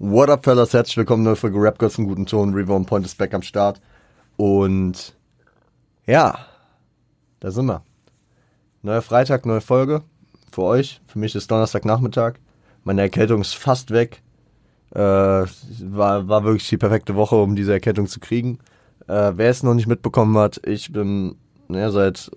What 0.00 0.30
up, 0.30 0.44
fellas? 0.44 0.74
Herzlich 0.74 0.96
willkommen, 0.96 1.24
neue 1.24 1.34
Folge 1.34 1.60
Rap 1.60 1.80
Girls 1.80 1.98
im 1.98 2.06
guten 2.06 2.24
Ton. 2.24 2.54
Reborn 2.54 2.86
Point 2.86 3.04
ist 3.04 3.18
back 3.18 3.34
am 3.34 3.42
Start. 3.42 3.80
Und 4.36 5.16
ja, 6.06 6.38
da 7.40 7.50
sind 7.50 7.66
wir. 7.66 7.82
Neuer 8.82 9.02
Freitag, 9.02 9.44
neue 9.44 9.60
Folge. 9.60 10.04
Für 10.52 10.62
euch. 10.62 11.00
Für 11.08 11.18
mich 11.18 11.34
ist 11.34 11.50
Donnerstagnachmittag. 11.50 12.34
Meine 12.84 13.00
Erkältung 13.00 13.40
ist 13.40 13.56
fast 13.56 13.90
weg. 13.90 14.22
Äh, 14.94 15.00
war, 15.00 16.28
war 16.28 16.44
wirklich 16.44 16.68
die 16.68 16.76
perfekte 16.76 17.16
Woche, 17.16 17.34
um 17.34 17.56
diese 17.56 17.72
Erkältung 17.72 18.06
zu 18.06 18.20
kriegen. 18.20 18.60
Äh, 19.08 19.32
wer 19.34 19.50
es 19.50 19.64
noch 19.64 19.74
nicht 19.74 19.88
mitbekommen 19.88 20.38
hat, 20.38 20.60
ich 20.64 20.92
bin 20.92 21.34
ja, 21.68 21.90
seit 21.90 22.30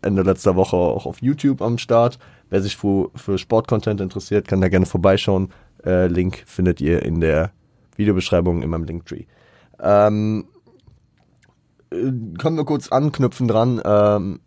Ende 0.00 0.22
letzter 0.22 0.56
Woche 0.56 0.76
auch 0.76 1.04
auf 1.04 1.20
YouTube 1.20 1.60
am 1.60 1.76
Start. 1.76 2.18
Wer 2.48 2.62
sich 2.62 2.76
für, 2.76 3.10
für 3.14 3.36
Sportcontent 3.36 4.00
interessiert, 4.00 4.48
kann 4.48 4.62
da 4.62 4.68
gerne 4.68 4.86
vorbeischauen. 4.86 5.50
Äh, 5.84 6.06
Link 6.06 6.42
findet 6.46 6.80
ihr 6.80 7.02
in 7.02 7.20
der 7.20 7.52
Videobeschreibung 7.96 8.62
in 8.62 8.70
meinem 8.70 8.84
Linktree. 8.84 9.24
Ähm, 9.80 10.46
äh, 11.90 12.12
können 12.38 12.56
wir 12.56 12.64
kurz 12.64 12.90
anknüpfen 12.90 13.48
dran. 13.48 13.80
Ähm, 13.84 14.40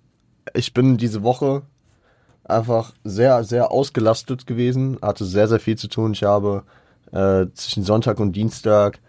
ich 0.54 0.74
bin 0.74 0.98
diese 0.98 1.24
Woche 1.24 1.64
einfach 2.44 2.94
sehr, 3.04 3.44
sehr 3.44 3.72
ausgelastet 3.72 4.46
gewesen, 4.48 4.98
hatte 5.02 5.26
sehr, 5.26 5.48
sehr 5.48 5.60
viel 5.60 5.78
zu 5.78 5.88
tun. 5.88 6.14
Ich 6.14 6.24
habe 6.24 6.64
äh, 7.12 7.48
zwischen 7.54 7.84
Sonntag 7.84 8.20
und 8.20 8.34
Dienstag 8.34 9.00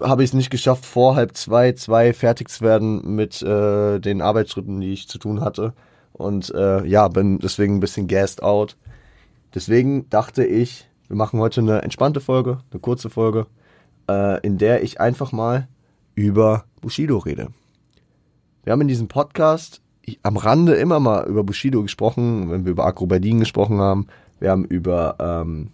habe 0.00 0.24
ich 0.24 0.30
es 0.30 0.34
nicht 0.34 0.50
geschafft, 0.50 0.84
vor 0.84 1.14
halb 1.14 1.36
zwei, 1.36 1.72
zwei 1.72 2.12
fertig 2.12 2.48
zu 2.48 2.64
werden 2.64 3.14
mit 3.14 3.42
äh, 3.42 4.00
den 4.00 4.20
Arbeitsschritten, 4.20 4.80
die 4.80 4.92
ich 4.92 5.08
zu 5.08 5.18
tun 5.18 5.40
hatte. 5.40 5.72
Und 6.12 6.52
äh, 6.54 6.84
ja, 6.84 7.08
bin 7.08 7.38
deswegen 7.38 7.76
ein 7.76 7.80
bisschen 7.80 8.08
gassed 8.08 8.42
out. 8.42 8.76
Deswegen 9.54 10.08
dachte 10.10 10.44
ich, 10.44 10.88
wir 11.12 11.18
machen 11.18 11.40
heute 11.40 11.60
eine 11.60 11.82
entspannte 11.82 12.20
Folge, 12.20 12.60
eine 12.70 12.80
kurze 12.80 13.10
Folge, 13.10 13.46
äh, 14.08 14.40
in 14.40 14.56
der 14.56 14.82
ich 14.82 14.98
einfach 14.98 15.30
mal 15.30 15.68
über 16.14 16.64
Bushido 16.80 17.18
rede. 17.18 17.48
Wir 18.64 18.72
haben 18.72 18.80
in 18.80 18.88
diesem 18.88 19.08
Podcast 19.08 19.82
am 20.22 20.38
Rande 20.38 20.72
immer 20.72 21.00
mal 21.00 21.26
über 21.28 21.44
Bushido 21.44 21.82
gesprochen, 21.82 22.50
wenn 22.50 22.64
wir 22.64 22.72
über 22.72 22.86
Agro 22.86 23.04
Berlin 23.04 23.40
gesprochen 23.40 23.78
haben. 23.78 24.06
Wir 24.40 24.52
haben 24.52 24.64
über 24.64 25.16
ähm, 25.20 25.72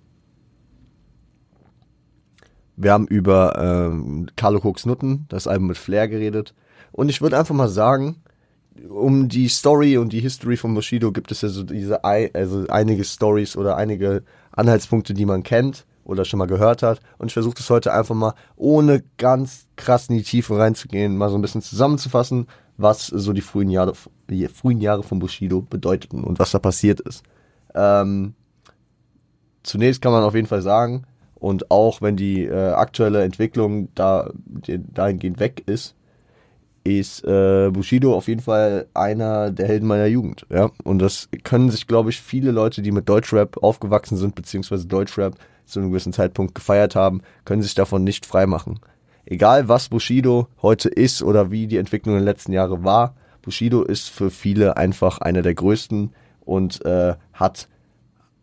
wir 2.75 2.93
haben 2.93 3.07
über 3.07 3.93
ähm, 3.93 4.27
Carlo 4.35 4.59
Cooks 4.59 4.87
Nutten, 4.87 5.27
das 5.29 5.47
Album 5.47 5.69
mit 5.69 5.79
Flair 5.79 6.09
geredet. 6.09 6.53
Und 6.91 7.11
ich 7.11 7.23
würde 7.23 7.39
einfach 7.39 7.55
mal 7.55 7.69
sagen, 7.69 8.17
um 8.89 9.29
die 9.29 9.47
Story 9.47 9.99
und 9.99 10.13
die 10.13 10.21
History 10.21 10.57
von 10.57 10.75
Bushido 10.75 11.13
gibt 11.13 11.31
es 11.31 11.43
ja 11.43 11.49
so 11.49 11.63
diese, 11.63 12.03
also 12.03 12.67
einige 12.69 13.05
Stories 13.05 13.57
oder 13.57 13.77
einige 13.77 14.25
Anhaltspunkte, 14.59 15.15
die 15.15 15.27
man 15.27 15.43
kennt 15.43 15.87
oder 16.05 16.25
schon 16.25 16.39
mal 16.39 16.47
gehört 16.47 16.83
hat. 16.83 17.01
Und 17.19 17.29
ich 17.29 17.35
versuche 17.35 17.55
das 17.55 17.71
heute 17.71 17.93
einfach 17.93 18.15
mal, 18.15 18.35
ohne 18.57 19.03
ganz 19.19 19.67
krass 19.77 20.09
in 20.09 20.17
die 20.17 20.23
Tiefe 20.23 20.59
reinzugehen, 20.59 21.17
mal 21.17 21.31
so 21.31 21.37
ein 21.37 21.43
bisschen 21.43 21.63
zusammenzufassen, 21.63 22.47
was 22.77 23.07
so 23.07 23.33
die 23.33 23.41
frühen 23.41 23.71
Jahre, 23.71 23.93
die 24.31 24.49
frühen 24.49 24.81
Jahre 24.81 25.03
von 25.03 25.19
Bushido 25.19 25.61
bedeuteten 25.63 26.25
und 26.25 26.39
was 26.39 26.51
da 26.51 26.59
passiert 26.59 27.01
ist. 27.01 27.23
Ähm, 27.75 28.35
zunächst 29.63 30.01
kann 30.01 30.13
man 30.13 30.25
auf 30.25 30.35
jeden 30.35 30.47
Fall 30.47 30.63
sagen, 30.63 31.05
und 31.35 31.71
auch 31.71 32.03
wenn 32.03 32.17
die 32.17 32.45
äh, 32.45 32.73
aktuelle 32.73 33.23
Entwicklung 33.23 33.95
da 33.95 34.31
dahingehend 34.67 35.39
weg 35.39 35.63
ist, 35.67 35.95
ist 36.97 37.25
äh, 37.25 37.71
Bushido 37.71 38.17
auf 38.17 38.29
jeden 38.29 38.41
Fall 38.41 38.87
einer 38.95 39.51
der 39.51 39.69
Helden 39.69 39.87
meiner 39.87 40.07
Jugend. 40.07 40.47
Ja? 40.49 40.71
Und 40.85 41.01
das 41.01 41.29
können 41.45 41.71
sich, 41.71 41.87
glaube 41.87 42.09
ich, 42.09 42.21
viele 42.21 42.51
Leute, 42.51 42.81
die 42.81 42.93
mit 42.93 43.09
Deutschrap 43.09 43.63
aufgewachsen 43.63 44.17
sind, 44.17 44.35
beziehungsweise 44.35 44.87
Deutschrap 44.87 45.35
zu 45.67 45.81
einem 45.81 45.91
gewissen 45.91 46.13
Zeitpunkt 46.13 46.55
gefeiert 46.55 46.97
haben, 46.97 47.21
können 47.45 47.63
sich 47.63 47.75
davon 47.75 48.05
nicht 48.05 48.25
freimachen. 48.25 48.81
Egal 49.27 49.69
was 49.69 49.91
Bushido 49.91 50.49
heute 50.63 50.89
ist 50.89 51.23
oder 51.23 51.51
wie 51.51 51.67
die 51.67 51.77
Entwicklung 51.77 52.15
in 52.15 52.21
den 52.21 52.25
letzten 52.25 52.53
Jahren 52.53 52.85
war, 52.85 53.15
Bushido 53.43 53.83
ist 53.83 54.09
für 54.09 54.31
viele 54.31 54.79
einfach 54.79 55.19
einer 55.19 55.43
der 55.43 55.55
größten 55.55 56.15
und 56.41 56.85
äh, 56.87 57.15
hat 57.35 57.69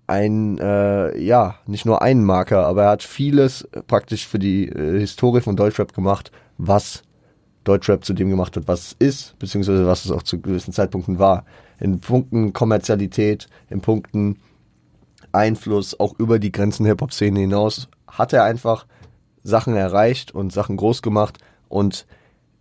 ein, 0.07 0.59
äh, 0.59 1.17
ja, 1.19 1.55
nicht 1.65 1.85
nur 1.85 2.01
einen 2.01 2.23
Marker, 2.23 2.67
aber 2.67 2.83
er 2.83 2.89
hat 2.89 3.03
vieles 3.03 3.67
praktisch 3.87 4.27
für 4.27 4.37
die 4.37 4.69
äh, 4.69 4.99
Historie 4.99 5.41
von 5.41 5.55
Deutschrap 5.55 5.93
gemacht, 5.93 6.31
was 6.57 7.01
Deutschrap 7.65 8.05
zu 8.05 8.13
dem 8.13 8.29
gemacht 8.29 8.55
hat, 8.55 8.67
was 8.67 8.87
es 8.87 8.95
ist, 8.99 9.39
beziehungsweise 9.39 9.85
was 9.85 10.05
es 10.05 10.11
auch 10.11 10.23
zu 10.23 10.39
gewissen 10.39 10.71
Zeitpunkten 10.71 11.19
war. 11.19 11.45
In 11.79 11.99
Punkten 11.99 12.53
Kommerzialität, 12.53 13.49
in 13.69 13.81
Punkten 13.81 14.39
Einfluss, 15.33 15.99
auch 15.99 16.17
über 16.17 16.39
die 16.39 16.51
Grenzen 16.51 16.85
Hip-Hop-Szene 16.85 17.41
hinaus, 17.41 17.89
hat 18.07 18.31
er 18.31 18.45
einfach 18.45 18.85
Sachen 19.43 19.75
erreicht 19.75 20.33
und 20.33 20.53
Sachen 20.53 20.77
groß 20.77 21.01
gemacht 21.01 21.39
und 21.67 22.05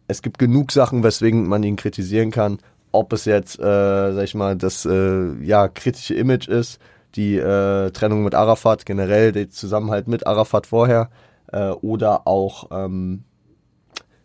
es 0.08 0.20
gibt 0.20 0.38
genug 0.38 0.72
Sachen, 0.72 1.02
weswegen 1.02 1.46
man 1.46 1.62
ihn 1.62 1.76
kritisieren 1.76 2.30
kann, 2.30 2.58
ob 2.92 3.12
es 3.12 3.24
jetzt, 3.24 3.58
äh, 3.58 4.12
sag 4.12 4.24
ich 4.24 4.34
mal, 4.34 4.56
das 4.56 4.84
äh, 4.84 5.32
ja 5.42 5.68
kritische 5.68 6.14
Image 6.14 6.48
ist, 6.48 6.78
die 7.14 7.36
äh, 7.36 7.90
Trennung 7.90 8.24
mit 8.24 8.34
Arafat 8.34 8.86
generell, 8.86 9.32
der 9.32 9.50
Zusammenhalt 9.50 10.08
mit 10.08 10.26
Arafat 10.26 10.66
vorher 10.66 11.10
äh, 11.52 11.70
oder 11.70 12.26
auch 12.26 12.68
ähm, 12.70 13.24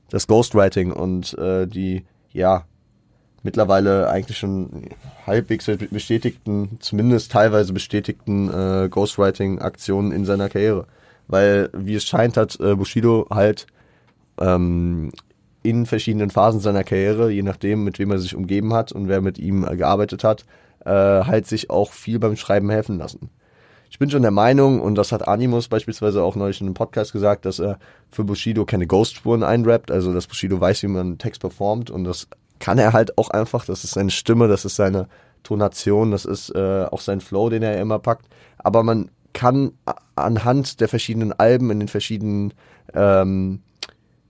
das 0.09 0.28
Ghostwriting 0.28 0.92
und 0.92 1.38
äh, 1.38 1.68
die, 1.68 2.06
ja, 2.31 2.66
mittlerweile 3.44 4.09
eigentlich 4.09 4.38
schon 4.38 4.90
halbwegs 5.25 5.66
bestätigten, 5.92 6.78
zumindest 6.80 7.31
teilweise 7.31 7.74
bestätigten 7.74 8.50
äh, 8.50 8.90
Ghostwriting-Aktionen 8.90 10.12
in 10.12 10.25
seiner 10.25 10.50
Karriere. 10.50 10.88
Weil, 11.28 11.70
wie 11.74 11.96
es 11.96 12.06
scheint, 12.06 12.38
hat 12.38 12.59
äh, 12.59 12.75
Bushido 12.75 13.28
halt 13.30 13.68
ähm, 14.40 15.12
in 15.62 15.86
verschiedenen 15.86 16.31
Phasen 16.31 16.59
seiner 16.59 16.84
Karriere, 16.84 17.30
je 17.31 17.44
nachdem, 17.44 17.84
mit 17.84 18.00
wem 18.00 18.12
er 18.12 18.20
sich 18.20 18.36
umgeben 18.36 18.74
hat 18.74 18.91
und 18.91 19.08
wer 19.08 19.22
mit 19.22 19.38
ihm 19.38 19.66
äh, 19.66 19.76
gearbeitet 19.76 20.24
hat, 20.24 20.46
äh, 20.86 20.90
halt 20.90 21.47
sich 21.47 21.70
auch 21.70 21.91
viel 21.91 22.20
beim 22.20 22.36
Schreiben 22.36 22.70
helfen 22.70 22.97
lassen 22.97 23.30
ich 23.90 23.98
bin 23.98 24.10
schon 24.10 24.22
der 24.22 24.32
Meinung, 24.32 24.82
und 24.82 24.96
das 24.96 25.12
hat 25.12 25.28
Animus 25.28 25.68
beispielsweise 25.68 26.24
auch 26.24 26.36
neulich 26.36 26.62
in 26.62 26.68
einem 26.68 26.74
Podcast 26.74 27.12
gesagt, 27.12 27.46
dass 27.46 27.60
er 27.60 27.80
für 28.12 28.24
Bushido 28.24 28.66
keine 28.66 28.88
Ghostspuren 28.88 29.44
einrappt, 29.44 29.92
also 29.92 30.14
dass 30.14 30.28
Bushido 30.28 30.60
weiß, 30.62 30.84
wie 30.84 30.88
man 30.88 31.02
einen 31.02 31.18
Text 31.18 31.42
performt 31.42 31.90
und 31.90 32.04
das 32.04 32.28
kann 32.60 32.78
er 32.78 32.94
halt 32.94 33.18
auch 33.18 33.30
einfach, 33.30 33.66
das 33.66 33.84
ist 33.84 33.92
seine 33.92 34.12
Stimme, 34.12 34.48
das 34.48 34.66
ist 34.66 34.76
seine 34.76 35.08
Tonation, 35.44 36.12
das 36.12 36.26
ist 36.26 36.54
äh, 36.54 36.86
auch 36.92 37.02
sein 37.02 37.22
Flow, 37.22 37.50
den 37.50 37.64
er 37.64 37.80
immer 37.80 38.00
packt, 38.00 38.28
aber 38.58 38.84
man 38.84 39.10
kann 39.34 39.72
anhand 40.16 40.82
der 40.82 40.88
verschiedenen 40.88 41.34
Alben 41.34 41.72
in 41.72 41.80
den 41.80 41.88
verschiedenen 41.88 42.54
ähm, 42.94 43.62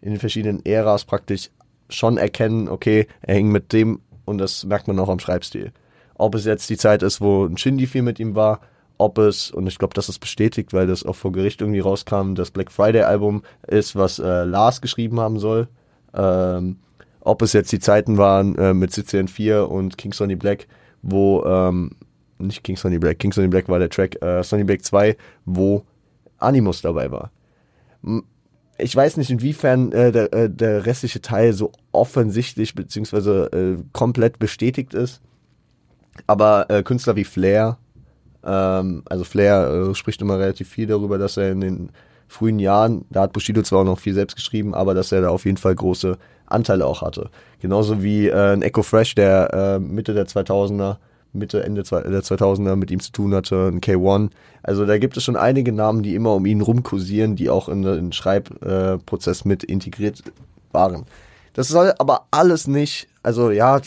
in 0.01 0.11
den 0.11 0.19
verschiedenen 0.19 0.65
Äras 0.65 1.05
praktisch 1.05 1.49
schon 1.89 2.17
erkennen, 2.17 2.69
okay, 2.69 3.07
er 3.21 3.35
hing 3.35 3.49
mit 3.51 3.73
dem 3.73 4.01
und 4.25 4.37
das 4.37 4.65
merkt 4.65 4.87
man 4.87 4.99
auch 4.99 5.09
am 5.09 5.19
Schreibstil. 5.19 5.71
Ob 6.15 6.35
es 6.35 6.45
jetzt 6.45 6.69
die 6.69 6.77
Zeit 6.77 7.01
ist, 7.01 7.21
wo 7.21 7.45
ein 7.45 7.57
Shindy 7.57 7.87
viel 7.87 8.01
mit 8.01 8.19
ihm 8.19 8.35
war, 8.35 8.61
ob 8.99 9.17
es, 9.17 9.49
und 9.49 9.65
ich 9.65 9.79
glaube, 9.79 9.93
das 9.93 10.09
ist 10.09 10.19
bestätigt, 10.19 10.73
weil 10.73 10.85
das 10.85 11.05
auch 11.05 11.15
vor 11.15 11.31
Gericht 11.31 11.61
irgendwie 11.61 11.79
rauskam, 11.79 12.35
das 12.35 12.51
Black 12.51 12.69
Friday 12.69 13.01
Album 13.01 13.43
ist, 13.65 13.95
was 13.95 14.19
äh, 14.19 14.43
Lars 14.43 14.81
geschrieben 14.81 15.21
haben 15.21 15.39
soll. 15.39 15.69
Ähm, 16.13 16.77
ob 17.21 17.41
es 17.41 17.53
jetzt 17.53 17.71
die 17.71 17.79
Zeiten 17.79 18.17
waren 18.17 18.57
äh, 18.57 18.73
mit 18.73 18.91
CCN 18.91 19.29
4 19.29 19.69
und 19.69 19.97
King 19.97 20.11
Sonny 20.11 20.35
Black, 20.35 20.67
wo, 21.01 21.43
ähm, 21.45 21.91
nicht 22.39 22.61
King 22.63 22.75
Sonny 22.75 22.99
Black, 22.99 23.19
King 23.19 23.31
Sonny 23.31 23.47
Black 23.47 23.69
war 23.69 23.79
der 23.79 23.89
Track, 23.89 24.21
äh, 24.21 24.43
Sonny 24.43 24.65
Black 24.65 24.83
2, 24.83 25.15
wo 25.45 25.85
Animus 26.37 26.81
dabei 26.81 27.09
war. 27.09 27.31
Ich 28.77 28.93
weiß 28.93 29.15
nicht, 29.15 29.29
inwiefern 29.29 29.93
äh, 29.93 30.11
der, 30.11 30.33
äh, 30.33 30.49
der 30.49 30.85
restliche 30.85 31.21
Teil 31.21 31.53
so 31.53 31.71
offensichtlich 31.93 32.75
beziehungsweise 32.75 33.49
äh, 33.53 33.81
komplett 33.93 34.39
bestätigt 34.39 34.93
ist. 34.93 35.21
Aber 36.27 36.69
äh, 36.69 36.83
Künstler 36.83 37.15
wie 37.15 37.23
Flair 37.23 37.77
ähm, 38.49 39.03
also 39.05 39.23
Flair 39.23 39.89
äh, 39.91 39.95
spricht 39.95 40.21
immer 40.21 40.39
relativ 40.39 40.69
viel 40.69 40.87
darüber, 40.87 41.17
dass 41.17 41.37
er 41.37 41.51
in 41.51 41.61
den 41.61 41.89
frühen 42.27 42.59
Jahren, 42.59 43.05
da 43.09 43.21
hat 43.21 43.33
Bushido 43.33 43.61
zwar 43.61 43.79
auch 43.79 43.85
noch 43.85 43.99
viel 43.99 44.13
selbst 44.13 44.35
geschrieben, 44.35 44.73
aber 44.73 44.93
dass 44.93 45.11
er 45.11 45.21
da 45.21 45.29
auf 45.29 45.45
jeden 45.45 45.57
Fall 45.57 45.75
große 45.75 46.17
Anteile 46.45 46.85
auch 46.85 47.01
hatte. 47.01 47.29
Genauso 47.59 48.01
wie 48.01 48.27
äh, 48.27 48.53
ein 48.53 48.61
Echo 48.61 48.83
Fresh, 48.83 49.15
der 49.15 49.53
äh, 49.53 49.79
Mitte 49.79 50.13
der 50.13 50.27
2000er, 50.27 50.97
Mitte, 51.31 51.63
Ende 51.63 51.83
der 51.83 52.23
2000er 52.23 52.75
mit 52.75 52.89
ihm 52.89 52.99
zu 52.99 53.11
tun 53.11 53.35
hatte, 53.35 53.67
ein 53.67 53.81
K1. 53.81 54.31
Also 54.63 54.85
da 54.85 54.97
gibt 54.97 55.15
es 55.15 55.23
schon 55.23 55.35
einige 55.35 55.71
Namen, 55.71 56.01
die 56.01 56.15
immer 56.15 56.33
um 56.33 56.45
ihn 56.45 56.61
rumkursieren, 56.61 57.35
die 57.35 57.49
auch 57.49 57.69
in 57.69 57.83
den 57.83 58.11
Schreibprozess 58.11 59.45
mit 59.45 59.63
integriert 59.63 60.23
waren. 60.71 61.05
Das 61.53 61.67
soll 61.67 61.93
aber 61.99 62.25
alles 62.31 62.67
nicht, 62.67 63.07
also 63.21 63.51
ja, 63.51 63.79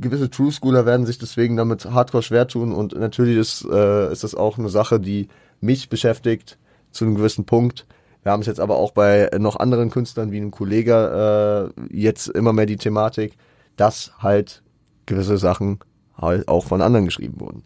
gewisse 0.00 0.30
True 0.30 0.52
Schooler 0.52 0.86
werden 0.86 1.06
sich 1.06 1.18
deswegen 1.18 1.56
damit 1.56 1.84
hardcore 1.84 2.22
schwer 2.22 2.46
tun 2.46 2.72
und 2.72 2.94
natürlich 2.94 3.36
ist, 3.36 3.66
äh, 3.70 4.12
ist 4.12 4.24
das 4.24 4.34
auch 4.34 4.58
eine 4.58 4.68
Sache, 4.68 5.00
die 5.00 5.28
mich 5.60 5.88
beschäftigt 5.88 6.58
zu 6.90 7.04
einem 7.04 7.14
gewissen 7.14 7.44
Punkt. 7.44 7.86
Wir 8.22 8.32
haben 8.32 8.40
es 8.40 8.46
jetzt 8.46 8.60
aber 8.60 8.76
auch 8.76 8.92
bei 8.92 9.30
noch 9.38 9.56
anderen 9.56 9.90
Künstlern 9.90 10.30
wie 10.30 10.36
einem 10.36 10.50
Kollege 10.50 11.72
äh, 11.78 11.96
jetzt 11.96 12.28
immer 12.28 12.52
mehr 12.52 12.66
die 12.66 12.76
Thematik, 12.76 13.36
dass 13.76 14.12
halt 14.18 14.62
gewisse 15.06 15.38
Sachen 15.38 15.80
halt 16.16 16.46
auch 16.48 16.64
von 16.64 16.82
anderen 16.82 17.04
geschrieben 17.04 17.40
wurden. 17.40 17.64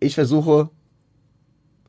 Ich 0.00 0.14
versuche 0.14 0.70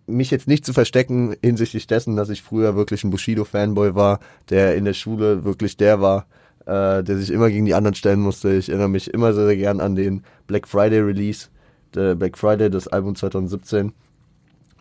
mich 0.05 0.31
jetzt 0.31 0.47
nicht 0.47 0.65
zu 0.65 0.73
verstecken 0.73 1.35
hinsichtlich 1.43 1.87
dessen, 1.87 2.15
dass 2.15 2.29
ich 2.29 2.41
früher 2.41 2.75
wirklich 2.75 3.03
ein 3.03 3.11
Bushido-Fanboy 3.11 3.95
war, 3.95 4.19
der 4.49 4.75
in 4.75 4.85
der 4.85 4.93
Schule 4.93 5.43
wirklich 5.43 5.77
der 5.77 6.01
war, 6.01 6.25
äh, 6.69 7.03
der 7.03 7.17
sich 7.17 7.31
immer 7.31 7.49
gegen 7.49 7.65
die 7.65 7.73
anderen 7.73 7.95
stellen 7.95 8.19
musste. 8.19 8.53
Ich 8.53 8.69
erinnere 8.69 8.89
mich 8.89 9.11
immer 9.11 9.33
sehr, 9.33 9.45
sehr 9.47 9.57
gern 9.57 9.81
an 9.81 9.95
den 9.95 10.23
Black 10.45 10.67
Friday 10.67 10.99
Release, 10.99 11.47
der 11.95 12.15
Black 12.15 12.37
Friday, 12.37 12.69
das 12.69 12.87
Album 12.87 13.15
2017. 13.15 13.91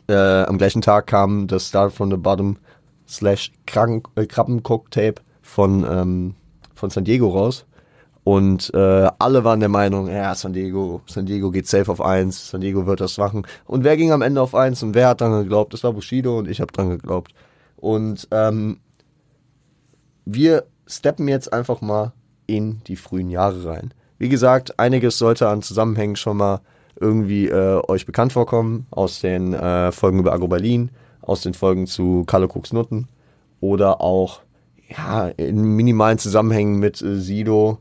Äh, 0.09 0.15
am 0.15 0.59
gleichen 0.59 0.83
Tag 0.83 1.07
kam 1.07 1.47
das 1.47 1.69
Start 1.69 1.93
from 1.93 2.11
the 2.11 2.17
Bottom 2.17 2.59
slash 3.09 3.51
äh, 3.75 4.27
Krabbencock-Tape 4.27 5.15
von, 5.41 5.87
ähm, 5.89 6.35
von 6.75 6.91
San 6.91 7.05
Diego 7.05 7.29
raus. 7.29 7.65
Und 8.23 8.71
äh, 8.75 9.09
alle 9.19 9.45
waren 9.45 9.61
der 9.61 9.71
Meinung, 9.71 10.09
ja, 10.09 10.35
San 10.35 10.53
Diego, 10.53 11.01
San 11.07 11.25
Diego 11.25 11.51
geht 11.51 11.67
safe 11.67 11.91
auf 11.91 12.03
1, 12.03 12.51
San 12.51 12.61
Diego 12.61 12.87
wird 12.87 13.01
das 13.01 13.17
machen. 13.17 13.47
Und 13.65 13.85
wer 13.85 13.97
ging 13.97 14.13
am 14.13 14.21
Ende 14.21 14.43
auf 14.43 14.55
1 14.55 14.83
und 14.83 14.95
wer 14.95 15.09
hat 15.09 15.23
dran 15.23 15.33
geglaubt? 15.33 15.73
Das 15.73 15.83
war 15.85 15.95
Bushido 15.95 16.39
und 16.39 16.49
ich 16.49 16.61
habe 16.61 16.71
dran 16.71 16.91
geglaubt. 16.91 17.33
Und 17.77 18.29
ähm, 18.31 18.81
wir 20.27 20.67
steppen 20.89 21.29
jetzt 21.29 21.53
einfach 21.53 21.81
mal 21.81 22.13
in 22.47 22.81
die 22.87 22.97
frühen 22.97 23.31
Jahre 23.31 23.65
rein. 23.65 23.95
Wie 24.19 24.29
gesagt, 24.29 24.79
einiges 24.81 25.19
sollte 25.19 25.49
an 25.49 25.63
Zusammenhängen 25.63 26.17
schon 26.17 26.39
mal 26.39 26.61
irgendwie 26.99 27.49
äh, 27.49 27.81
euch 27.87 28.07
bekannt 28.07 28.33
vorkommen 28.33 28.87
aus 28.91 29.21
den 29.21 29.55
äh, 29.55 29.93
Folgen 29.93 30.19
über 30.19 30.33
Agro 30.33 30.49
Berlin, 30.49 30.91
aus 31.21 31.43
den 31.43 31.55
Folgen 31.55 31.87
zu 31.87 32.25
Carlo 32.27 32.47
Cooks 32.47 32.73
Nutten 32.73 33.07
oder 33.61 34.01
auch 34.01 34.41
ja, 34.89 35.29
in 35.29 35.63
minimalen 35.63 36.19
Zusammenhängen 36.19 36.79
mit 36.81 37.01
äh, 37.03 37.17
Sido, 37.17 37.79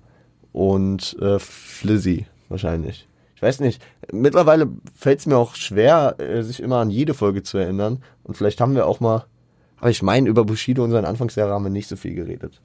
und 0.57 1.15
äh, 1.21 1.38
Flizzy 1.38 2.25
wahrscheinlich. 2.50 3.07
Ich 3.36 3.44
weiß 3.44 3.59
nicht. 3.59 3.80
Mittlerweile 4.12 4.68
fällt 4.95 5.19
es 5.19 5.27
mir 5.27 5.38
auch 5.38 5.54
schwer, 5.54 6.15
äh, 6.18 6.42
sich 6.42 6.59
immer 6.63 6.77
an 6.77 6.89
jede 6.89 7.13
Folge 7.13 7.44
zu 7.44 7.59
erinnern. 7.59 8.01
Und 8.24 8.38
vielleicht 8.38 8.59
haben 8.59 8.74
wir 8.74 8.88
auch 8.88 9.00
mal. 9.00 9.25
Aber 9.80 9.92
ich 9.92 10.01
meine, 10.01 10.27
über 10.27 10.45
Bushido 10.45 10.83
und 10.83 10.89
seinen 10.89 11.06
Anfangsjahre 11.06 11.54
haben 11.54 11.63
wir 11.63 11.69
nicht 11.69 11.88
so 11.88 11.95
viel 11.95 12.15
geredet. 12.15 12.59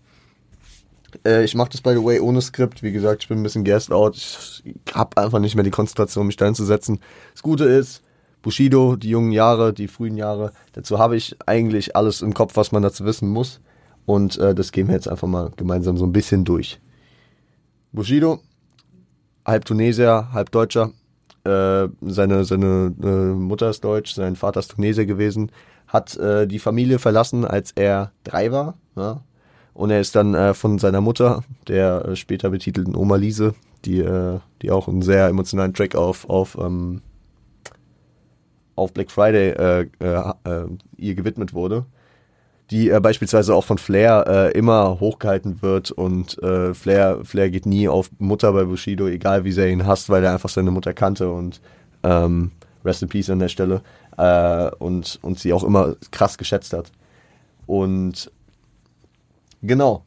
Äh, 1.26 1.44
ich 1.44 1.54
mache 1.54 1.70
das, 1.70 1.80
by 1.80 1.90
the 1.90 2.04
way, 2.04 2.20
ohne 2.20 2.40
Skript. 2.40 2.82
Wie 2.82 2.92
gesagt, 2.92 3.22
ich 3.22 3.28
bin 3.28 3.38
ein 3.38 3.42
bisschen 3.42 3.64
guest 3.64 3.92
out. 3.92 4.16
Ich 4.16 4.62
habe 4.94 5.16
einfach 5.16 5.38
nicht 5.38 5.54
mehr 5.54 5.64
die 5.64 5.70
Konzentration, 5.70 6.26
mich 6.26 6.36
da 6.36 6.46
hinzusetzen. 6.46 7.00
Das 7.32 7.42
Gute 7.42 7.64
ist, 7.64 8.02
Bushido, 8.42 8.96
die 8.96 9.10
jungen 9.10 9.32
Jahre, 9.32 9.72
die 9.72 9.88
frühen 9.88 10.16
Jahre, 10.16 10.52
dazu 10.72 10.98
habe 10.98 11.16
ich 11.16 11.36
eigentlich 11.46 11.96
alles 11.96 12.22
im 12.22 12.34
Kopf, 12.34 12.56
was 12.56 12.72
man 12.72 12.82
dazu 12.82 13.04
wissen 13.04 13.28
muss. 13.28 13.60
Und 14.04 14.36
äh, 14.38 14.54
das 14.54 14.72
gehen 14.72 14.88
wir 14.88 14.94
jetzt 14.94 15.08
einfach 15.08 15.28
mal 15.28 15.52
gemeinsam 15.56 15.96
so 15.96 16.04
ein 16.04 16.12
bisschen 16.12 16.44
durch. 16.44 16.80
Bushido, 17.92 18.40
halb 19.44 19.64
Tunesier, 19.64 20.28
halb 20.32 20.50
Deutscher. 20.50 20.92
Äh, 21.44 21.88
seine 22.00 22.44
seine 22.44 22.94
äh, 23.02 23.06
Mutter 23.06 23.70
ist 23.70 23.82
deutsch, 23.82 24.14
sein 24.14 24.36
Vater 24.36 24.60
ist 24.60 24.72
Tunesier 24.72 25.06
gewesen. 25.06 25.52
Hat 25.86 26.16
äh, 26.16 26.46
die 26.46 26.58
Familie 26.58 26.98
verlassen, 26.98 27.44
als 27.44 27.72
er 27.72 28.12
drei 28.24 28.50
war. 28.50 28.78
Ja? 28.96 29.22
Und 29.74 29.90
er 29.90 30.00
ist 30.00 30.14
dann 30.14 30.34
äh, 30.34 30.54
von 30.54 30.78
seiner 30.78 31.00
Mutter, 31.00 31.44
der 31.68 32.04
äh, 32.04 32.16
später 32.16 32.50
betitelten 32.50 32.96
Oma 32.96 33.16
Lise, 33.16 33.54
die, 33.84 34.00
äh, 34.00 34.38
die 34.60 34.70
auch 34.70 34.88
einen 34.88 35.02
sehr 35.02 35.28
emotionalen 35.28 35.74
Track 35.74 35.94
auf, 35.94 36.28
auf, 36.28 36.58
ähm, 36.60 37.00
auf 38.76 38.92
Black 38.92 39.10
Friday 39.10 39.50
äh, 39.50 39.86
äh, 40.00 40.32
äh, 40.44 40.66
ihr 40.96 41.14
gewidmet 41.14 41.54
wurde 41.54 41.86
die 42.70 42.88
beispielsweise 42.88 43.54
auch 43.54 43.64
von 43.64 43.76
Flair 43.76 44.54
immer 44.54 44.98
hochgehalten 44.98 45.60
wird 45.60 45.90
und 45.90 46.38
Flair, 46.72 47.18
Flair 47.22 47.50
geht 47.50 47.66
nie 47.66 47.86
auf 47.86 48.08
Mutter 48.18 48.50
bei 48.54 48.64
Bushido, 48.64 49.08
egal 49.08 49.44
wie 49.44 49.52
sehr 49.52 49.68
ihn 49.68 49.86
hasst, 49.86 50.08
weil 50.08 50.24
er 50.24 50.32
einfach 50.32 50.48
seine 50.48 50.70
Mutter 50.70 50.94
kannte 50.94 51.30
und 51.30 51.60
ähm, 52.02 52.50
Rest 52.82 53.02
in 53.02 53.10
Peace 53.10 53.28
an 53.28 53.40
der 53.40 53.48
Stelle 53.48 53.82
und, 54.78 55.18
und 55.20 55.38
sie 55.38 55.52
auch 55.52 55.64
immer 55.64 55.96
krass 56.12 56.38
geschätzt 56.38 56.72
hat. 56.72 56.92
Und 57.66 58.30
genau, 59.62 60.04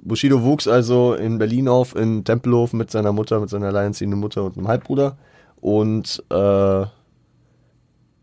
Bushido 0.00 0.42
wuchs 0.42 0.68
also 0.68 1.14
in 1.14 1.38
Berlin 1.38 1.68
auf, 1.68 1.94
in 1.94 2.24
Tempelhof 2.24 2.72
mit 2.72 2.90
seiner 2.90 3.12
Mutter, 3.12 3.40
mit 3.40 3.50
seiner 3.50 3.66
alleinerziehenden 3.66 4.20
Mutter 4.20 4.44
und 4.44 4.56
einem 4.56 4.68
Halbbruder 4.68 5.16
und 5.60 6.22
äh, 6.30 6.34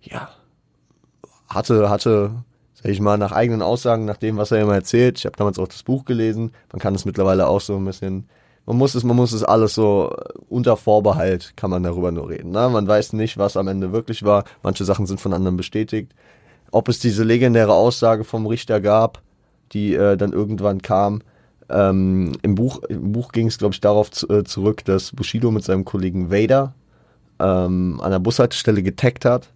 ja, 0.01 0.30
hatte, 1.48 1.89
hatte 1.89 2.31
sag 2.81 2.92
ich 2.92 3.01
mal, 3.01 3.18
nach 3.18 3.31
eigenen 3.31 3.62
Aussagen, 3.62 4.06
nach 4.06 4.18
dem, 4.18 4.38
was 4.38 4.51
er 4.51 4.62
immer 4.62 4.75
erzählt. 4.75 5.19
Ich 5.19 5.25
habe 5.25 5.36
damals 5.36 5.60
auch 5.60 5.68
das 5.68 5.83
Buch 5.83 6.06
gelesen. 6.06 6.51
Man 6.71 6.80
kann 6.80 6.95
es 6.95 7.06
mittlerweile 7.06 7.48
auch 7.48 7.62
so 7.62 7.75
ein 7.75 7.83
bisschen, 7.83 8.30
man 8.66 8.77
muss 8.77 8.95
es, 8.95 9.04
man 9.04 9.18
muss 9.18 9.33
es 9.33 9.44
alles 9.44 9.74
so 9.74 10.16
äh, 10.16 10.33
unter 10.48 10.77
Vorbehalt 10.77 11.54
kann 11.57 11.69
man 11.69 11.83
darüber 11.83 12.12
nur 12.12 12.30
reden. 12.30 12.51
Ne? 12.51 12.69
Man 12.69 12.88
weiß 12.88 13.13
nicht, 13.13 13.38
was 13.38 13.57
am 13.57 13.68
Ende 13.68 13.92
wirklich 13.92 14.24
war. 14.24 14.45
Manche 14.63 14.86
Sachen 14.86 15.07
sind 15.07 15.19
von 15.19 15.33
anderen 15.33 15.57
bestätigt. 15.57 16.13
Ob 16.71 16.88
es 16.88 17.00
diese 17.00 17.24
legendäre 17.24 17.74
Aussage 17.74 18.24
vom 18.24 18.45
Richter 18.45 18.80
gab, 18.80 19.21
die 19.74 19.94
äh, 19.94 20.18
dann 20.18 20.33
irgendwann 20.33 20.81
kam. 20.81 21.21
Ähm, 21.69 22.33
Im 22.42 22.56
Buch, 22.56 22.81
im 22.89 23.12
Buch 23.12 23.31
ging 23.31 23.48
es, 23.48 23.57
glaube 23.57 23.74
ich, 23.74 23.81
darauf 23.81 24.10
zu, 24.12 24.27
äh, 24.30 24.44
zurück, 24.44 24.83
dass 24.86 25.12
Bushido 25.12 25.51
mit 25.51 25.63
seinem 25.63 25.86
Kollegen 25.86 26.31
Vader 26.31 26.74
ähm, 27.39 28.00
an 28.01 28.12
der 28.12 28.19
Bushaltestelle 28.19 28.83
getaggt 28.83 29.25
hat 29.25 29.50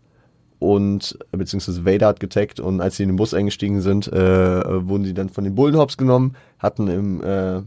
und 0.60 1.18
beziehungsweise 1.32 1.86
Vader 1.86 2.08
hat 2.08 2.20
getaggt 2.20 2.60
und 2.60 2.80
als 2.80 2.98
sie 2.98 3.04
in 3.04 3.10
den 3.10 3.16
Bus 3.18 3.34
eingestiegen 3.34 3.82
sind, 3.82 4.08
äh, 4.08 4.88
wurden 4.88 5.04
sie 5.04 5.14
dann 5.14 5.30
von 5.30 5.44
den 5.44 5.56
Bullenhops 5.56 5.98
genommen, 5.98 6.36
hatten 6.60 6.88
im 6.88 7.22
äh, 7.22 7.62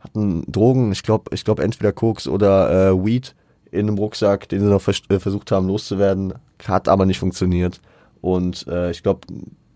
hatten 0.00 0.44
Drogen, 0.50 0.92
ich 0.92 1.02
glaube, 1.02 1.34
ich 1.34 1.44
glaube 1.44 1.62
entweder 1.62 1.92
Koks 1.92 2.26
oder 2.26 2.90
äh, 2.90 3.04
Weed 3.04 3.34
in 3.70 3.88
einem 3.88 3.98
Rucksack, 3.98 4.48
den 4.48 4.60
sie 4.60 4.66
noch 4.66 4.82
vers 4.82 5.02
äh, 5.08 5.18
versucht 5.20 5.52
haben 5.52 5.68
loszuwerden, 5.68 6.34
hat 6.66 6.88
aber 6.88 7.06
nicht 7.06 7.20
funktioniert 7.20 7.80
und 8.20 8.66
äh, 8.66 8.90
ich 8.90 9.02
glaube, 9.02 9.20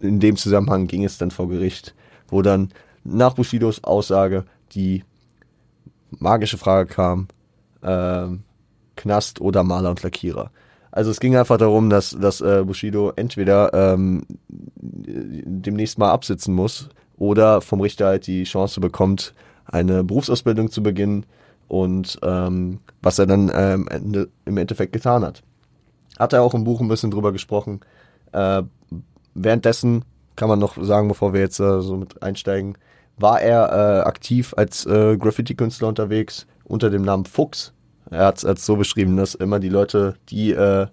in 0.00 0.20
dem 0.20 0.36
Zusammenhang 0.36 0.86
ging 0.86 1.04
es 1.04 1.18
dann 1.18 1.30
vor 1.30 1.48
Gericht, 1.48 1.94
wo 2.28 2.42
dann 2.42 2.70
nach 3.04 3.34
Bushidos 3.34 3.84
Aussage 3.84 4.44
die 4.72 5.04
magische 6.10 6.58
Frage 6.58 6.88
kam, 6.88 7.28
äh, 7.82 8.26
Knast 8.96 9.40
oder 9.40 9.62
Maler 9.62 9.90
und 9.90 10.02
Lackierer. 10.02 10.50
Also 10.90 11.10
es 11.10 11.20
ging 11.20 11.36
einfach 11.36 11.58
darum, 11.58 11.90
dass, 11.90 12.16
dass 12.18 12.40
äh, 12.40 12.64
Bushido 12.64 13.12
entweder 13.14 13.72
ähm, 13.74 14.24
demnächst 14.48 15.98
mal 15.98 16.10
absitzen 16.10 16.54
muss 16.54 16.88
oder 17.16 17.60
vom 17.60 17.80
Richter 17.80 18.06
halt 18.06 18.26
die 18.26 18.44
Chance 18.44 18.80
bekommt, 18.80 19.34
eine 19.64 20.02
Berufsausbildung 20.02 20.70
zu 20.70 20.82
beginnen 20.82 21.26
und 21.68 22.18
ähm, 22.22 22.80
was 23.02 23.18
er 23.18 23.26
dann 23.26 23.50
ähm, 23.54 23.86
Ende, 23.88 24.28
im 24.46 24.56
Endeffekt 24.56 24.92
getan 24.92 25.24
hat. 25.24 25.42
Hat 26.18 26.32
er 26.32 26.42
auch 26.42 26.54
im 26.54 26.64
Buch 26.64 26.80
ein 26.80 26.88
bisschen 26.88 27.10
drüber 27.10 27.32
gesprochen. 27.32 27.80
Äh, 28.32 28.62
währenddessen 29.44 30.04
kann 30.36 30.48
man 30.48 30.58
noch 30.58 30.82
sagen, 30.82 31.08
bevor 31.08 31.32
wir 31.32 31.40
jetzt 31.40 31.60
äh, 31.60 31.80
so 31.80 31.96
mit 31.96 32.22
einsteigen, 32.22 32.78
war 33.16 33.40
er 33.40 33.72
äh, 33.72 34.00
aktiv 34.06 34.54
als 34.56 34.86
äh, 34.86 35.16
Graffiti-Künstler 35.16 35.88
unterwegs 35.88 36.46
unter 36.64 36.90
dem 36.90 37.02
Namen 37.02 37.24
Fuchs 37.24 37.72
er 38.10 38.26
hat 38.26 38.42
es 38.42 38.66
so 38.66 38.76
beschrieben, 38.76 39.16
dass 39.16 39.34
immer 39.34 39.60
die 39.60 39.68
Leute, 39.68 40.14
die 40.30 40.52
äh, 40.52 40.86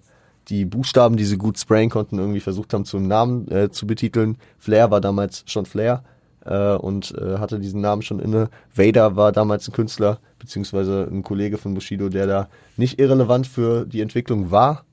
die 0.48 0.64
Buchstaben, 0.64 1.16
die 1.16 1.24
sie 1.24 1.38
gut 1.38 1.58
sprayen 1.58 1.90
konnten, 1.90 2.18
irgendwie 2.18 2.40
versucht 2.40 2.72
haben, 2.72 2.84
zum 2.84 3.08
Namen 3.08 3.50
äh, 3.50 3.70
zu 3.70 3.86
betiteln. 3.86 4.38
Flair 4.58 4.92
war 4.92 5.00
damals 5.00 5.42
schon 5.46 5.66
Flair 5.66 6.04
äh, 6.44 6.74
und 6.74 7.12
hatte 7.18 7.58
diesen 7.58 7.80
Namen 7.80 8.02
schon 8.02 8.20
inne. 8.20 8.48
Vader 8.72 9.16
war 9.16 9.32
damals 9.32 9.66
ein 9.66 9.72
Künstler, 9.72 10.20
beziehungsweise 10.38 11.08
ein 11.10 11.22
Kollege 11.22 11.58
von 11.58 11.74
Bushido, 11.74 12.08
der 12.08 12.26
da 12.26 12.48
nicht 12.76 13.00
irrelevant 13.00 13.48
für 13.48 13.86
die 13.86 14.00
Entwicklung 14.00 14.50
war 14.52 14.84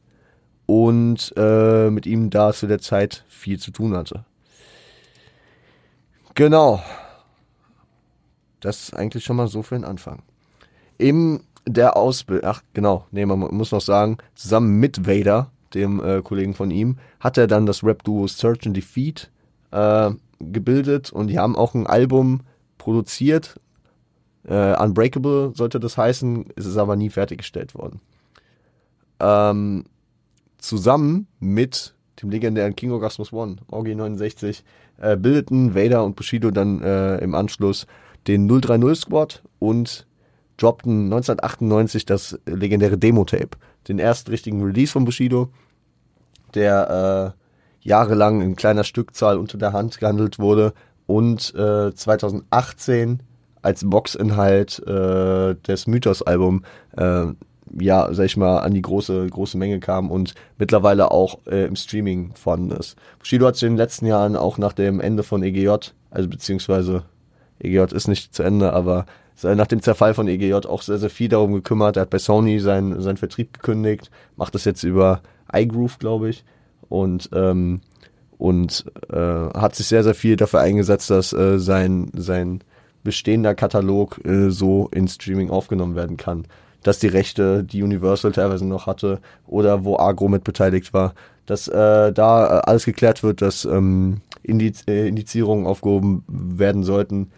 und 0.66 1.34
äh, 1.38 1.90
mit 1.90 2.06
ihm 2.06 2.30
da 2.30 2.54
zu 2.54 2.68
der 2.68 2.80
Zeit 2.80 3.24
viel 3.28 3.60
zu 3.60 3.72
tun 3.72 3.96
hatte. 3.96 4.26
Genau. 6.36 6.82
Das 8.60 8.84
ist 8.84 8.94
eigentlich 8.96 9.24
schon 9.24 9.36
mal 9.36 9.48
so 9.48 9.62
für 9.62 9.76
den 9.76 9.84
Anfang. 9.84 10.24
Im 10.98 11.42
der 11.66 11.96
Ausbildung, 11.96 12.50
ach 12.50 12.62
genau, 12.74 13.06
nee, 13.12 13.26
man 13.26 13.40
muss 13.40 13.72
noch 13.72 13.82
sagen, 13.82 14.18
zusammen 14.36 14.80
mit 14.80 15.08
Vader, 15.08 15.50
dem 15.74 16.04
äh, 16.04 16.22
Kollegen 16.22 16.54
von 16.54 16.72
ihm, 16.72 16.98
hat 17.20 17.38
er 17.38 17.48
dann 17.48 17.66
das 17.66 17.84
Rap-Duo 17.84 18.28
Search 18.28 18.66
and 18.66 18.76
Defeat 18.76 19.32
äh, 19.72 20.12
gebildet 20.40 21.12
und 21.12 21.28
die 21.28 21.40
haben 21.40 21.56
auch 21.56 21.74
ein 21.74 21.88
Album 21.88 22.42
produziert. 22.78 23.60
Äh, 24.46 24.78
Unbreakable 24.78 25.54
sollte 25.56 25.80
das 25.80 25.98
heißen, 25.98 26.48
ist 26.56 26.66
es 26.66 26.78
aber 26.78 26.96
nie 26.96 27.10
fertiggestellt 27.10 27.76
worden. 27.76 28.02
Ähm, 29.20 29.86
zusammen 30.64 31.28
mit 31.40 31.94
dem 32.22 32.30
legendären 32.30 32.76
King 32.76 32.92
Orgasmus 32.92 33.34
One, 33.34 33.58
Orgi 33.70 33.96
69, 33.96 34.64
äh, 34.98 35.18
bildeten 35.18 35.76
Vader 35.76 36.04
und 36.04 36.16
Bushido 36.16 36.52
dann 36.52 36.82
äh, 36.82 37.18
im 37.18 37.36
Anschluss 37.36 37.86
den 38.28 38.48
030 38.48 38.98
Squad 38.98 39.44
und 39.60 40.08
droppten 40.58 41.06
1998 41.06 42.06
das 42.06 42.40
legendäre 42.46 42.98
Demo-Tape, 42.98 43.58
den 43.88 44.00
ersten 44.00 44.32
richtigen 44.32 44.64
Release 44.64 44.94
von 44.94 45.04
Bushido, 45.04 45.50
der 46.54 47.36
äh, 47.36 47.88
jahrelang 47.88 48.42
in 48.42 48.56
kleiner 48.56 48.86
Stückzahl 48.86 49.38
unter 49.38 49.58
der 49.58 49.74
Hand 49.74 50.00
gehandelt 50.00 50.40
wurde 50.40 50.74
und 51.08 51.54
äh, 51.56 51.94
2018 51.94 53.22
als 53.62 53.90
Boxinhalt 53.90 54.80
äh, 54.88 55.56
des 55.56 55.88
Mythos-Album 55.88 56.64
äh, 56.96 57.26
ja, 57.80 58.14
sag 58.14 58.26
ich 58.26 58.38
mal, 58.38 58.60
an 58.60 58.74
die 58.74 58.82
große, 58.82 59.28
große 59.28 59.58
Menge 59.58 59.80
kam 59.80 60.12
und 60.12 60.36
mittlerweile 60.58 61.12
auch 61.12 61.40
äh, 61.46 61.66
im 61.66 61.76
Streaming 61.76 62.34
vorhanden 62.36 62.72
ist. 62.72 62.96
Bushido 63.20 63.48
hat 63.48 63.56
sich 63.56 63.68
in 63.68 63.74
den 63.74 63.78
letzten 63.78 64.06
Jahren 64.06 64.36
auch 64.36 64.58
nach 64.58 64.74
dem 64.74 65.00
Ende 65.00 65.24
von 65.24 65.44
EGJ, 65.44 65.70
also 66.12 66.30
beziehungsweise 66.30 67.04
EGJ 67.60 67.96
ist 67.96 68.08
nicht 68.08 68.34
zu 68.34 68.44
Ende, 68.44 68.74
aber 68.74 69.06
nach 69.42 69.68
dem 69.68 69.82
Zerfall 69.82 70.14
von 70.14 70.28
EGJ 70.28 70.54
auch 70.68 70.82
sehr, 70.82 71.00
sehr 71.00 71.10
viel 71.10 71.30
darum 71.30 71.54
gekümmert. 71.54 71.98
Er 71.98 72.02
hat 72.02 72.10
bei 72.10 72.20
Sony 72.20 72.60
seinen, 72.60 73.02
seinen 73.02 73.18
Vertrieb 73.18 73.54
gekündigt, 73.54 74.12
macht 74.36 74.54
das 74.54 74.66
jetzt 74.66 74.84
über 74.84 75.22
iGroove, 75.52 75.98
glaube 76.00 76.30
ich. 76.30 76.46
Und, 76.88 77.30
ähm, 77.34 77.82
und 78.38 78.86
äh, 79.12 79.16
hat 79.18 79.76
sich 79.76 79.88
sehr, 79.88 80.04
sehr 80.04 80.14
viel 80.14 80.36
dafür 80.36 80.60
eingesetzt, 80.60 81.10
dass 81.10 81.34
äh, 81.34 81.58
sein, 81.58 82.12
sein 82.16 82.62
bestehender 83.04 83.56
Katalog 83.56 84.24
äh, 84.24 84.50
so 84.50 84.90
in 84.92 85.08
Streaming 85.08 85.50
aufgenommen 85.50 85.96
werden 85.96 86.18
kann. 86.18 86.46
Dass 86.84 87.00
die 87.00 87.08
Rechte, 87.08 87.64
die 87.64 87.82
Universal 87.82 88.32
teilweise 88.32 88.66
noch 88.66 88.88
hatte 88.88 89.20
oder 89.48 89.86
wo 89.86 89.98
Agro 89.98 90.28
mit 90.28 90.44
beteiligt 90.44 90.94
war, 90.94 91.14
dass 91.46 91.68
äh, 91.68 92.14
da 92.14 92.60
äh, 92.60 92.62
alles 92.66 92.86
geklärt 92.86 93.24
wird, 93.24 93.42
dass 93.42 93.66
ähm, 93.66 94.22
Indiz 94.44 94.84
äh, 94.88 95.08
Indizierungen 95.08 95.66
aufgehoben 95.66 96.24
werden 96.28 96.84
sollten 96.84 97.32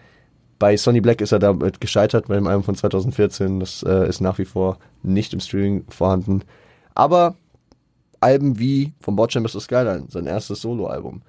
bei 0.60 0.78
Sonny 0.78 1.02
Black 1.02 1.22
ist 1.22 1.32
er 1.32 1.40
damit 1.40 1.82
gescheitert, 1.82 2.28
bei 2.28 2.36
dem 2.36 2.48
Album 2.48 2.64
von 2.64 2.75
2014. 2.75 3.60
Das 3.60 3.84
äh, 3.84 4.08
ist 4.08 4.22
nach 4.22 4.38
wie 4.38 4.46
vor 4.46 4.78
nicht 5.04 5.34
im 5.34 5.40
Streaming 5.40 5.86
vorhanden. 5.90 6.44
Aber 6.94 7.36
Alben 8.22 8.58
wie 8.58 8.94
von 9.02 9.16
Bot 9.16 9.34
Chambers 9.34 9.54
Skyline, 9.54 10.06
sein 10.10 10.25
erstes 10.25 10.62
Soloalbum, 10.62 11.22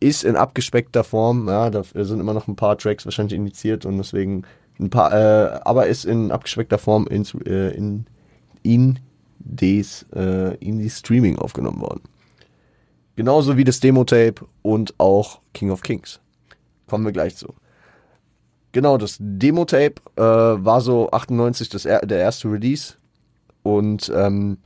ist 0.00 0.22
in 0.22 0.36
abgespeckter 0.36 1.02
Form. 1.02 1.48
Ja, 1.48 1.70
da 1.70 1.82
sind 1.82 2.20
immer 2.20 2.34
noch 2.34 2.46
ein 2.46 2.56
paar 2.56 2.76
Tracks 2.76 3.06
wahrscheinlich 3.06 3.34
indiziert 3.34 3.86
und 3.86 3.96
deswegen 3.96 4.42
ein 4.78 4.90
paar, 4.90 5.12
äh, 5.12 5.60
aber 5.64 5.86
ist 5.86 6.04
in 6.04 6.30
abgespeckter 6.30 6.78
Form 6.78 7.06
in, 7.06 7.24
äh, 7.46 7.70
in, 7.70 8.06
in, 8.62 8.98
des, 9.38 10.06
äh, 10.14 10.56
in 10.56 10.78
die 10.78 10.90
Streaming 10.90 11.38
aufgenommen 11.38 11.80
worden. 11.80 12.02
Genauso 13.16 13.56
wie 13.56 13.64
das 13.64 13.80
Demo-Tape 13.80 14.46
und 14.62 14.94
auch 14.98 15.40
King 15.52 15.70
of 15.70 15.82
Kings. 15.82 16.20
Kommen 16.88 17.04
wir 17.04 17.12
gleich 17.12 17.36
zu. 17.36 17.54
Genau, 18.72 18.98
das 18.98 19.18
Demo-Tape 19.20 19.94
äh, 20.16 20.22
war 20.22 20.80
so 20.80 21.10
98 21.10 21.68
das, 21.68 21.84
der 21.84 22.18
erste 22.18 22.50
Release 22.50 22.94
und 23.62 24.10
ähm, 24.14 24.58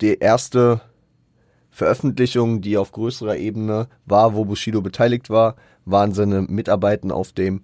die 0.00 0.18
erste 0.18 0.80
Veröffentlichung, 1.70 2.60
die 2.60 2.76
auf 2.76 2.90
größerer 2.90 3.36
Ebene 3.36 3.86
war, 4.06 4.34
wo 4.34 4.44
Bushido 4.44 4.82
beteiligt 4.82 5.30
war, 5.30 5.54
waren 5.84 6.12
seine 6.12 6.42
Mitarbeiten 6.42 7.12
auf 7.12 7.32
dem 7.32 7.62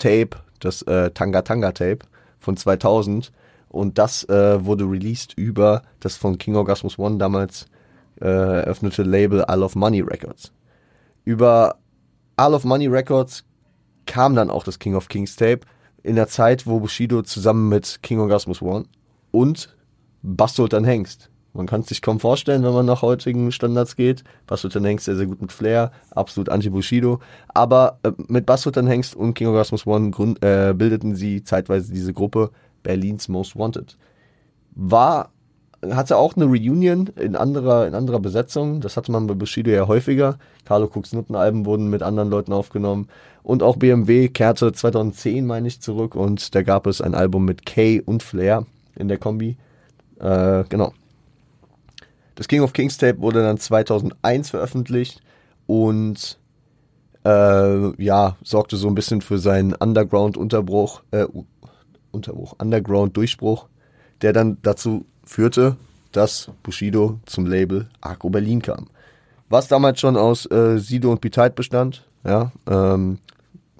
Frauenarzt-Tape, 0.00 0.42
das 0.60 0.82
äh, 0.82 1.10
Tanga 1.12 1.42
Tanga 1.42 1.72
Tape 1.72 2.00
von 2.38 2.56
2000 2.56 3.32
und 3.68 3.98
das 3.98 4.28
äh, 4.28 4.64
wurde 4.64 4.84
released 4.84 5.34
über 5.36 5.82
das 6.00 6.16
von 6.16 6.38
King 6.38 6.56
Orgasmus 6.56 6.98
One 6.98 7.18
damals 7.18 7.66
äh, 8.20 8.26
eröffnete 8.26 9.02
Label 9.02 9.44
Isle 9.48 9.64
of 9.64 9.76
Money 9.76 10.00
Records. 10.00 10.52
Über 11.24 11.76
Isle 12.38 12.56
of 12.56 12.64
Money 12.64 12.88
Records 12.88 13.44
kam 14.06 14.34
dann 14.34 14.50
auch 14.50 14.64
das 14.64 14.78
King 14.78 14.96
of 14.96 15.08
Kings 15.08 15.36
Tape 15.36 15.60
in 16.02 16.16
der 16.16 16.28
Zeit, 16.28 16.66
wo 16.66 16.80
Bushido 16.80 17.22
zusammen 17.22 17.68
mit 17.68 18.02
King 18.02 18.20
Orgasmus 18.20 18.62
One 18.62 18.86
und 19.30 19.76
Bass 20.22 20.54
Sultan 20.56 20.84
Hengst. 20.84 21.29
Man 21.52 21.66
kann 21.66 21.80
es 21.80 21.88
sich 21.88 22.00
kaum 22.00 22.20
vorstellen, 22.20 22.62
wenn 22.62 22.72
man 22.72 22.86
nach 22.86 23.02
heutigen 23.02 23.50
Standards 23.50 23.96
geht. 23.96 24.22
Bass 24.46 24.60
Sultan 24.60 24.84
Hengst 24.84 25.06
sehr, 25.06 25.16
sehr 25.16 25.26
gut 25.26 25.40
mit 25.40 25.50
Flair, 25.50 25.90
absolut 26.10 26.48
anti-Bushido. 26.48 27.20
Aber 27.48 27.98
äh, 28.02 28.12
mit 28.28 28.46
Bass 28.46 28.62
Sultan 28.62 28.86
Hengst 28.86 29.16
und 29.16 29.34
King 29.34 29.48
Orgasmus 29.48 29.86
One 29.86 30.10
grund, 30.10 30.44
äh, 30.44 30.72
bildeten 30.74 31.16
sie 31.16 31.42
zeitweise 31.42 31.92
diese 31.92 32.12
Gruppe 32.12 32.50
Berlins 32.82 33.28
Most 33.28 33.56
Wanted. 33.56 33.96
War 34.74 35.30
hatte 35.88 36.16
auch 36.16 36.36
eine 36.36 36.44
Reunion 36.44 37.08
in 37.16 37.36
anderer, 37.36 37.86
in 37.86 37.94
anderer 37.94 38.20
Besetzung. 38.20 38.80
Das 38.80 38.96
hatte 38.96 39.12
man 39.12 39.26
bei 39.26 39.34
Bushido 39.34 39.70
ja 39.70 39.88
häufiger. 39.88 40.38
Carlo 40.64 40.86
Cooks 40.86 41.12
Nuttenalben 41.12 41.64
wurden 41.64 41.88
mit 41.88 42.02
anderen 42.02 42.30
Leuten 42.30 42.52
aufgenommen. 42.52 43.08
Und 43.42 43.62
auch 43.62 43.76
BMW 43.76 44.28
kehrte 44.28 44.72
2010, 44.72 45.46
meine 45.46 45.68
ich, 45.68 45.80
zurück 45.80 46.14
und 46.14 46.54
da 46.54 46.62
gab 46.62 46.86
es 46.86 47.00
ein 47.00 47.14
Album 47.14 47.46
mit 47.46 47.64
Kay 47.64 48.02
und 48.04 48.22
Flair 48.22 48.66
in 48.96 49.08
der 49.08 49.16
Kombi. 49.16 49.56
Äh, 50.18 50.64
genau. 50.68 50.92
Das 52.40 52.48
King 52.48 52.62
of 52.62 52.72
Kings 52.72 52.96
Tape 52.96 53.20
wurde 53.20 53.42
dann 53.42 53.58
2001 53.58 54.48
veröffentlicht 54.48 55.20
und 55.66 56.38
äh, 57.22 58.02
ja, 58.02 58.38
sorgte 58.42 58.78
so 58.78 58.88
ein 58.88 58.94
bisschen 58.94 59.20
für 59.20 59.38
seinen 59.38 59.74
Underground-Unterbruch, 59.74 61.02
äh, 61.10 61.26
Unterbruch, 62.10 62.54
Underground-Durchbruch, 62.58 63.68
der 64.22 64.32
dann 64.32 64.56
dazu 64.62 65.04
führte, 65.22 65.76
dass 66.12 66.50
Bushido 66.62 67.20
zum 67.26 67.44
Label 67.44 67.90
Agro 68.00 68.30
Berlin 68.30 68.62
kam. 68.62 68.88
Was 69.50 69.68
damals 69.68 70.00
schon 70.00 70.16
aus 70.16 70.50
äh, 70.50 70.78
Sido 70.78 71.12
und 71.12 71.20
Bitite 71.20 71.50
bestand, 71.50 72.06
ja, 72.24 72.52
ähm, 72.66 73.18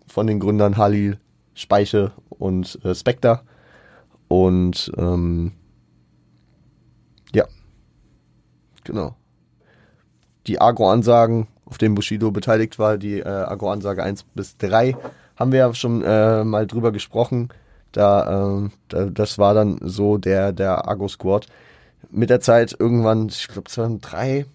von 0.07 0.27
den 0.27 0.39
Gründern 0.39 0.77
Halil, 0.77 1.19
Speiche 1.55 2.13
und 2.29 2.79
äh, 2.85 2.95
Spectre. 2.95 3.41
Und 4.29 4.93
ähm, 4.99 5.53
ja, 7.33 7.47
genau. 8.91 9.15
Die 10.47 10.61
Agro-Ansagen, 10.61 11.47
auf 11.65 11.79
denen 11.79 11.95
Bushido 11.95 12.31
beteiligt 12.31 12.79
war, 12.79 12.99
die 12.99 13.21
äh, 13.21 13.29
Agro-Ansage 13.29 14.03
1 14.03 14.25
bis 14.35 14.57
3, 14.57 14.97
haben 15.37 15.53
wir 15.53 15.61
ja 15.61 15.75
schon 15.75 16.03
äh, 16.03 16.45
mal 16.45 16.67
drüber 16.67 16.93
gesprochen. 16.93 17.51
Da, 17.93 18.65
äh, 18.65 18.69
da, 18.89 19.05
das 19.07 19.39
war 19.39 19.55
dann 19.55 19.79
so 19.83 20.19
der, 20.19 20.53
der 20.53 20.89
Agro-Squad. 20.89 21.47
Mit 22.11 22.31
der 22.31 22.41
Zeit 22.41 22.75
irgendwann, 22.79 23.29
ich 23.29 23.49
glaube 23.49 23.71
2003, 23.71 24.47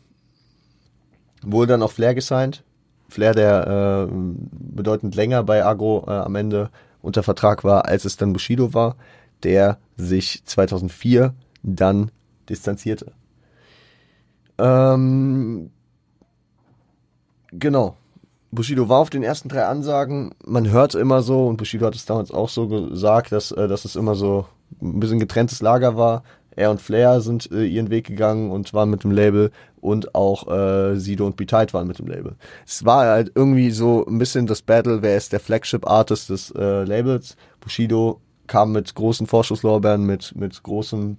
wurde 1.42 1.74
dann 1.74 1.84
auch 1.84 1.92
Flair 1.92 2.16
gesigned. 2.16 2.64
Flair, 3.08 3.34
der 3.34 4.08
äh, 4.10 4.14
bedeutend 4.52 5.16
länger 5.16 5.44
bei 5.44 5.64
Agro 5.64 6.06
äh, 6.08 6.12
am 6.12 6.36
Ende 6.36 6.70
unter 7.02 7.24
Vertrag 7.24 7.64
war, 7.64 7.86
als 7.86 8.04
es 8.04 8.18
dann 8.18 8.34
Bushido 8.34 8.74
war, 8.74 8.96
der 9.44 9.78
sich 9.96 10.44
2004 10.44 11.34
dann 11.62 12.12
distanzierte. 12.50 13.14
Ähm, 14.58 15.72
genau. 17.52 17.98
Bushido 18.52 18.88
war 18.88 19.00
auf 19.00 19.10
den 19.10 19.24
ersten 19.24 19.50
drei 19.50 19.66
Ansagen. 19.66 20.34
Man 20.46 20.70
hört 20.70 20.96
immer 20.96 21.22
so, 21.22 21.48
und 21.48 21.58
Bushido 21.58 21.86
hat 21.86 21.96
es 21.96 22.06
damals 22.06 22.32
auch 22.32 22.50
so 22.50 22.68
gesagt, 22.68 23.32
dass, 23.32 23.52
äh, 23.52 23.68
dass 23.68 23.86
es 23.86 23.96
immer 23.96 24.16
so 24.16 24.46
ein 24.82 25.00
bisschen 25.00 25.20
getrenntes 25.20 25.62
Lager 25.62 25.98
war. 25.98 26.24
Er 26.56 26.72
und 26.72 26.82
Flair 26.82 27.20
sind 27.20 27.52
äh, 27.52 27.66
ihren 27.66 27.90
Weg 27.90 28.08
gegangen 28.08 28.50
und 28.52 28.74
waren 28.74 28.90
mit 28.90 29.04
dem 29.04 29.12
Label 29.12 29.52
und 29.82 30.16
auch 30.16 30.48
äh, 30.48 30.96
Sido 30.96 31.26
und 31.26 31.36
Be-Tight 31.36 31.74
waren 31.74 31.88
mit 31.88 32.00
dem 32.00 32.08
Label. 32.08 32.36
Es 32.66 32.86
war 32.86 33.06
halt 33.06 33.32
irgendwie 33.36 33.72
so 33.72 34.06
ein 34.06 34.18
bisschen 34.18 34.48
das 34.48 34.62
Battle, 34.62 35.02
wer 35.02 35.18
ist 35.18 35.34
der 35.34 35.42
Flagship-Artist 35.42 36.30
des 36.30 36.52
äh, 36.52 36.84
Labels. 36.86 37.36
Bushido 37.60 38.22
kam 38.48 38.72
mit 38.72 38.96
großen 38.96 39.28
Vorschusslorbeeren, 39.28 40.06
mit, 40.06 40.34
mit 40.36 40.64
großem 40.64 41.18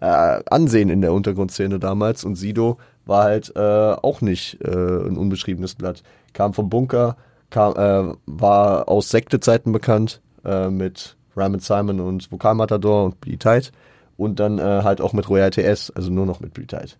äh, 0.00 0.42
Ansehen 0.50 0.88
in 0.88 1.00
der 1.00 1.12
Untergrundszene 1.12 1.78
damals 1.78 2.24
und 2.24 2.36
Sido 2.36 2.78
war 3.06 3.24
halt 3.24 3.52
äh, 3.56 3.60
auch 3.60 4.20
nicht 4.20 4.60
äh, 4.62 4.68
ein 4.68 5.16
unbeschriebenes 5.16 5.74
Blatt. 5.74 6.02
Kam 6.32 6.54
vom 6.54 6.70
Bunker, 6.70 7.16
kam, 7.50 7.74
äh, 7.74 8.14
war 8.26 8.88
aus 8.88 9.10
Sektezeiten 9.10 9.72
bekannt 9.72 10.20
äh, 10.44 10.68
mit 10.68 11.16
Ramen 11.36 11.60
Simon 11.60 12.00
und 12.00 12.30
Vokalmatador 12.30 13.04
und 13.04 13.20
Be-Tight 13.20 13.72
und 14.16 14.40
dann 14.40 14.58
äh, 14.58 14.82
halt 14.82 15.00
auch 15.00 15.12
mit 15.12 15.28
Royal 15.28 15.50
TS, 15.50 15.90
also 15.90 16.10
nur 16.10 16.26
noch 16.26 16.40
mit 16.40 16.54
Blütheit. 16.54 16.98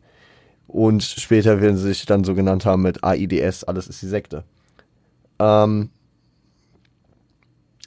Und 0.66 1.02
später 1.02 1.60
werden 1.60 1.76
sie 1.76 1.88
sich 1.88 2.06
dann 2.06 2.24
so 2.24 2.34
genannt 2.34 2.64
haben 2.64 2.82
mit 2.82 3.02
AIDS, 3.02 3.64
alles 3.64 3.88
ist 3.88 4.02
die 4.02 4.06
Sekte. 4.06 4.44
Ähm, 5.38 5.90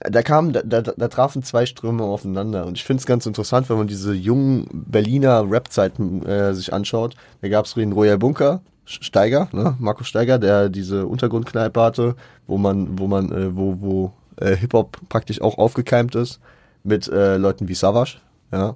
da 0.10 0.22
kamen, 0.22 0.53
da, 0.53 0.62
da, 0.62 0.81
da 0.81 1.07
trafen 1.07 1.43
zwei 1.43 1.65
Ströme 1.65 2.03
aufeinander 2.03 2.65
und 2.65 2.77
ich 2.77 2.83
finde 2.83 3.01
es 3.01 3.05
ganz 3.05 3.25
interessant, 3.25 3.69
wenn 3.69 3.77
man 3.77 3.88
diese 3.88 4.13
jungen 4.13 4.67
Berliner 4.72 5.50
Rap-Zeiten 5.50 6.25
äh, 6.25 6.53
sich 6.53 6.74
anschaut. 6.74 7.15
Da 7.41 7.48
gab 7.48 7.65
es 7.65 7.74
den 7.74 7.93
Royal 7.93 8.17
Bunker, 8.17 8.62
Steiger, 8.86 9.48
ne? 9.53 9.75
Markus 9.79 10.07
Steiger, 10.07 10.39
der 10.39 10.69
diese 10.69 11.07
Untergrundkneipe 11.07 11.81
hatte, 11.81 12.15
wo 12.48 12.57
man, 12.57 13.00
wo 13.00 13.07
man, 13.07 13.31
äh, 13.31 13.55
wo, 13.55 13.79
wo 13.79 14.13
äh, 14.38 14.55
Hip-Hop 14.55 14.98
praktisch 15.10 15.41
auch 15.41 15.57
aufgekeimt 15.57 16.15
ist, 16.15 16.39
mit 16.83 17.07
äh, 17.07 17.38
Leuten 17.38 17.67
wie 17.67 17.75
Savage, 17.75 18.17
ja. 18.51 18.75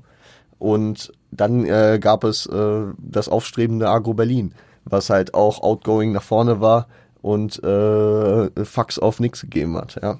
Und 0.59 1.11
dann 1.31 1.65
äh, 1.65 1.99
gab 2.01 2.23
es 2.23 2.45
äh, 2.47 2.83
das 2.97 3.29
aufstrebende 3.29 3.89
Agro 3.89 4.13
Berlin, 4.13 4.53
was 4.85 5.09
halt 5.09 5.33
auch 5.33 5.61
outgoing 5.61 6.13
nach 6.13 6.23
vorne 6.23 6.61
war 6.61 6.87
und 7.21 7.61
äh, 7.63 8.65
Fax 8.65 8.97
auf 8.97 9.19
nichts 9.19 9.41
gegeben 9.41 9.75
hat. 9.77 9.99
Ja. 10.01 10.17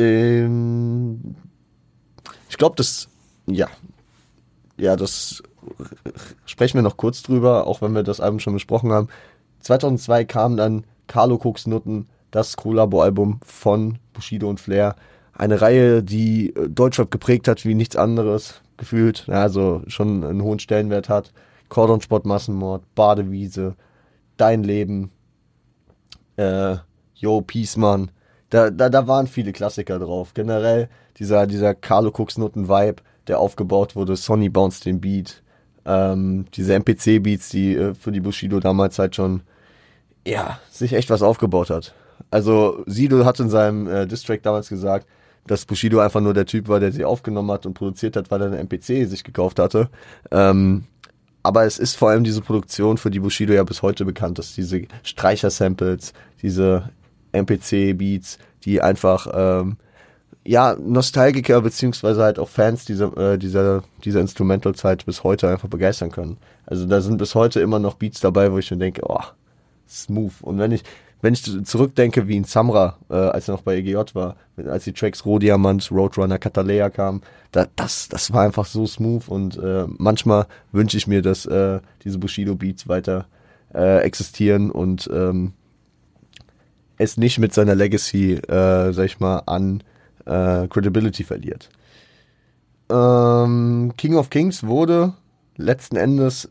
Ähm, 0.00 1.36
ich 2.48 2.56
glaube, 2.56 2.76
das, 2.76 3.08
ja, 3.46 3.68
ja, 4.76 4.96
das 4.96 5.42
sprechen 6.46 6.78
wir 6.78 6.82
noch 6.82 6.96
kurz 6.96 7.22
drüber, 7.22 7.66
auch 7.66 7.82
wenn 7.82 7.92
wir 7.92 8.02
das 8.02 8.20
Album 8.20 8.40
schon 8.40 8.54
besprochen 8.54 8.92
haben. 8.92 9.08
2002 9.60 10.24
kam 10.24 10.56
dann 10.56 10.84
Carlo 11.06 11.36
Cooks 11.36 11.66
Nutten, 11.66 12.08
das 12.30 12.56
Collabo-Album 12.56 13.40
von 13.44 13.98
Bushido 14.12 14.48
und 14.48 14.60
Flair 14.60 14.96
eine 15.34 15.60
Reihe, 15.60 16.02
die 16.02 16.54
äh, 16.54 16.68
Deutschrap 16.68 17.10
geprägt 17.10 17.48
hat 17.48 17.64
wie 17.64 17.74
nichts 17.74 17.96
anderes 17.96 18.60
gefühlt, 18.76 19.28
also 19.28 19.82
schon 19.86 20.24
einen 20.24 20.42
hohen 20.42 20.58
Stellenwert 20.58 21.08
hat. 21.08 21.32
Cordon 21.68 22.00
Sport 22.00 22.26
Massenmord, 22.26 22.82
Badewiese, 22.94 23.74
Dein 24.36 24.64
Leben, 24.64 25.10
äh, 26.36 26.76
Yo, 27.14 27.42
Peaceman. 27.42 28.10
Da, 28.50 28.70
da, 28.70 28.88
da 28.88 29.06
waren 29.06 29.26
viele 29.26 29.52
Klassiker 29.52 29.98
drauf. 29.98 30.34
Generell 30.34 30.88
dieser, 31.18 31.46
dieser 31.46 31.74
Carlo 31.74 32.10
Cooks 32.10 32.38
Noten 32.38 32.68
Vibe, 32.68 33.02
der 33.26 33.38
aufgebaut 33.38 33.96
wurde, 33.96 34.16
Sonny 34.16 34.48
Bounce 34.48 34.82
den 34.82 35.00
Beat, 35.00 35.42
ähm, 35.84 36.46
diese 36.54 36.74
MPC-Beats, 36.74 37.48
die 37.50 37.74
äh, 37.74 37.94
für 37.94 38.12
die 38.12 38.20
Bushido 38.20 38.60
damals 38.60 38.98
halt 38.98 39.14
schon, 39.16 39.42
ja, 40.26 40.58
sich 40.70 40.92
echt 40.92 41.10
was 41.10 41.22
aufgebaut 41.22 41.70
hat. 41.70 41.94
Also 42.30 42.82
Sido 42.86 43.24
hat 43.24 43.40
in 43.40 43.48
seinem 43.48 43.86
äh, 43.88 44.06
Distrack 44.06 44.42
damals 44.42 44.68
gesagt, 44.68 45.06
dass 45.46 45.64
Bushido 45.64 46.00
einfach 46.00 46.20
nur 46.20 46.34
der 46.34 46.46
Typ 46.46 46.68
war, 46.68 46.80
der 46.80 46.92
sie 46.92 47.04
aufgenommen 47.04 47.50
hat 47.50 47.66
und 47.66 47.74
produziert 47.74 48.16
hat, 48.16 48.30
weil 48.30 48.42
er 48.42 48.48
eine 48.48 48.58
MPC 48.58 49.08
sich 49.08 49.24
gekauft 49.24 49.58
hatte. 49.58 49.88
Ähm, 50.30 50.84
aber 51.42 51.64
es 51.64 51.78
ist 51.78 51.96
vor 51.96 52.10
allem 52.10 52.24
diese 52.24 52.42
Produktion, 52.42 52.98
für 52.98 53.10
die 53.10 53.20
Bushido 53.20 53.54
ja 53.54 53.64
bis 53.64 53.80
heute 53.80 54.04
bekannt 54.04 54.38
ist. 54.38 54.56
Diese 54.56 54.82
Streicher-Samples, 55.02 56.12
diese 56.42 56.90
MPC-Beats, 57.32 58.38
die 58.64 58.80
einfach 58.80 59.26
ähm, 59.32 59.76
ja 60.44 60.76
Nostalgiker 60.78 61.60
beziehungsweise 61.60 62.22
halt 62.22 62.38
auch 62.38 62.48
Fans 62.48 62.84
dieser 62.84 63.16
äh, 63.16 63.38
dieser 63.38 63.84
dieser 64.04 64.20
Instrumental-Zeit 64.20 65.06
bis 65.06 65.24
heute 65.24 65.48
einfach 65.48 65.68
begeistern 65.68 66.10
können. 66.10 66.38
Also 66.66 66.86
da 66.86 67.00
sind 67.00 67.18
bis 67.18 67.34
heute 67.34 67.60
immer 67.60 67.78
noch 67.78 67.94
Beats 67.94 68.20
dabei, 68.20 68.52
wo 68.52 68.58
ich 68.58 68.70
mir 68.70 68.78
denke, 68.78 69.02
oh, 69.06 69.22
smooth. 69.88 70.32
Und 70.42 70.58
wenn 70.58 70.72
ich 70.72 70.82
wenn 71.22 71.34
ich 71.34 71.42
zurückdenke, 71.66 72.28
wie 72.28 72.36
in 72.36 72.44
Samra, 72.44 72.96
äh, 73.10 73.14
als 73.14 73.48
er 73.48 73.54
noch 73.54 73.62
bei 73.62 73.76
EGJ 73.76 74.14
war, 74.14 74.36
als 74.56 74.84
die 74.84 74.92
Tracks 74.92 75.26
Rohdiamant, 75.26 75.90
Roadrunner, 75.92 76.38
Catalea 76.38 76.88
kamen, 76.88 77.22
da, 77.52 77.66
das, 77.76 78.08
das 78.08 78.32
war 78.32 78.42
einfach 78.42 78.64
so 78.64 78.86
smooth 78.86 79.28
und 79.28 79.58
äh, 79.58 79.84
manchmal 79.98 80.46
wünsche 80.72 80.96
ich 80.96 81.06
mir, 81.06 81.20
dass 81.20 81.44
äh, 81.46 81.80
diese 82.04 82.18
Bushido-Beats 82.18 82.88
weiter 82.88 83.26
äh, 83.74 83.98
existieren 83.98 84.70
und 84.70 85.10
ähm, 85.12 85.52
es 87.00 87.16
nicht 87.16 87.38
mit 87.38 87.54
seiner 87.54 87.74
Legacy, 87.74 88.34
äh, 88.34 88.92
sag 88.92 89.04
ich 89.06 89.20
mal, 89.20 89.42
an 89.46 89.82
äh, 90.26 90.68
Credibility 90.68 91.24
verliert. 91.24 91.70
Ähm, 92.90 93.92
King 93.96 94.16
of 94.16 94.30
Kings 94.30 94.64
wurde 94.64 95.14
letzten 95.56 95.96
Endes 95.96 96.50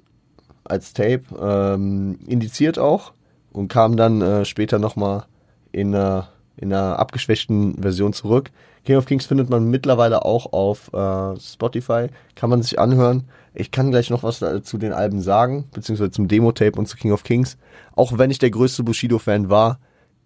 als 0.64 0.94
Tape 0.94 1.24
ähm, 1.40 2.20
indiziert 2.28 2.80
auch 2.80 3.14
und 3.52 3.68
kam 3.68 3.96
dann 3.98 4.22
äh, 4.22 4.46
später 4.46 4.80
nochmal 4.80 5.26
in 5.72 5.94
einer, 5.94 6.30
in 6.58 6.74
einer 6.74 6.98
abgeschwächten 6.98 7.82
Version 7.82 8.14
zurück. 8.14 8.52
King 8.86 8.98
of 8.98 9.06
Kings 9.06 9.26
findet 9.26 9.50
man 9.50 9.70
mittlerweile 9.70 10.26
auch 10.26 10.54
auf 10.54 10.92
äh, 10.94 11.40
Spotify, 11.40 12.08
kann 12.36 12.50
man 12.50 12.64
sich 12.64 12.80
anhören. 12.80 13.26
Ich 13.54 13.72
kann 13.72 13.92
gleich 13.92 14.10
noch 14.10 14.24
was 14.24 14.44
zu 14.64 14.78
den 14.78 14.94
Alben 14.94 15.22
sagen, 15.22 15.66
beziehungsweise 15.74 16.12
zum 16.12 16.28
Demo-Tape 16.28 16.80
und 16.80 16.88
zu 16.88 16.98
King 16.98 17.12
of 17.12 17.24
Kings. 17.24 17.58
Auch 17.96 18.18
wenn 18.18 18.32
ich 18.32 18.40
der 18.40 18.52
größte 18.52 18.84
Bushido-Fan 18.84 19.50
war, 19.50 19.80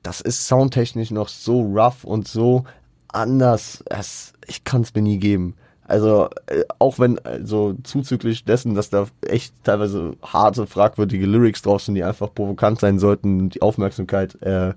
das 0.04 0.22
ist 0.22 0.48
soundtechnisch 0.48 1.12
noch 1.12 1.30
so 1.30 1.62
rough 1.62 2.04
und 2.04 2.28
so 2.28 2.66
anders. 3.08 3.84
Es, 3.90 4.34
ich 4.48 4.64
kann 4.64 4.82
es 4.82 4.94
mir 4.94 5.02
nie 5.02 5.18
geben. 5.18 5.56
Also 5.86 6.30
äh, 6.48 6.64
auch 6.80 7.00
wenn 7.00 7.20
also 7.20 7.76
zuzüglich 7.84 8.46
dessen, 8.46 8.76
dass 8.76 8.90
da 8.90 9.08
echt 9.22 9.54
teilweise 9.64 10.16
harte, 10.22 10.66
fragwürdige 10.68 11.26
Lyrics 11.26 11.62
drauf 11.62 11.82
sind, 11.82 11.96
die 11.96 12.04
einfach 12.04 12.34
provokant 12.34 12.80
sein 12.80 13.00
sollten, 13.00 13.50
die 13.50 13.62
Aufmerksamkeit 13.62 14.42
äh, 14.42 14.74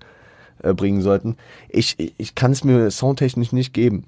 äh, 0.62 0.74
bringen 0.74 1.02
sollten, 1.02 1.36
ich, 1.68 2.14
ich 2.18 2.34
kann 2.34 2.52
es 2.52 2.64
mir 2.64 2.90
soundtechnisch 2.90 3.52
nicht 3.52 3.72
geben. 3.72 4.04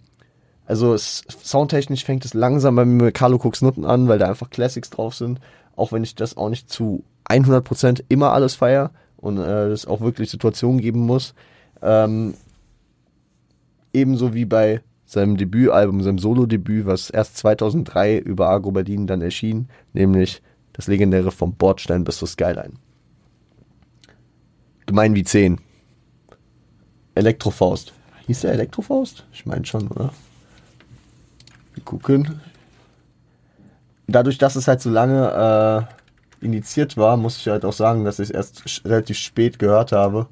Also 0.67 0.93
es, 0.93 1.23
soundtechnisch 1.43 2.05
fängt 2.05 2.25
es 2.25 2.35
langsam 2.35 2.77
bei 2.77 2.85
mir 2.85 3.13
Carlo 3.13 3.37
Cooks 3.37 3.63
Nutten 3.63 3.85
an, 3.85 4.09
weil 4.09 4.19
da 4.19 4.27
einfach 4.27 4.51
Classics 4.51 4.91
drauf 4.91 5.15
sind, 5.15 5.41
auch 5.77 5.93
wenn 5.93 6.03
ich 6.03 6.15
das 6.15 6.37
auch 6.37 6.51
nicht 6.51 6.69
zu 6.69 7.05
100% 7.29 8.05
immer 8.09 8.33
alles 8.33 8.55
feier 8.57 8.91
und 9.19 9.39
äh, 9.39 9.67
es 9.67 9.87
auch 9.87 10.01
wirklich 10.01 10.31
Situationen 10.31 10.81
geben 10.81 11.01
muss. 11.01 11.35
Ähm, 11.83 12.35
ebenso 13.93 14.35
wie 14.35 14.45
bei 14.45 14.81
seinem 15.05 15.37
Debütalbum, 15.37 16.03
seinem 16.03 16.19
Solo-Debüt, 16.19 16.87
was 16.87 17.11
erst 17.11 17.37
2003 17.39 18.19
über 18.19 18.49
Agro 18.49 18.73
Berlin 18.73 19.07
dann 19.07 19.23
erschien, 19.23 19.69
nämlich 19.93 20.43
das 20.73 20.87
legendäre 20.87 21.31
vom 21.31 21.55
Bordstein 21.55 22.05
bis 22.05 22.19
zur 22.19 22.29
Skyline. 22.29 22.75
Gemein 24.87 25.15
wie 25.15 25.25
10. 25.25 25.61
Elektrofaust. 27.15 27.93
Hieß 28.27 28.43
der 28.43 28.53
Elektrofaust? 28.53 29.25
Ich 29.33 29.45
meine 29.47 29.65
schon, 29.65 29.89
oder? 29.89 30.13
Wir 31.75 31.83
gucken. 31.85 32.41
Dadurch, 34.07 34.39
dass 34.39 34.57
es 34.57 34.69
halt 34.69 34.81
so 34.81 34.91
lange 34.91 35.89
äh, 35.89 35.98
initiiert 36.41 36.97
war, 36.97 37.17
muss 37.17 37.37
ich 37.39 37.49
halt 37.49 37.65
auch 37.65 37.73
sagen, 37.73 38.05
dass 38.05 38.19
ich 38.19 38.31
es 38.31 38.35
erst 38.35 38.85
relativ 38.85 39.19
spät 39.19 39.59
gehört 39.59 39.93
habe. 39.93 40.27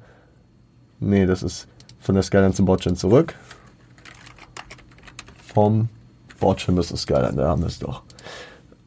Nee, 0.99 1.25
das 1.25 1.43
ist 1.43 1.67
von 1.99 2.15
der 2.15 2.23
Skyline 2.23 2.53
zum 2.53 2.65
Bordstein 2.65 2.95
zurück 2.95 3.35
vom 5.57 5.89
Bordschirm 6.39 6.77
ist 6.77 6.93
das 6.93 7.07
geil, 7.07 7.33
da 7.35 7.47
haben 7.47 7.63
wir 7.63 7.67
es 7.67 7.79
doch. 7.79 8.03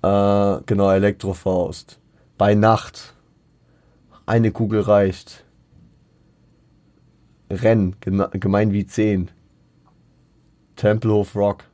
Äh, 0.04 0.62
genau, 0.66 0.88
Elektrofaust. 0.88 1.98
Bei 2.38 2.54
Nacht. 2.54 3.16
Eine 4.24 4.52
Kugel 4.52 4.82
reicht. 4.82 5.44
Renn, 7.50 7.96
gemein 7.98 8.72
wie 8.72 8.86
10. 8.86 9.32
Tempelhof 10.76 11.34
Rock. 11.34 11.64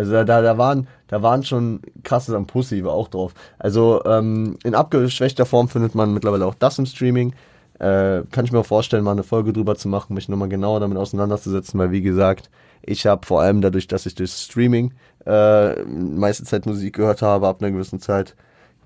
Also 0.00 0.12
da, 0.12 0.40
da, 0.40 0.56
waren, 0.56 0.88
da 1.08 1.20
waren 1.20 1.44
schon 1.44 1.82
krasses 2.04 2.34
am 2.34 2.46
Pussy, 2.46 2.82
war 2.84 2.94
auch 2.94 3.08
drauf. 3.08 3.34
Also 3.58 4.02
ähm, 4.06 4.56
in 4.64 4.74
abgeschwächter 4.74 5.44
Form 5.44 5.68
findet 5.68 5.94
man 5.94 6.14
mittlerweile 6.14 6.46
auch 6.46 6.54
das 6.54 6.78
im 6.78 6.86
Streaming. 6.86 7.34
Äh, 7.78 8.22
kann 8.30 8.46
ich 8.46 8.50
mir 8.50 8.60
auch 8.60 8.66
vorstellen, 8.66 9.04
mal 9.04 9.12
eine 9.12 9.24
Folge 9.24 9.52
drüber 9.52 9.76
zu 9.76 9.88
machen, 9.88 10.14
mich 10.14 10.30
nochmal 10.30 10.48
genauer 10.48 10.80
damit 10.80 10.96
auseinanderzusetzen, 10.96 11.78
weil 11.78 11.90
wie 11.90 12.00
gesagt, 12.00 12.48
ich 12.80 13.04
habe 13.06 13.26
vor 13.26 13.42
allem 13.42 13.60
dadurch, 13.60 13.88
dass 13.88 14.06
ich 14.06 14.14
durch 14.14 14.30
Streaming 14.32 14.94
äh, 15.26 15.82
meiste 15.84 16.44
Zeit 16.44 16.64
Musik 16.64 16.96
gehört 16.96 17.20
habe, 17.20 17.46
ab 17.46 17.60
einer 17.60 17.70
gewissen 17.70 18.00
Zeit, 18.00 18.34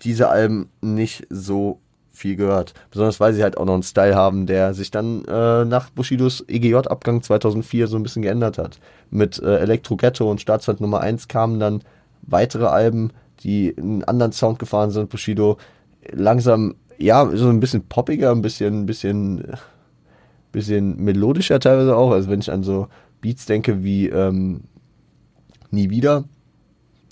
diese 0.03 0.31
Alben 0.31 0.69
nicht 0.81 1.29
so 1.31 1.79
viel 2.15 2.37
gehört. 2.37 2.73
Besonders 2.91 3.21
weil 3.21 3.35
sie 3.35 3.43
halt 3.43 3.59
auch 3.59 3.65
noch 3.65 3.75
einen 3.75 3.83
Style 3.83 4.15
haben, 4.15 4.47
der 4.47 4.73
sich 4.73 4.91
dann 4.91 5.25
äh, 5.25 5.65
nach 5.65 5.91
Bushidos 5.91 6.45
EGJ-Abgang 6.49 7.23
2004 7.23 7.89
so 7.89 7.97
ein 7.97 8.03
bisschen 8.03 8.23
geändert 8.23 8.57
hat. 8.57 8.79
Mit 9.11 9.39
äh, 9.43 9.59
Elektro 9.59 9.97
Ghetto 9.97 10.31
und 10.31 10.41
Staatsfeind 10.41 10.81
Nummer 10.81 11.01
1 11.01 11.29
kamen 11.29 11.61
dann 11.61 11.83
weitere 12.23 12.67
Alben, 12.67 13.11
die 13.41 13.75
einen 13.77 14.05
anderen 14.05 14.33
Sound 14.33 14.59
gefahren 14.59 14.91
sind. 14.91 15.11
Bushido 15.11 15.59
langsam, 16.13 16.77
ja, 16.99 17.29
so 17.35 17.49
ein 17.49 17.61
bisschen 17.61 17.87
poppiger, 17.87 18.31
ein 18.31 18.43
bisschen, 18.43 18.83
ein 18.83 18.87
bisschen, 18.87 19.45
bisschen 20.53 20.97
melodischer 20.97 21.59
teilweise 21.61 21.97
auch. 21.97 22.13
Also 22.13 22.31
wenn 22.31 22.41
ich 22.41 22.51
an 22.51 22.63
so 22.63 22.89
Beats 23.21 23.47
denke 23.47 23.83
wie 23.83 24.09
ähm, 24.09 24.63
Nie 25.71 25.91
wieder, 25.91 26.25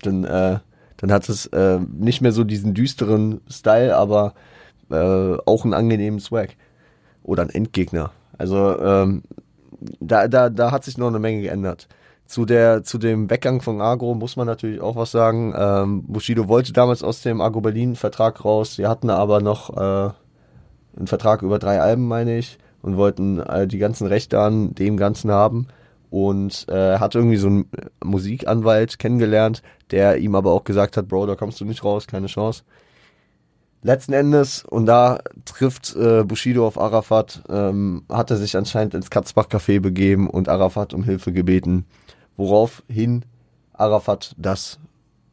dann, 0.02 0.24
äh, 0.24 0.58
dann 0.96 1.12
hat 1.12 1.28
es 1.28 1.46
äh, 1.46 1.80
nicht 1.92 2.20
mehr 2.20 2.32
so 2.32 2.44
diesen 2.44 2.74
düsteren 2.74 3.40
Style, 3.48 3.96
aber 3.96 4.34
äh, 4.92 5.38
auch 5.46 5.64
einen 5.64 5.74
angenehmen 5.74 6.20
Swag. 6.20 6.50
Oder 7.22 7.42
ein 7.42 7.50
Endgegner. 7.50 8.11
Also 8.37 8.78
ähm, 8.81 9.22
da, 10.00 10.28
da, 10.28 10.50
da 10.50 10.70
hat 10.70 10.85
sich 10.85 10.98
noch 10.98 11.09
eine 11.09 11.18
Menge 11.18 11.42
geändert. 11.42 11.88
Zu, 12.26 12.46
der, 12.46 12.83
zu 12.83 12.98
dem 12.98 13.28
Weggang 13.31 13.61
von 13.61 13.81
Agro 13.81 14.14
muss 14.14 14.37
man 14.37 14.46
natürlich 14.46 14.81
auch 14.81 14.96
was 14.96 15.11
sagen. 15.11 15.55
Ähm, 15.57 16.05
Bushido 16.07 16.48
wollte 16.48 16.72
damals 16.72 17.02
aus 17.02 17.22
dem 17.22 17.40
Agro 17.40 17.61
Berlin 17.61 17.94
Vertrag 17.94 18.44
raus. 18.44 18.76
Sie 18.76 18.87
hatten 18.87 19.11
aber 19.11 19.40
noch 19.40 19.76
äh, 19.76 20.11
einen 20.96 21.07
Vertrag 21.07 21.42
über 21.42 21.59
drei 21.59 21.81
Alben, 21.81 22.09
meine 22.09 22.38
ich, 22.38 22.59
und 22.81 22.96
wollten 22.96 23.40
äh, 23.40 23.66
die 23.66 23.78
ganzen 23.78 24.07
Rechte 24.07 24.40
an 24.40 24.74
dem 24.74 24.96
Ganzen 24.96 25.31
haben 25.31 25.68
und 26.11 26.66
äh, 26.68 26.98
hat 26.98 27.14
irgendwie 27.14 27.37
so 27.37 27.48
einen 27.48 27.70
Musikanwalt 28.05 28.98
kennengelernt, 28.98 29.62
der 29.90 30.18
ihm 30.18 30.35
aber 30.35 30.52
auch 30.52 30.64
gesagt 30.64 30.96
hat, 30.96 31.09
Bro, 31.09 31.26
da 31.26 31.37
kommst 31.37 31.61
du 31.61 31.64
nicht 31.64 31.85
raus, 31.85 32.07
keine 32.07 32.26
Chance. 32.26 32.64
Letzten 33.85 34.12
Endes, 34.12 34.64
und 34.64 34.87
da 34.87 35.18
trifft 35.45 35.97
äh, 35.97 36.23
Bushido 36.23 36.64
auf 36.64 36.79
Arafat, 36.79 37.42
ähm, 37.49 38.05
hat 38.09 38.31
er 38.31 38.37
sich 38.37 38.57
anscheinend 38.57 38.95
ins 38.95 39.11
Katzbach-Café 39.11 39.81
begeben 39.81 40.31
und 40.31 40.49
Arafat 40.49 40.95
um 40.95 41.03
Hilfe 41.03 41.33
gebeten, 41.33 41.85
woraufhin 42.37 43.25
Arafat 43.73 44.37
das 44.38 44.79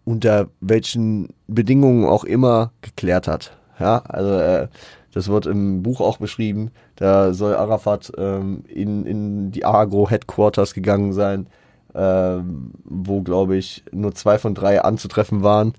unter 0.04 0.48
welchen 0.62 1.30
Bedingungen 1.46 2.06
auch 2.06 2.24
immer 2.24 2.72
geklärt 2.82 3.28
hat. 3.28 3.56
Ja, 3.80 4.00
also 4.00 4.32
äh, 4.32 4.68
das 5.14 5.28
wird 5.28 5.46
im 5.46 5.84
Buch 5.84 6.02
auch 6.02 6.18
beschrieben. 6.18 6.72
Da 6.96 7.34
soll 7.34 7.56
Arafat 7.56 8.12
ähm, 8.18 8.64
in, 8.68 9.06
in 9.06 9.52
die 9.52 9.64
Agro-Headquarters 9.64 10.74
gegangen 10.74 11.14
sein, 11.14 11.46
ähm, 11.94 12.72
wo, 12.84 13.22
glaube 13.22 13.58
ich, 13.58 13.84
nur 13.92 14.16
zwei 14.16 14.40
von 14.40 14.56
drei 14.56 14.82
anzutreffen 14.82 15.44
waren. 15.44 15.74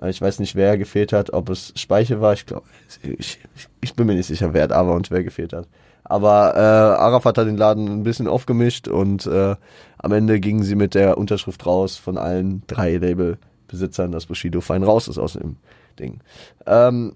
Äh, 0.00 0.10
ich 0.10 0.20
weiß 0.20 0.38
nicht, 0.38 0.54
wer 0.54 0.78
gefehlt 0.78 1.12
hat, 1.12 1.32
ob 1.32 1.50
es 1.50 1.72
Speiche 1.76 2.20
war. 2.20 2.32
Ich 2.32 2.46
glaube, 2.46 2.66
ich, 3.02 3.38
ich, 3.80 3.94
bin 3.94 4.06
mir 4.06 4.14
nicht 4.14 4.26
sicher, 4.26 4.54
wer 4.54 4.70
aber 4.70 4.94
und 4.94 5.10
wer 5.10 5.24
gefehlt 5.24 5.52
hat. 5.52 5.66
Aber 6.04 6.54
äh, 6.54 6.58
Arafat 6.58 7.38
hat 7.38 7.46
den 7.46 7.56
Laden 7.56 7.88
ein 7.88 8.02
bisschen 8.02 8.28
aufgemischt 8.28 8.88
und 8.88 9.26
äh, 9.26 9.56
am 9.98 10.12
Ende 10.12 10.38
gingen 10.38 10.62
sie 10.62 10.74
mit 10.74 10.94
der 10.94 11.16
Unterschrift 11.16 11.64
raus 11.64 11.96
von 11.96 12.18
allen 12.18 12.62
drei 12.66 12.96
Labelbesitzern, 12.96 14.12
dass 14.12 14.26
Bushido 14.26 14.60
fein 14.60 14.82
raus 14.82 15.08
ist 15.08 15.18
aus 15.18 15.32
dem 15.32 15.56
Ding. 15.98 16.20
Ähm, 16.66 17.14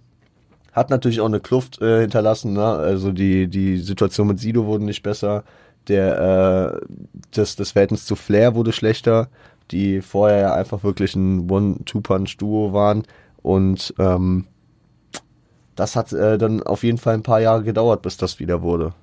hat 0.72 0.88
natürlich 0.88 1.20
auch 1.20 1.26
eine 1.26 1.40
Kluft 1.40 1.82
äh, 1.82 2.02
hinterlassen, 2.02 2.54
ne? 2.54 2.64
also 2.64 3.12
die, 3.12 3.48
die 3.48 3.78
Situation 3.78 4.28
mit 4.28 4.38
Sido 4.38 4.64
wurde 4.64 4.84
nicht 4.84 5.02
besser, 5.02 5.44
der, 5.88 6.80
äh, 6.80 6.86
das, 7.32 7.56
das 7.56 7.72
Verhältnis 7.72 8.06
zu 8.06 8.16
Flair 8.16 8.54
wurde 8.54 8.72
schlechter, 8.72 9.28
die 9.70 10.00
vorher 10.00 10.38
ja 10.38 10.54
einfach 10.54 10.82
wirklich 10.84 11.14
ein 11.14 11.50
One-Two-Punch-Duo 11.50 12.72
waren 12.72 13.04
und 13.42 13.94
ähm, 13.98 14.46
das 15.74 15.94
hat 15.94 16.12
äh, 16.12 16.38
dann 16.38 16.62
auf 16.62 16.82
jeden 16.82 16.98
Fall 16.98 17.14
ein 17.14 17.22
paar 17.22 17.40
Jahre 17.40 17.62
gedauert, 17.62 18.02
bis 18.02 18.16
das 18.16 18.40
wieder 18.40 18.62
wurde. 18.62 18.94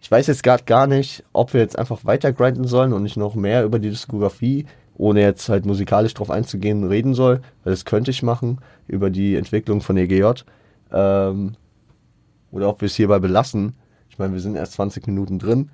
Ich 0.00 0.10
weiß 0.10 0.26
jetzt 0.26 0.42
gerade 0.42 0.64
gar 0.64 0.86
nicht, 0.86 1.24
ob 1.32 1.54
wir 1.54 1.60
jetzt 1.60 1.78
einfach 1.78 2.04
weiter 2.04 2.32
grinden 2.32 2.66
sollen 2.66 2.92
und 2.92 3.02
nicht 3.02 3.16
noch 3.16 3.34
mehr 3.34 3.64
über 3.64 3.78
die 3.78 3.90
Diskografie, 3.90 4.66
ohne 4.96 5.22
jetzt 5.22 5.48
halt 5.48 5.64
musikalisch 5.64 6.14
drauf 6.14 6.30
einzugehen, 6.30 6.84
reden 6.84 7.14
soll, 7.14 7.40
weil 7.64 7.72
das 7.72 7.84
könnte 7.84 8.10
ich 8.10 8.22
machen, 8.22 8.60
über 8.86 9.10
die 9.10 9.36
Entwicklung 9.36 9.80
von 9.80 9.96
EGJ. 9.96 10.42
Ähm, 10.92 11.56
oder 12.50 12.68
ob 12.68 12.80
wir 12.80 12.86
es 12.86 12.94
hierbei 12.94 13.18
belassen. 13.18 13.74
Ich 14.10 14.18
meine, 14.18 14.32
wir 14.32 14.40
sind 14.40 14.56
erst 14.56 14.72
20 14.72 15.06
Minuten 15.06 15.38
drin, 15.38 15.70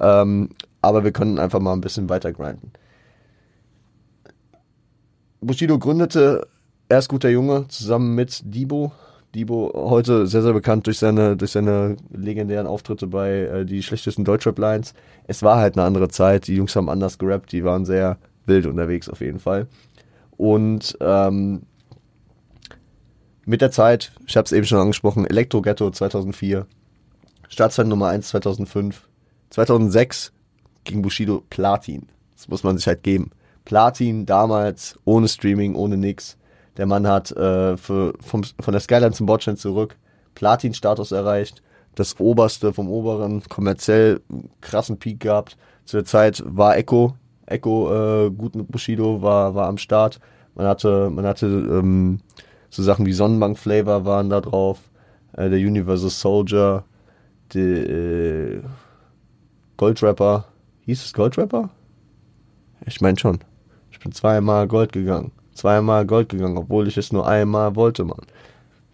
ähm, 0.00 0.50
aber 0.86 1.04
wir 1.04 1.12
können 1.12 1.38
einfach 1.38 1.60
mal 1.60 1.72
ein 1.72 1.80
bisschen 1.80 2.08
weiter 2.08 2.32
grinden. 2.32 2.72
Bushido 5.40 5.78
gründete 5.78 6.46
erst 6.88 7.08
guter 7.08 7.28
Junge 7.28 7.66
zusammen 7.68 8.14
mit 8.14 8.42
Debo. 8.44 8.92
Debo 9.34 9.72
heute 9.74 10.26
sehr, 10.26 10.42
sehr 10.42 10.52
bekannt 10.52 10.86
durch 10.86 10.98
seine, 10.98 11.36
durch 11.36 11.50
seine 11.50 11.96
legendären 12.10 12.66
Auftritte 12.66 13.06
bei 13.06 13.30
äh, 13.32 13.64
die 13.64 13.82
schlechtesten 13.82 14.24
Deutschrap-Lines. 14.24 14.94
Es 15.26 15.42
war 15.42 15.58
halt 15.58 15.76
eine 15.76 15.84
andere 15.84 16.08
Zeit. 16.08 16.46
Die 16.46 16.56
Jungs 16.56 16.74
haben 16.74 16.88
anders 16.88 17.18
gerappt. 17.18 17.52
Die 17.52 17.64
waren 17.64 17.84
sehr 17.84 18.18
wild 18.46 18.66
unterwegs 18.66 19.08
auf 19.08 19.20
jeden 19.20 19.40
Fall. 19.40 19.66
Und 20.36 20.96
ähm, 21.00 21.62
mit 23.44 23.60
der 23.60 23.70
Zeit, 23.70 24.12
ich 24.26 24.36
habe 24.36 24.46
es 24.46 24.52
eben 24.52 24.66
schon 24.66 24.80
angesprochen, 24.80 25.26
Elektro 25.26 25.62
Ghetto 25.62 25.90
2004, 25.90 26.66
Startzeit 27.48 27.86
Nummer 27.86 28.08
1 28.08 28.28
2005, 28.28 29.08
2006 29.50 30.32
ging 30.86 31.02
Bushido 31.02 31.42
Platin. 31.50 32.08
Das 32.34 32.48
muss 32.48 32.64
man 32.64 32.76
sich 32.78 32.86
halt 32.86 33.02
geben. 33.02 33.30
Platin 33.64 34.24
damals, 34.24 34.98
ohne 35.04 35.28
Streaming, 35.28 35.74
ohne 35.74 35.96
nix. 35.96 36.36
Der 36.76 36.86
Mann 36.86 37.06
hat 37.06 37.30
äh, 37.32 37.76
für, 37.76 38.14
vom, 38.20 38.44
von 38.60 38.72
der 38.72 38.80
Skyline 38.80 39.12
zum 39.12 39.26
Bordstein 39.26 39.56
zurück 39.56 39.96
Platin-Status 40.36 41.10
erreicht. 41.10 41.62
Das 41.96 42.20
oberste 42.20 42.72
vom 42.72 42.88
oberen, 42.88 43.42
kommerziell 43.48 44.20
krassen 44.60 44.98
Peak 44.98 45.20
gehabt. 45.20 45.56
Zu 45.84 45.96
der 45.96 46.04
Zeit 46.04 46.42
war 46.46 46.76
Echo, 46.76 47.16
Echo 47.46 48.26
äh, 48.26 48.30
gut 48.30 48.54
mit 48.54 48.70
Bushido, 48.70 49.22
war, 49.22 49.54
war 49.54 49.66
am 49.66 49.78
Start. 49.78 50.20
Man 50.54 50.66
hatte, 50.66 51.10
man 51.10 51.26
hatte 51.26 51.46
ähm, 51.46 52.20
so 52.70 52.82
Sachen 52.82 53.06
wie 53.06 53.12
Sonnenbank 53.12 53.58
Flavor 53.58 54.04
waren 54.04 54.30
da 54.30 54.40
drauf. 54.40 54.78
Äh, 55.32 55.48
der 55.48 55.58
Universal 55.58 56.10
Soldier, 56.10 56.84
die 57.52 57.60
äh, 57.60 58.62
Goldrapper. 59.76 60.44
Hieß 60.86 61.04
es 61.04 61.12
Goldrapper? 61.12 61.70
Ich 62.86 63.00
meine 63.00 63.18
schon. 63.18 63.40
Ich 63.90 64.00
bin 64.00 64.12
zweimal 64.12 64.66
Gold 64.66 64.92
gegangen 64.92 65.32
zweimal 65.56 66.06
Gold 66.06 66.28
gegangen, 66.28 66.56
obwohl 66.56 66.86
ich 66.86 66.96
es 66.96 67.12
nur 67.12 67.26
einmal 67.26 67.74
wollte, 67.74 68.04
Mann. 68.04 68.26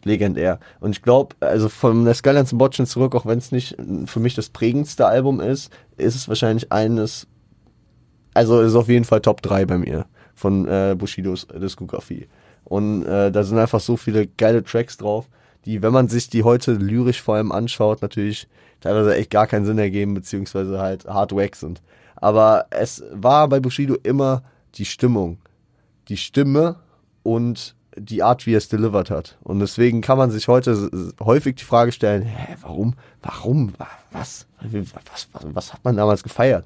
Legendär. 0.05 0.59
Und 0.81 0.93
ich 0.93 1.03
glaube, 1.03 1.37
also 1.41 1.69
von 1.69 2.05
der 2.05 2.15
Skyline 2.15 2.47
zum 2.47 2.59
Botchen 2.59 2.87
zurück, 2.87 3.15
auch 3.15 3.27
wenn 3.27 3.39
es 3.39 3.53
nicht 3.53 3.77
für 4.07 4.21
mich 4.21 4.35
das 4.35 4.49
prägendste 4.49 5.07
Album 5.07 5.41
ist, 5.41 5.73
ist 5.97 6.17
es 6.17 6.29
wahrscheinlich 6.29 6.73
eines, 6.73 7.29
also 8.35 8.61
ist 8.61 8.75
auf 8.75 8.89
jeden 8.89 9.05
Fall 9.05 9.21
Top 9.21 9.43
3 9.43 9.67
bei 9.67 9.79
mir 9.79 10.07
von 10.35 10.67
äh, 10.67 10.97
Bushidos 10.99 11.47
Diskografie. 11.47 12.27
Und 12.65 13.05
äh, 13.05 13.31
da 13.31 13.45
sind 13.45 13.59
einfach 13.59 13.81
so 13.81 13.97
viele 13.97 14.27
geile 14.27 14.65
Tracks 14.65 14.97
drauf, 14.97 15.29
die, 15.65 15.83
wenn 15.83 15.93
man 15.93 16.09
sich 16.09 16.29
die 16.29 16.45
heute 16.45 16.73
lyrisch 16.73 17.23
vor 17.23 17.37
allem 17.37 17.53
anschaut, 17.53 18.03
natürlich 18.03 18.49
teilweise 18.81 19.15
echt 19.15 19.31
gar 19.31 19.47
keinen 19.47 19.65
Sinn 19.65 19.79
ergeben, 19.79 20.15
beziehungsweise 20.15 20.81
halt 20.81 21.05
hard 21.07 21.35
wack 21.35 21.57
sind. 21.57 21.83
Aber 22.17 22.67
es 22.71 23.05
war 23.13 23.49
bei 23.49 23.61
Bushido 23.61 23.97
immer 24.03 24.43
die 24.75 24.85
Stimmung 24.85 25.39
die 26.09 26.17
Stimme 26.17 26.77
und 27.23 27.75
die 27.97 28.23
Art, 28.23 28.47
wie 28.47 28.55
er 28.55 28.59
es 28.59 28.69
delivered 28.69 29.11
hat. 29.11 29.37
Und 29.43 29.61
deswegen 29.61 30.01
kann 30.01 30.19
man 30.19 30.31
sich 30.31 30.49
heute 30.49 30.91
häufig 31.21 31.57
die 31.57 31.65
Frage 31.65 31.93
stellen, 31.93 32.23
hä, 32.23 32.57
warum, 32.63 32.95
warum, 33.23 33.73
was, 34.11 34.47
was, 34.61 34.85
was, 35.13 35.55
was 35.55 35.73
hat 35.73 35.85
man 35.85 35.97
damals 35.97 36.23
gefeiert? 36.23 36.65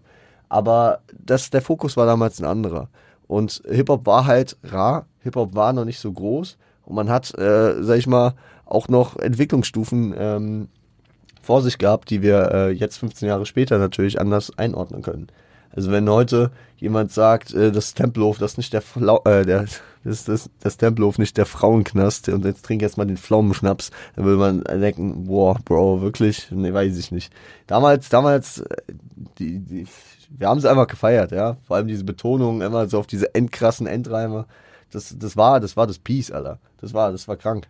Aber 0.48 1.00
das, 1.12 1.50
der 1.50 1.62
Fokus 1.62 1.96
war 1.96 2.06
damals 2.06 2.40
ein 2.40 2.44
anderer. 2.44 2.88
Und 3.26 3.62
Hip-Hop 3.68 4.06
war 4.06 4.26
halt 4.26 4.56
rar, 4.62 5.06
Hip-Hop 5.20 5.54
war 5.54 5.72
noch 5.72 5.84
nicht 5.84 5.98
so 5.98 6.12
groß 6.12 6.56
und 6.84 6.94
man 6.94 7.10
hat, 7.10 7.36
äh, 7.36 7.82
sag 7.82 7.98
ich 7.98 8.06
mal, 8.06 8.34
auch 8.66 8.88
noch 8.88 9.16
Entwicklungsstufen 9.16 10.14
ähm, 10.18 10.68
vor 11.40 11.62
sich 11.62 11.78
gehabt, 11.78 12.10
die 12.10 12.22
wir 12.22 12.50
äh, 12.52 12.70
jetzt 12.72 12.98
15 12.98 13.28
Jahre 13.28 13.46
später 13.46 13.78
natürlich 13.78 14.20
anders 14.20 14.56
einordnen 14.58 15.02
können. 15.02 15.28
Also 15.70 15.92
wenn 15.92 16.08
heute 16.08 16.50
jemand 16.76 17.12
sagt, 17.12 17.54
äh, 17.54 17.70
das 17.70 17.94
Tempelhof, 17.94 18.38
das 18.38 18.52
ist 18.52 18.58
nicht 18.58 18.72
der, 18.72 18.82
Flau 18.82 19.22
äh, 19.24 19.44
der 19.44 19.66
das, 20.04 20.24
das, 20.24 20.50
das 20.60 20.76
Tempelhof 20.76 21.18
nicht 21.18 21.36
der 21.36 21.46
Frauenknast 21.46 22.28
und 22.28 22.44
jetzt 22.44 22.64
trink 22.64 22.80
jetzt 22.80 22.96
mal 22.96 23.06
den 23.06 23.16
Pflaumenschnaps, 23.16 23.90
dann 24.14 24.24
würde 24.24 24.38
man 24.38 24.80
denken, 24.80 25.24
boah, 25.24 25.58
Bro, 25.64 26.00
wirklich? 26.00 26.48
Nee, 26.50 26.72
weiß 26.72 26.96
ich 26.96 27.10
nicht. 27.10 27.32
Damals, 27.66 28.08
damals, 28.08 28.60
äh, 28.60 28.76
die, 29.38 29.58
die, 29.58 29.86
wir 30.30 30.48
haben 30.48 30.58
es 30.58 30.64
einfach 30.64 30.86
gefeiert, 30.86 31.32
ja. 31.32 31.56
Vor 31.66 31.76
allem 31.76 31.88
diese 31.88 32.04
Betonung 32.04 32.62
immer 32.62 32.88
so 32.88 32.98
auf 32.98 33.06
diese 33.06 33.34
endkrassen 33.34 33.86
Endreime. 33.86 34.46
Das, 34.90 35.14
das 35.18 35.36
war, 35.36 35.60
das 35.60 35.76
war 35.76 35.86
das 35.86 35.98
Peace, 35.98 36.30
Alter. 36.30 36.58
Das 36.80 36.94
war, 36.94 37.12
das 37.12 37.26
war 37.26 37.36
krank. 37.36 37.68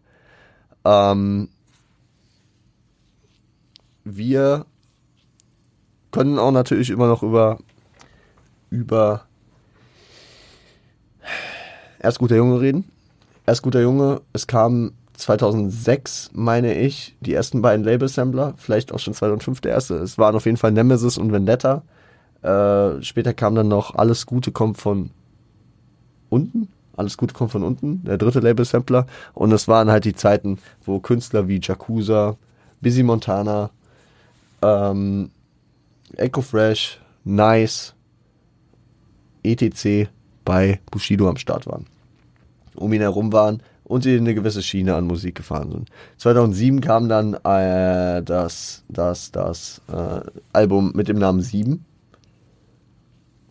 Ähm, 0.86 1.48
wir 4.04 4.66
können 6.12 6.38
auch 6.38 6.52
natürlich 6.52 6.90
immer 6.90 7.08
noch 7.08 7.24
über 7.24 7.58
über 8.70 9.26
Erst 11.98 12.20
guter 12.20 12.36
Junge 12.36 12.60
reden. 12.60 12.84
Erst 13.46 13.62
guter 13.62 13.80
Junge, 13.80 14.20
es 14.32 14.46
kam 14.46 14.92
2006, 15.14 16.30
meine 16.34 16.78
ich, 16.78 17.16
die 17.20 17.32
ersten 17.32 17.62
beiden 17.62 17.84
Label-Sampler, 17.84 18.54
vielleicht 18.58 18.92
auch 18.92 19.00
schon 19.00 19.14
2005 19.14 19.60
der 19.62 19.72
erste. 19.72 19.94
Es 19.96 20.16
waren 20.16 20.36
auf 20.36 20.44
jeden 20.44 20.56
Fall 20.56 20.70
Nemesis 20.70 21.18
und 21.18 21.32
Vendetta. 21.32 21.82
Äh, 22.42 23.02
später 23.02 23.34
kam 23.34 23.56
dann 23.56 23.66
noch 23.66 23.96
Alles 23.96 24.26
Gute 24.26 24.52
kommt 24.52 24.78
von 24.78 25.10
unten. 26.28 26.68
Alles 26.96 27.16
Gute 27.16 27.34
kommt 27.34 27.52
von 27.52 27.62
unten, 27.62 28.02
der 28.04 28.18
dritte 28.18 28.40
Label-Sampler. 28.40 29.06
Und 29.34 29.52
es 29.52 29.68
waren 29.68 29.90
halt 29.90 30.04
die 30.04 30.14
Zeiten, 30.14 30.58
wo 30.84 30.98
Künstler 30.98 31.46
wie 31.48 31.60
Jakuza, 31.62 32.36
Busy 32.80 33.02
Montana, 33.02 33.70
ähm, 34.62 35.30
Echo 36.16 36.40
Fresh, 36.40 37.00
Nice, 37.24 37.94
etc. 39.42 40.08
bei 40.44 40.80
Bushido 40.90 41.28
am 41.28 41.36
Start 41.36 41.66
waren. 41.66 41.86
Um 42.74 42.92
ihn 42.92 43.00
herum 43.00 43.32
waren 43.32 43.62
und 43.84 44.02
sie 44.02 44.16
eine 44.16 44.34
gewisse 44.34 44.62
Schiene 44.62 44.94
an 44.94 45.06
Musik 45.06 45.36
gefahren 45.36 45.70
sind. 45.70 45.90
2007 46.18 46.80
kam 46.80 47.08
dann 47.08 47.34
äh, 47.34 48.22
das, 48.22 48.84
das, 48.88 49.30
das 49.30 49.80
äh, 49.92 50.20
Album 50.52 50.92
mit 50.94 51.08
dem 51.08 51.18
Namen 51.18 51.40
7, 51.40 51.84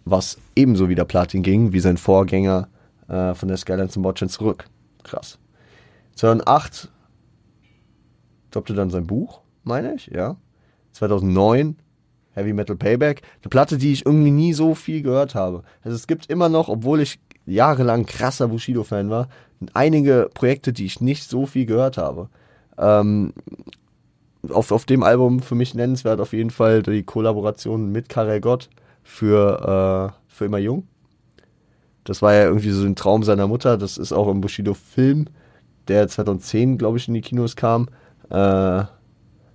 was 0.03 0.37
ebenso 0.55 0.89
wieder 0.89 1.05
Platin 1.05 1.41
ging, 1.41 1.73
wie 1.73 1.79
sein 1.79 1.97
Vorgänger 1.97 2.67
äh, 3.07 3.33
von 3.33 3.47
der 3.47 3.57
Skyline 3.57 3.89
zum 3.89 4.03
Botchen 4.03 4.29
zurück. 4.29 4.65
Krass. 5.03 5.39
2008 6.15 6.91
droppte 8.51 8.73
dann 8.73 8.89
sein 8.89 9.07
Buch, 9.07 9.41
meine 9.63 9.95
ich, 9.95 10.07
ja. 10.07 10.37
2009 10.93 11.75
Heavy 12.31 12.53
Metal 12.53 12.75
Payback. 12.75 13.21
Eine 13.41 13.49
Platte, 13.49 13.77
die 13.77 13.93
ich 13.93 14.05
irgendwie 14.05 14.31
nie 14.31 14.53
so 14.53 14.75
viel 14.75 15.01
gehört 15.01 15.35
habe. 15.35 15.63
Also 15.83 15.95
es 15.95 16.07
gibt 16.07 16.29
immer 16.29 16.49
noch, 16.49 16.69
obwohl 16.69 17.01
ich 17.01 17.19
jahrelang 17.45 18.05
krasser 18.05 18.47
Bushido-Fan 18.47 19.09
war, 19.09 19.29
einige 19.73 20.29
Projekte, 20.33 20.73
die 20.73 20.85
ich 20.85 21.01
nicht 21.01 21.29
so 21.29 21.45
viel 21.45 21.65
gehört 21.65 21.97
habe. 21.97 22.29
Ähm, 22.77 23.33
auf, 24.49 24.71
auf 24.71 24.85
dem 24.85 25.03
Album 25.03 25.41
für 25.41 25.55
mich 25.55 25.73
nennenswert 25.73 26.19
auf 26.19 26.33
jeden 26.33 26.49
Fall 26.49 26.83
die 26.83 27.03
Kollaboration 27.03 27.91
mit 27.91 28.09
Karel 28.09 28.41
Gott 28.41 28.69
für, 29.03 30.11
äh, 30.11 30.33
für 30.33 30.45
immer 30.45 30.57
jung. 30.57 30.87
Das 32.05 32.21
war 32.21 32.33
ja 32.33 32.43
irgendwie 32.43 32.69
so 32.69 32.85
ein 32.85 32.95
Traum 32.95 33.23
seiner 33.23 33.47
Mutter. 33.47 33.77
Das 33.77 33.97
ist 33.97 34.13
auch 34.13 34.29
im 34.29 34.39
Bushido-Film, 34.39 35.25
der 35.87 36.07
2010, 36.07 36.77
glaube 36.77 36.97
ich, 36.97 37.07
in 37.07 37.13
die 37.13 37.21
Kinos 37.21 37.55
kam. 37.55 37.89
Äh, 38.29 38.83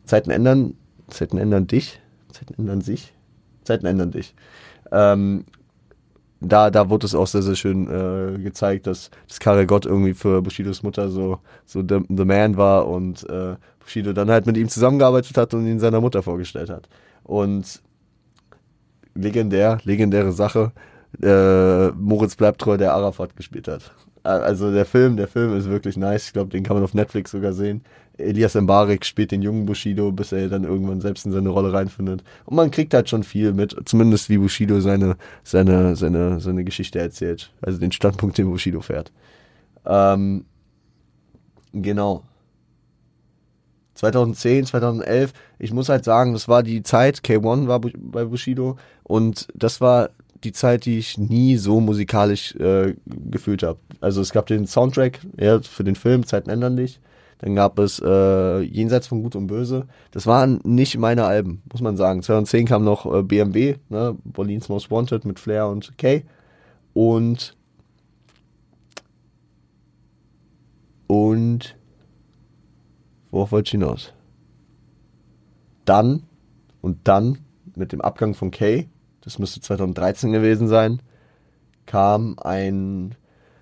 Zeiten 0.04 0.30
ändern, 0.30 0.74
Zeiten 1.08 1.38
ändern 1.38 1.66
dich. 1.66 2.00
Zeiten 2.32 2.54
ändern 2.58 2.82
sich. 2.82 3.14
Zeiten 3.64 3.86
ändern 3.86 4.10
dich. 4.10 4.34
Ähm, 4.92 5.44
da, 6.40 6.70
da 6.70 6.90
wurde 6.90 7.06
es 7.06 7.14
auch 7.14 7.26
sehr, 7.26 7.42
sehr 7.42 7.54
schön 7.54 7.86
äh, 7.86 8.38
gezeigt, 8.38 8.86
dass, 8.86 9.10
dass 9.28 9.38
Karel 9.38 9.66
Gott 9.66 9.86
irgendwie 9.86 10.14
für 10.14 10.42
Bushidos 10.42 10.82
Mutter 10.82 11.10
so, 11.10 11.38
so 11.66 11.82
the, 11.82 12.00
the 12.08 12.24
man 12.24 12.56
war 12.56 12.88
und 12.88 13.28
äh, 13.28 13.56
Bushido 13.78 14.12
dann 14.12 14.30
halt 14.30 14.46
mit 14.46 14.56
ihm 14.56 14.68
zusammengearbeitet 14.68 15.36
hat 15.36 15.54
und 15.54 15.66
ihn 15.66 15.78
seiner 15.78 16.00
Mutter 16.00 16.22
vorgestellt 16.22 16.70
hat. 16.70 16.88
Und 17.24 17.80
legendär, 19.14 19.78
legendäre 19.84 20.32
Sache, 20.32 20.72
äh, 21.22 21.88
Moritz 21.88 22.36
bleibt 22.36 22.60
treu, 22.60 22.76
der 22.76 22.94
Arafat 22.94 23.36
gespielt 23.36 23.68
hat. 23.68 23.92
Also 24.22 24.70
der 24.70 24.84
Film, 24.84 25.16
der 25.16 25.28
Film 25.28 25.56
ist 25.56 25.68
wirklich 25.68 25.96
nice. 25.96 26.26
Ich 26.26 26.32
glaube, 26.32 26.50
den 26.50 26.62
kann 26.62 26.76
man 26.76 26.84
auf 26.84 26.92
Netflix 26.92 27.30
sogar 27.30 27.52
sehen. 27.52 27.82
Elias 28.18 28.54
Mbarek 28.54 29.04
spielt 29.06 29.30
den 29.30 29.40
jungen 29.40 29.64
Bushido, 29.64 30.12
bis 30.12 30.32
er 30.32 30.48
dann 30.48 30.64
irgendwann 30.64 31.00
selbst 31.00 31.24
in 31.24 31.32
seine 31.32 31.48
Rolle 31.48 31.72
reinfindet. 31.72 32.22
Und 32.44 32.56
man 32.56 32.70
kriegt 32.70 32.92
halt 32.92 33.08
schon 33.08 33.24
viel 33.24 33.54
mit, 33.54 33.74
zumindest 33.86 34.28
wie 34.28 34.36
Bushido 34.36 34.80
seine, 34.80 35.16
seine, 35.42 35.96
seine, 35.96 36.38
seine 36.40 36.64
Geschichte 36.64 36.98
erzählt. 36.98 37.50
Also 37.62 37.78
den 37.78 37.92
Standpunkt, 37.92 38.36
den 38.36 38.50
Bushido 38.50 38.80
fährt. 38.82 39.10
Ähm, 39.86 40.44
genau. 41.72 42.24
2010, 43.94 44.66
2011, 44.66 45.32
ich 45.58 45.72
muss 45.72 45.88
halt 45.88 46.04
sagen, 46.04 46.32
das 46.32 46.48
war 46.48 46.62
die 46.62 46.82
Zeit, 46.82 47.18
K1 47.18 47.66
war 47.66 47.80
bei 47.80 48.24
Bushido 48.24 48.76
und 49.02 49.48
das 49.54 49.80
war 49.80 50.10
die 50.44 50.52
Zeit, 50.52 50.84
die 50.86 50.98
ich 50.98 51.18
nie 51.18 51.56
so 51.56 51.80
musikalisch 51.80 52.54
äh, 52.56 52.94
gefühlt 53.06 53.62
habe. 53.62 53.78
Also 54.00 54.20
es 54.20 54.32
gab 54.32 54.46
den 54.46 54.66
Soundtrack 54.66 55.20
ja, 55.38 55.60
für 55.60 55.84
den 55.84 55.96
Film 55.96 56.26
Zeiten 56.26 56.50
ändern 56.50 56.76
dich. 56.76 57.00
Dann 57.40 57.54
gab 57.54 57.78
es 57.78 58.00
äh, 58.04 58.60
Jenseits 58.60 59.06
von 59.06 59.22
Gut 59.22 59.34
und 59.34 59.46
Böse. 59.46 59.86
Das 60.10 60.26
waren 60.26 60.60
nicht 60.62 60.98
meine 60.98 61.24
Alben, 61.24 61.62
muss 61.72 61.80
man 61.80 61.96
sagen. 61.96 62.22
2010 62.22 62.66
kam 62.66 62.84
noch 62.84 63.06
äh, 63.10 63.22
BMW, 63.22 63.76
ne? 63.88 64.16
Berlin's 64.24 64.68
Most 64.68 64.90
Wanted 64.90 65.24
mit 65.24 65.38
Flair 65.38 65.66
und 65.68 65.96
Kay. 65.96 66.24
Und 66.92 67.56
und 71.06 71.76
worauf 73.30 73.52
wollte 73.52 73.68
ich 73.68 73.72
hinaus? 73.72 74.12
Dann 75.86 76.24
und 76.82 76.98
dann 77.04 77.38
mit 77.74 77.92
dem 77.92 78.02
Abgang 78.02 78.34
von 78.34 78.50
Kay, 78.50 78.89
das 79.22 79.38
müsste 79.38 79.60
2013 79.60 80.32
gewesen 80.32 80.68
sein, 80.68 81.00
kam 81.86 82.38
ein 82.38 83.16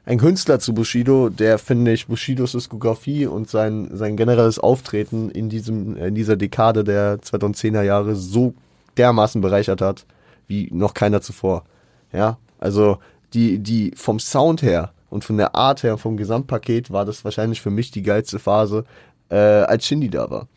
ein 0.08 0.16
Künstler 0.16 0.58
zu 0.58 0.72
Bushido, 0.72 1.28
der 1.28 1.58
finde 1.58 1.92
ich 1.92 2.06
Bushidos 2.06 2.52
Diskografie 2.52 3.26
und 3.26 3.50
sein, 3.50 3.90
sein 3.92 4.16
generelles 4.16 4.58
Auftreten 4.58 5.30
in 5.30 5.50
diesem, 5.50 5.98
in 5.98 6.14
dieser 6.14 6.36
Dekade 6.36 6.82
der 6.82 7.18
2010er 7.18 7.82
Jahre 7.82 8.16
so 8.16 8.54
dermaßen 8.96 9.42
bereichert 9.42 9.82
hat, 9.82 10.06
wie 10.46 10.70
noch 10.72 10.94
keiner 10.94 11.20
zuvor. 11.20 11.64
Ja, 12.10 12.38
also 12.58 12.96
die, 13.34 13.58
die 13.58 13.92
vom 13.96 14.18
Sound 14.18 14.62
her 14.62 14.92
und 15.10 15.24
von 15.24 15.36
der 15.36 15.54
Art 15.54 15.82
her, 15.82 15.98
vom 15.98 16.16
Gesamtpaket 16.16 16.90
war 16.90 17.04
das 17.04 17.22
wahrscheinlich 17.22 17.60
für 17.60 17.70
mich 17.70 17.90
die 17.90 18.02
geilste 18.02 18.38
Phase, 18.38 18.84
äh, 19.28 19.36
als 19.36 19.84
Shindy 19.84 20.08
da 20.08 20.30
war. 20.30 20.48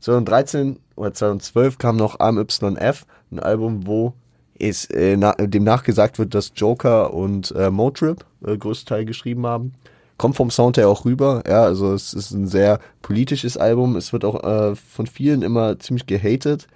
2013 0.00 0.78
oder 0.96 1.14
2012 1.14 1.78
kam 1.78 1.96
noch 1.96 2.20
AMYF, 2.20 3.06
ein 3.30 3.38
Album, 3.38 3.86
wo 3.86 4.12
ist, 4.60 4.92
äh, 4.92 5.16
na, 5.16 5.32
dem 5.32 5.64
nachgesagt 5.64 6.18
wird, 6.18 6.34
dass 6.34 6.52
Joker 6.54 7.12
und 7.14 7.52
äh, 7.52 7.70
Motrip 7.70 8.24
äh, 8.44 8.56
größten 8.56 8.88
Teil 8.88 9.04
geschrieben 9.04 9.46
haben. 9.46 9.72
Kommt 10.16 10.36
vom 10.36 10.50
Sound 10.50 10.76
her 10.76 10.88
auch 10.88 11.06
rüber, 11.06 11.42
ja, 11.48 11.62
also 11.62 11.94
es 11.94 12.12
ist 12.12 12.32
ein 12.32 12.46
sehr 12.46 12.78
politisches 13.00 13.56
Album. 13.56 13.96
Es 13.96 14.12
wird 14.12 14.24
auch 14.24 14.44
äh, 14.44 14.76
von 14.76 15.06
vielen 15.06 15.40
immer 15.40 15.78
ziemlich 15.78 16.04
gehatet, 16.04 16.66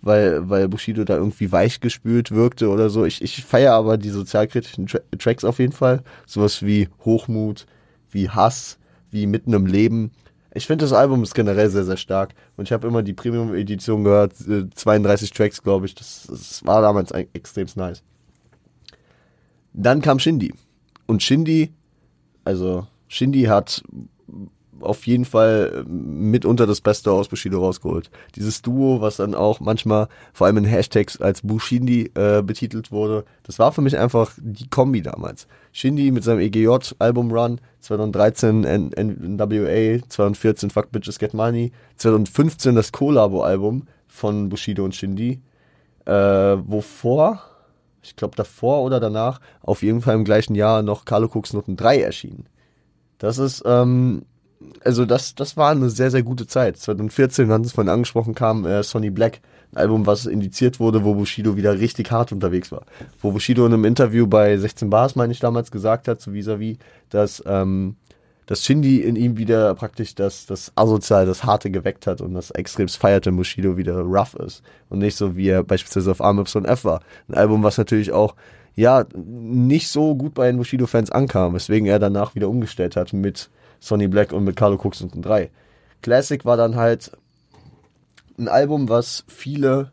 weil, 0.00 0.48
weil 0.48 0.68
Bushido 0.68 1.04
da 1.04 1.16
irgendwie 1.16 1.52
weich 1.52 1.80
gespült 1.80 2.30
wirkte 2.30 2.70
oder 2.70 2.88
so. 2.88 3.04
Ich, 3.04 3.20
ich 3.20 3.44
feiere 3.44 3.74
aber 3.74 3.98
die 3.98 4.08
sozialkritischen 4.08 4.86
Tra 4.86 5.00
Tracks 5.18 5.44
auf 5.44 5.58
jeden 5.58 5.72
Fall. 5.72 6.02
Sowas 6.26 6.62
wie 6.62 6.88
Hochmut, 7.04 7.66
wie 8.10 8.30
Hass, 8.30 8.78
wie 9.10 9.26
Mitten 9.26 9.52
im 9.52 9.66
Leben. 9.66 10.10
Ich 10.56 10.68
finde, 10.68 10.84
das 10.84 10.92
Album 10.92 11.24
ist 11.24 11.34
generell 11.34 11.68
sehr, 11.68 11.84
sehr 11.84 11.96
stark. 11.96 12.34
Und 12.56 12.68
ich 12.68 12.72
habe 12.72 12.86
immer 12.86 13.02
die 13.02 13.12
Premium-Edition 13.12 14.04
gehört, 14.04 14.34
32 14.36 15.30
äh, 15.30 15.34
Tracks, 15.34 15.62
glaube 15.62 15.86
ich. 15.86 15.96
Das, 15.96 16.26
das, 16.28 16.64
war 16.64 16.80
damals 16.80 17.10
extrem 17.10 17.66
nice. 17.74 18.02
Dann 19.72 20.00
kam 20.00 20.20
Shindy. 20.20 20.54
Und 21.06 21.22
Shindy, 21.24 21.72
also 22.44 22.86
Shindy 23.08 23.42
hat 23.42 23.82
auf 24.84 25.06
jeden 25.06 25.24
Fall 25.24 25.84
mitunter 25.86 26.66
das 26.66 26.80
Beste 26.80 27.10
aus 27.10 27.28
Bushido 27.28 27.60
rausgeholt. 27.60 28.10
Dieses 28.36 28.62
Duo, 28.62 29.00
was 29.00 29.16
dann 29.16 29.34
auch 29.34 29.60
manchmal 29.60 30.08
vor 30.32 30.46
allem 30.46 30.58
in 30.58 30.64
Hashtags 30.64 31.20
als 31.20 31.42
Bushindi 31.42 32.10
äh, 32.14 32.42
betitelt 32.42 32.92
wurde, 32.92 33.24
das 33.42 33.58
war 33.58 33.72
für 33.72 33.82
mich 33.82 33.98
einfach 33.98 34.32
die 34.38 34.68
Kombi 34.68 35.02
damals. 35.02 35.46
Shindy 35.72 36.10
mit 36.10 36.24
seinem 36.24 36.40
EGJ-Album-Run, 36.40 37.60
2013 37.80 38.64
N 38.64 38.90
NWA, 38.96 40.08
2014 40.08 40.70
Fuck 40.70 40.92
Bitches 40.92 41.18
Get 41.18 41.34
Money, 41.34 41.72
2015 41.96 42.74
das 42.74 42.92
Collabo-Album 42.92 43.86
von 44.06 44.48
Bushido 44.48 44.84
und 44.84 44.94
Shindy, 44.94 45.40
äh, 46.06 46.12
wovor, 46.12 47.42
ich 48.02 48.14
glaube 48.16 48.36
davor 48.36 48.82
oder 48.82 49.00
danach, 49.00 49.40
auf 49.62 49.82
jeden 49.82 50.00
Fall 50.00 50.14
im 50.14 50.24
gleichen 50.24 50.54
Jahr 50.54 50.82
noch 50.82 51.04
Carlo 51.04 51.28
Cooks 51.32 51.52
Noten 51.52 51.76
3 51.76 52.00
erschienen. 52.00 52.46
Das 53.18 53.38
ist, 53.38 53.62
ähm, 53.64 54.26
also 54.84 55.04
das, 55.04 55.34
das 55.34 55.56
war 55.56 55.70
eine 55.70 55.90
sehr, 55.90 56.10
sehr 56.10 56.22
gute 56.22 56.46
Zeit. 56.46 56.76
2014, 56.76 57.48
wir 57.48 57.54
hatten 57.54 57.64
es 57.64 57.72
vorhin 57.72 57.92
angesprochen, 57.92 58.34
kam 58.34 58.66
äh, 58.66 58.82
Sonny 58.82 59.10
Black, 59.10 59.40
ein 59.72 59.78
Album, 59.78 60.06
was 60.06 60.26
indiziert 60.26 60.80
wurde, 60.80 61.04
wo 61.04 61.14
Bushido 61.14 61.56
wieder 61.56 61.78
richtig 61.78 62.10
hart 62.10 62.32
unterwegs 62.32 62.70
war. 62.70 62.84
Wo 63.20 63.32
Bushido 63.32 63.66
in 63.66 63.72
einem 63.72 63.84
Interview 63.84 64.26
bei 64.26 64.56
16 64.56 64.90
Bars, 64.90 65.16
meine 65.16 65.32
ich, 65.32 65.40
damals 65.40 65.70
gesagt 65.70 66.08
hat, 66.08 66.20
so 66.20 66.32
vis-à-vis, 66.32 66.78
dass, 67.10 67.42
ähm, 67.46 67.96
dass 68.46 68.64
Shindy 68.64 69.00
in 69.00 69.16
ihm 69.16 69.36
wieder 69.36 69.74
praktisch 69.74 70.14
das, 70.14 70.46
das 70.46 70.72
Asozial, 70.74 71.26
das 71.26 71.44
Harte 71.44 71.70
geweckt 71.70 72.06
hat 72.06 72.20
und 72.20 72.34
das 72.34 72.50
extremst 72.50 72.98
feierte 72.98 73.32
Bushido 73.32 73.76
wieder 73.76 74.00
rough 74.00 74.34
ist. 74.34 74.62
Und 74.90 75.00
nicht 75.00 75.16
so, 75.16 75.36
wie 75.36 75.48
er 75.48 75.64
beispielsweise 75.64 76.10
auf 76.10 76.20
Arm 76.20 76.38
F 76.38 76.84
war. 76.84 77.00
Ein 77.28 77.34
Album, 77.34 77.62
was 77.62 77.78
natürlich 77.78 78.12
auch 78.12 78.34
ja, 78.76 79.04
nicht 79.14 79.88
so 79.88 80.14
gut 80.14 80.34
bei 80.34 80.46
den 80.46 80.56
Bushido-Fans 80.56 81.10
ankam, 81.10 81.54
weswegen 81.54 81.86
er 81.86 81.98
danach 81.98 82.34
wieder 82.34 82.48
umgestellt 82.48 82.96
hat 82.96 83.12
mit 83.12 83.50
Sonny 83.84 84.08
Black 84.08 84.32
und 84.32 84.44
mit 84.44 84.56
Carlo 84.56 84.76
Cooks 84.76 85.02
und 85.02 85.22
3. 85.22 85.50
Classic 86.02 86.44
war 86.44 86.56
dann 86.56 86.76
halt 86.76 87.12
ein 88.38 88.48
Album, 88.48 88.88
was 88.88 89.24
viele 89.28 89.92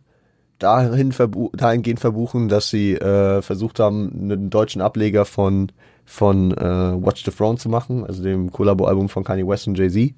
dahin 0.60 1.12
verbu 1.12 1.50
dahingehend 1.54 2.00
verbuchen, 2.00 2.48
dass 2.48 2.70
sie 2.70 2.94
äh, 2.94 3.42
versucht 3.42 3.80
haben, 3.80 4.12
einen 4.14 4.50
deutschen 4.50 4.82
Ableger 4.82 5.26
von, 5.26 5.72
von 6.06 6.52
äh, 6.52 7.04
Watch 7.04 7.26
the 7.26 7.32
Throne 7.32 7.58
zu 7.58 7.68
machen, 7.68 8.06
also 8.06 8.24
dem 8.24 8.52
Collabo-Album 8.52 9.10
von 9.10 9.24
Kanye 9.24 9.48
West 9.48 9.68
und 9.68 9.78
Jay-Z. 9.78 10.14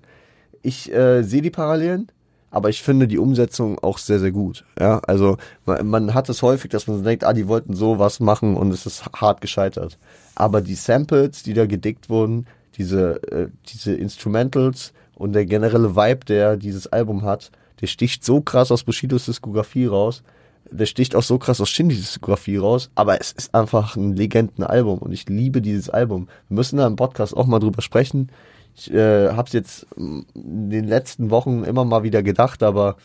Ich 0.62 0.94
äh, 0.94 1.24
sehe 1.24 1.42
die 1.42 1.50
Parallelen, 1.50 2.12
aber 2.52 2.70
ich 2.70 2.84
finde 2.84 3.08
die 3.08 3.18
Umsetzung 3.18 3.80
auch 3.80 3.98
sehr, 3.98 4.20
sehr 4.20 4.32
gut. 4.32 4.66
Ja, 4.80 5.00
also 5.00 5.38
man, 5.66 5.88
man 5.88 6.14
hat 6.14 6.30
es 6.30 6.42
häufig, 6.42 6.70
dass 6.70 6.88
man 6.88 7.04
denkt, 7.04 7.24
ah, 7.24 7.34
die 7.34 7.48
wollten 7.48 7.74
so 7.74 7.98
was 7.98 8.20
machen 8.20 8.56
und 8.56 8.72
es 8.72 8.86
ist 8.86 9.06
hart 9.14 9.42
gescheitert. 9.42 9.98
Aber 10.36 10.62
die 10.62 10.76
Samples, 10.76 11.44
die 11.44 11.54
da 11.54 11.66
gedickt 11.66 12.10
wurden, 12.10 12.46
diese, 12.78 13.22
äh, 13.32 13.48
diese 13.68 13.94
Instrumentals 13.94 14.94
und 15.16 15.34
der 15.34 15.46
generelle 15.46 15.96
Vibe, 15.96 16.26
der 16.26 16.58
dieses 16.58 16.88
Album 16.88 17.24
hat, 17.24 17.52
der 17.82 17.88
sticht 17.88 18.24
so 18.24 18.42
krass 18.42 18.72
aus 18.72 18.84
Bushidos 18.84 19.26
Diskografie 19.26 19.86
raus. 19.86 20.24
Der 20.72 20.86
sticht 20.86 21.16
auch 21.16 21.24
so 21.24 21.38
krass 21.38 21.62
aus 21.62 21.70
Shindys 21.70 21.98
Diskografie 22.00 22.58
raus, 22.58 22.90
aber 22.96 23.20
es 23.20 23.32
ist 23.32 23.54
einfach 23.54 23.96
ein 23.96 24.16
Legendenalbum 24.16 25.00
und 25.00 25.12
ich 25.12 25.28
liebe 25.30 25.62
dieses 25.62 25.90
Album. 25.90 26.28
Wir 26.48 26.56
müssen 26.56 26.78
da 26.78 26.88
im 26.88 26.96
Podcast 26.96 27.36
auch 27.36 27.46
mal 27.46 27.60
drüber 27.60 27.82
sprechen. 27.82 28.32
Ich 28.76 28.92
äh, 28.92 29.30
habe 29.30 29.46
es 29.48 29.54
jetzt 29.54 29.86
in 29.96 30.26
den 30.70 30.86
letzten 30.86 31.30
Wochen 31.30 31.64
immer 31.64 31.86
mal 31.86 32.04
wieder 32.04 32.24
gedacht, 32.24 32.64
aber 32.64 32.96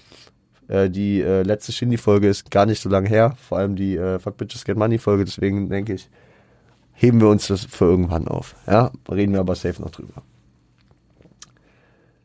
äh, 0.68 0.88
die 0.88 1.20
äh, 1.20 1.42
letzte 1.42 1.72
Shindy-Folge 1.72 2.28
ist 2.28 2.50
gar 2.50 2.64
nicht 2.64 2.80
so 2.80 2.88
lange 2.88 3.08
her, 3.08 3.36
vor 3.36 3.58
allem 3.58 3.74
die 3.74 3.96
äh, 3.96 4.18
Fuck 4.18 4.36
Bitches 4.36 4.64
Get 4.64 4.76
Money-Folge, 4.76 5.24
deswegen 5.24 5.68
denke 5.68 5.94
ich, 5.94 6.08
heben 6.98 7.20
wir 7.20 7.28
uns 7.28 7.46
das 7.46 7.64
für 7.64 7.84
irgendwann 7.84 8.26
auf. 8.26 8.56
Ja, 8.66 8.90
reden 9.10 9.32
wir 9.32 9.40
aber 9.40 9.54
safe 9.54 9.80
noch 9.80 9.90
drüber. 9.90 10.22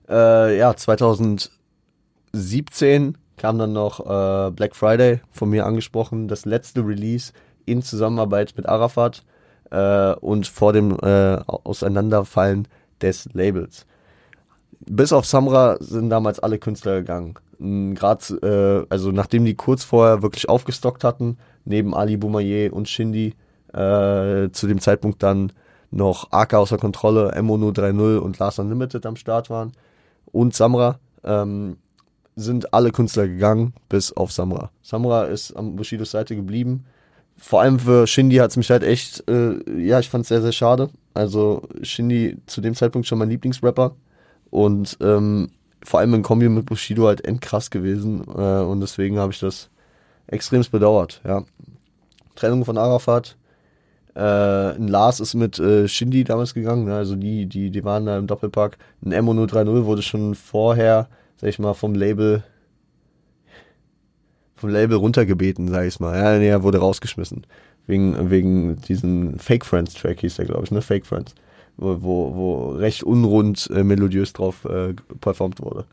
Äh, 0.09 0.57
ja, 0.57 0.75
2017 0.75 3.17
kam 3.37 3.59
dann 3.59 3.73
noch 3.73 3.99
äh, 3.99 4.49
Black 4.51 4.75
Friday 4.75 5.21
von 5.31 5.51
mir 5.51 5.67
angesprochen, 5.67 6.27
das 6.27 6.45
letzte 6.45 6.83
Release 6.85 7.31
in 7.65 7.81
Zusammenarbeit 7.83 8.53
mit 8.57 8.67
Arafat 8.67 9.23
äh, 9.69 10.15
und 10.15 10.47
vor 10.47 10.73
dem 10.73 10.97
äh, 11.01 11.37
Auseinanderfallen 11.45 12.67
des 13.01 13.29
Labels. 13.33 13.85
Bis 14.85 15.13
auf 15.13 15.25
Samra 15.25 15.77
sind 15.81 16.09
damals 16.09 16.39
alle 16.39 16.57
Künstler 16.57 17.01
gegangen. 17.01 17.35
Gerade, 17.59 18.87
äh, 18.89 18.91
also 18.91 19.11
nachdem 19.11 19.45
die 19.45 19.53
kurz 19.53 19.83
vorher 19.83 20.23
wirklich 20.23 20.49
aufgestockt 20.49 21.03
hatten, 21.03 21.37
neben 21.63 21.93
Ali 21.93 22.17
Boumaier 22.17 22.73
und 22.73 22.89
Shindy, 22.89 23.35
äh, 23.73 24.49
zu 24.51 24.67
dem 24.67 24.79
Zeitpunkt 24.79 25.23
dann 25.23 25.51
noch 25.91 26.31
AK 26.31 26.55
außer 26.55 26.77
Kontrolle, 26.77 27.39
Mono 27.41 27.69
3.0 27.69 28.17
und 28.17 28.39
Last 28.39 28.59
Unlimited 28.59 29.05
am 29.05 29.15
Start 29.15 29.49
waren 29.49 29.73
und 30.31 30.55
Samra, 30.55 30.99
ähm, 31.23 31.77
sind 32.35 32.73
alle 32.73 32.91
Künstler 32.91 33.27
gegangen, 33.27 33.73
bis 33.89 34.11
auf 34.11 34.31
Samra. 34.31 34.71
Samra 34.81 35.25
ist 35.25 35.55
am 35.55 35.75
Bushidos 35.75 36.11
Seite 36.11 36.35
geblieben, 36.35 36.85
vor 37.37 37.61
allem 37.61 37.79
für 37.79 38.07
Shindy 38.07 38.37
hat 38.37 38.51
es 38.51 38.57
mich 38.57 38.69
halt 38.69 38.83
echt, 38.83 39.27
äh, 39.29 39.59
ja, 39.79 39.99
ich 39.99 40.09
fand 40.09 40.23
es 40.23 40.29
sehr, 40.29 40.41
sehr 40.41 40.51
schade. 40.51 40.89
Also 41.13 41.63
Shindy 41.81 42.37
zu 42.45 42.61
dem 42.61 42.75
Zeitpunkt 42.75 43.07
schon 43.07 43.19
mein 43.19 43.29
Lieblingsrapper 43.29 43.95
und 44.49 44.97
ähm, 45.01 45.51
vor 45.83 45.99
allem 45.99 46.13
in 46.13 46.23
Kombi 46.23 46.49
mit 46.49 46.65
Bushido 46.65 47.07
halt 47.07 47.25
endkrass 47.25 47.69
gewesen 47.69 48.23
äh, 48.35 48.61
und 48.61 48.81
deswegen 48.81 49.19
habe 49.19 49.33
ich 49.33 49.39
das 49.39 49.69
extremst 50.27 50.71
bedauert, 50.71 51.21
ja. 51.25 51.43
Trennung 52.35 52.65
von 52.65 52.77
Arafat, 52.77 53.35
äh, 54.15 54.75
ein 54.75 54.87
Lars 54.87 55.19
ist 55.19 55.33
mit 55.33 55.59
äh, 55.59 55.87
Shindy 55.87 56.23
damals 56.23 56.53
gegangen, 56.53 56.85
ne? 56.85 56.95
also 56.95 57.15
die, 57.15 57.47
die, 57.47 57.71
die 57.71 57.83
waren 57.83 58.05
da 58.05 58.17
im 58.17 58.27
Doppelpack. 58.27 58.77
Ein 59.03 59.25
Mo 59.25 59.33
030 59.33 59.85
wurde 59.85 60.01
schon 60.01 60.35
vorher, 60.35 61.07
sag 61.37 61.49
ich 61.49 61.59
mal, 61.59 61.73
vom 61.73 61.95
Label 61.95 62.43
vom 64.63 64.69
Label 64.69 64.95
runtergebeten, 64.95 65.67
sag 65.67 65.85
ich 65.85 65.99
mal. 65.99 66.17
Ja, 66.17 66.39
nee, 66.39 66.47
er 66.47 66.63
wurde 66.63 66.77
rausgeschmissen. 66.77 67.45
Wegen, 67.85 68.29
wegen 68.29 68.77
diesen 68.77 69.37
Fake 69.37 69.65
Friends 69.65 69.93
Track 69.93 70.21
hieß 70.21 70.37
der, 70.37 70.45
glaube 70.45 70.63
ich, 70.63 70.71
ne? 70.71 70.81
Fake 70.81 71.05
Friends. 71.05 71.35
Wo, 71.75 72.01
wo, 72.01 72.35
wo 72.35 72.69
recht 72.69 73.03
unrund 73.03 73.69
äh, 73.75 73.83
melodiös 73.83 74.31
drauf 74.31 74.63
äh, 74.63 74.93
performt 75.19 75.59
wurde. 75.61 75.85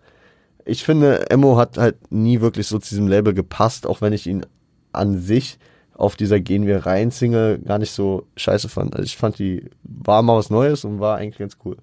Ich 0.65 0.85
finde, 0.85 1.29
Emo 1.31 1.57
hat 1.57 1.79
halt 1.79 2.13
nie 2.13 2.41
wirklich 2.41 2.69
so 2.69 2.79
zu 2.79 2.91
diesem 2.91 3.09
Label 3.09 3.35
gepasst, 3.35 3.89
auch 3.89 4.01
wenn 4.03 4.13
ich 4.13 4.29
ihn 4.29 4.47
an 4.93 5.19
sich 5.19 5.59
auf 6.01 6.17
dieser 6.17 6.41
Gehen 6.41 6.67
wir 6.67 6.87
rein 6.87 7.11
Single 7.11 7.59
gar 7.59 7.79
nicht 7.79 7.93
so 7.93 8.27
scheiße 8.37 8.69
fand. 8.69 8.95
Also 8.95 9.05
ich 9.05 9.17
fand 9.17 9.39
die, 9.39 9.71
war 9.83 10.23
mal 10.23 10.37
was 10.39 10.51
Neues 10.51 10.85
und 10.85 10.99
war 10.99 11.19
eigentlich 11.19 11.39
ganz 11.39 11.59
cool. 11.65 11.77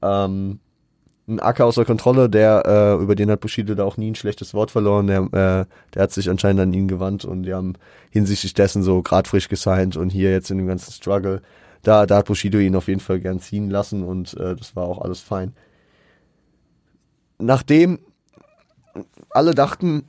Ähm, 0.00 0.60
ein 1.28 1.40
Acker 1.40 1.66
außer 1.66 1.84
Kontrolle, 1.84 2.30
der, 2.30 2.62
äh, 2.66 3.02
über 3.02 3.14
den 3.14 3.30
hat 3.30 3.40
Bushido 3.40 3.74
da 3.74 3.84
auch 3.84 3.96
nie 3.96 4.10
ein 4.10 4.14
schlechtes 4.14 4.54
Wort 4.54 4.70
verloren. 4.70 5.08
Der, 5.08 5.20
äh, 5.22 5.66
der 5.94 6.02
hat 6.02 6.12
sich 6.12 6.30
anscheinend 6.30 6.60
an 6.60 6.72
ihn 6.72 6.86
gewandt 6.86 7.24
und 7.24 7.42
die 7.42 7.52
haben 7.54 7.74
hinsichtlich 8.10 8.54
dessen 8.54 8.82
so 8.82 9.02
grad 9.02 9.26
frisch 9.26 9.48
gesigned 9.48 9.96
und 9.96 10.10
hier 10.10 10.30
jetzt 10.30 10.50
in 10.50 10.58
dem 10.58 10.66
ganzen 10.68 10.92
Struggle, 10.92 11.42
da, 11.82 12.06
da 12.06 12.18
hat 12.18 12.26
Bushido 12.26 12.58
ihn 12.58 12.76
auf 12.76 12.86
jeden 12.86 13.00
Fall 13.00 13.18
gern 13.18 13.40
ziehen 13.40 13.70
lassen 13.70 14.04
und 14.04 14.34
äh, 14.34 14.54
das 14.54 14.76
war 14.76 14.84
auch 14.84 15.00
alles 15.00 15.20
fein. 15.20 15.52
Nachdem 17.38 17.98
alle 19.30 19.52
dachten, 19.52 20.04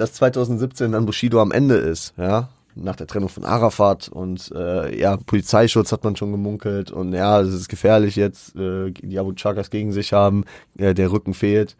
dass 0.00 0.14
2017 0.14 0.92
dann 0.92 1.06
Bushido 1.06 1.40
am 1.40 1.52
Ende 1.52 1.74
ist, 1.76 2.14
ja, 2.16 2.48
nach 2.74 2.96
der 2.96 3.06
Trennung 3.06 3.28
von 3.28 3.44
Arafat 3.44 4.08
und 4.08 4.50
äh, 4.54 4.98
ja, 4.98 5.16
Polizeischutz 5.18 5.92
hat 5.92 6.04
man 6.04 6.16
schon 6.16 6.32
gemunkelt 6.32 6.90
und 6.90 7.12
ja, 7.12 7.40
es 7.40 7.52
ist 7.52 7.68
gefährlich 7.68 8.16
jetzt, 8.16 8.56
äh, 8.56 8.90
die 8.90 9.18
Abu 9.18 9.32
Chakas 9.34 9.70
gegen 9.70 9.92
sich 9.92 10.12
haben, 10.12 10.44
äh, 10.78 10.94
der 10.94 11.12
Rücken 11.12 11.34
fehlt, 11.34 11.76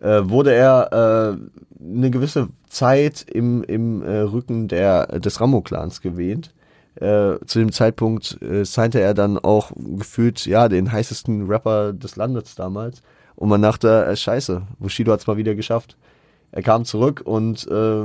äh, 0.00 0.20
wurde 0.24 0.52
er 0.52 1.38
äh, 1.40 1.82
eine 1.82 2.10
gewisse 2.10 2.48
Zeit 2.68 3.22
im, 3.22 3.62
im 3.64 4.02
äh, 4.02 4.18
Rücken 4.20 4.68
der, 4.68 5.06
des 5.18 5.40
Ramo-Clans 5.40 6.00
gewähnt. 6.02 6.52
Äh, 6.96 7.38
zu 7.46 7.58
dem 7.58 7.72
Zeitpunkt 7.72 8.38
äh, 8.42 8.64
signte 8.64 9.00
er 9.00 9.14
dann 9.14 9.38
auch 9.38 9.72
gefühlt, 9.76 10.44
ja, 10.44 10.68
den 10.68 10.92
heißesten 10.92 11.46
Rapper 11.46 11.94
des 11.94 12.16
Landes 12.16 12.54
damals. 12.54 13.00
Und 13.34 13.48
man 13.48 13.62
dachte, 13.62 14.04
äh, 14.04 14.14
scheiße, 14.14 14.62
Bushido 14.78 15.12
hat's 15.12 15.26
mal 15.26 15.38
wieder 15.38 15.54
geschafft. 15.54 15.96
Er 16.52 16.62
kam 16.62 16.84
zurück 16.84 17.22
und 17.24 17.66
äh, 17.68 18.04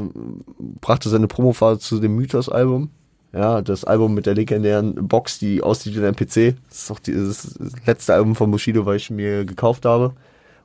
brachte 0.82 1.10
seine 1.10 1.28
Promophase 1.28 1.80
zu 1.80 2.00
dem 2.00 2.16
Mythos-Album. 2.16 2.90
Ja, 3.34 3.62
das 3.62 3.84
Album 3.84 4.14
mit 4.14 4.26
der 4.26 4.36
legendären 4.36 5.08
Box, 5.08 5.38
die 5.38 5.62
aussieht 5.62 5.96
wie 5.96 6.06
ein 6.06 6.16
PC. 6.16 6.56
Das 6.70 6.84
ist 6.84 6.92
auch 6.92 7.00
die, 7.00 7.12
das 7.12 7.60
letzte 7.86 8.14
Album 8.14 8.36
von 8.36 8.50
Bushido, 8.50 8.86
weil 8.86 8.96
ich 8.96 9.10
mir 9.10 9.44
gekauft 9.44 9.86
habe. 9.86 10.14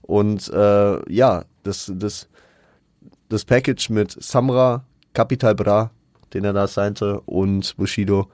Und 0.03 0.49
äh, 0.49 1.13
ja, 1.13 1.45
das, 1.65 1.93
das, 1.95 2.29
das 3.29 3.45
Package 3.45 3.91
mit 3.91 4.17
Samra, 4.23 4.85
Capital 5.13 5.57
Bra, 5.57 5.91
den 6.33 6.45
er 6.45 6.53
da 6.53 6.69
signte, 6.69 7.21
und 7.23 7.77
Bushido 7.77 8.29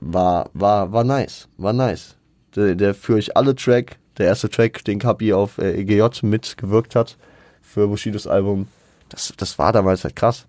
war, 0.00 0.50
war, 0.52 0.92
war 0.92 1.04
nice. 1.04 1.48
War 1.56 1.72
nice. 1.72 2.16
Der, 2.54 2.74
der 2.74 2.94
für 2.94 3.14
euch 3.14 3.34
alle 3.36 3.54
Track, 3.56 3.98
der 4.18 4.26
erste 4.26 4.50
Track, 4.50 4.84
den 4.84 4.98
Capi 4.98 5.32
auf 5.32 5.56
äh, 5.56 5.80
EGJ 5.80 6.26
mitgewirkt 6.26 6.94
hat 6.94 7.16
für 7.62 7.88
Bushidos 7.88 8.26
Album, 8.26 8.66
das, 9.12 9.32
das 9.36 9.58
war 9.58 9.72
damals 9.72 10.04
halt 10.04 10.16
krass. 10.16 10.46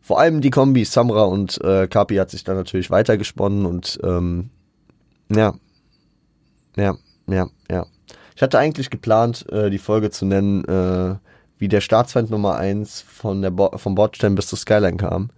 Vor 0.00 0.20
allem 0.20 0.40
die 0.40 0.50
Kombi 0.50 0.84
Samra 0.84 1.24
und 1.24 1.60
äh, 1.62 1.88
Kapi 1.88 2.16
hat 2.16 2.30
sich 2.30 2.44
dann 2.44 2.56
natürlich 2.56 2.90
weitergesponnen 2.90 3.66
und 3.66 3.98
ähm, 4.04 4.50
ja, 5.34 5.54
ja, 6.76 6.96
ja, 7.26 7.48
ja. 7.70 7.86
Ich 8.36 8.42
hatte 8.42 8.58
eigentlich 8.58 8.90
geplant, 8.90 9.50
äh, 9.50 9.70
die 9.70 9.78
Folge 9.78 10.10
zu 10.10 10.24
nennen, 10.24 10.64
äh, 10.64 11.16
wie 11.58 11.68
der 11.68 11.80
Staatsfeind 11.80 12.30
Nummer 12.30 12.56
1 12.56 13.00
von 13.00 13.42
der 13.42 13.50
Bo 13.50 13.76
vom 13.78 13.94
Bordstein 13.94 14.34
bis 14.34 14.46
zur 14.46 14.58
Skyline 14.58 14.98
kam. 14.98 15.30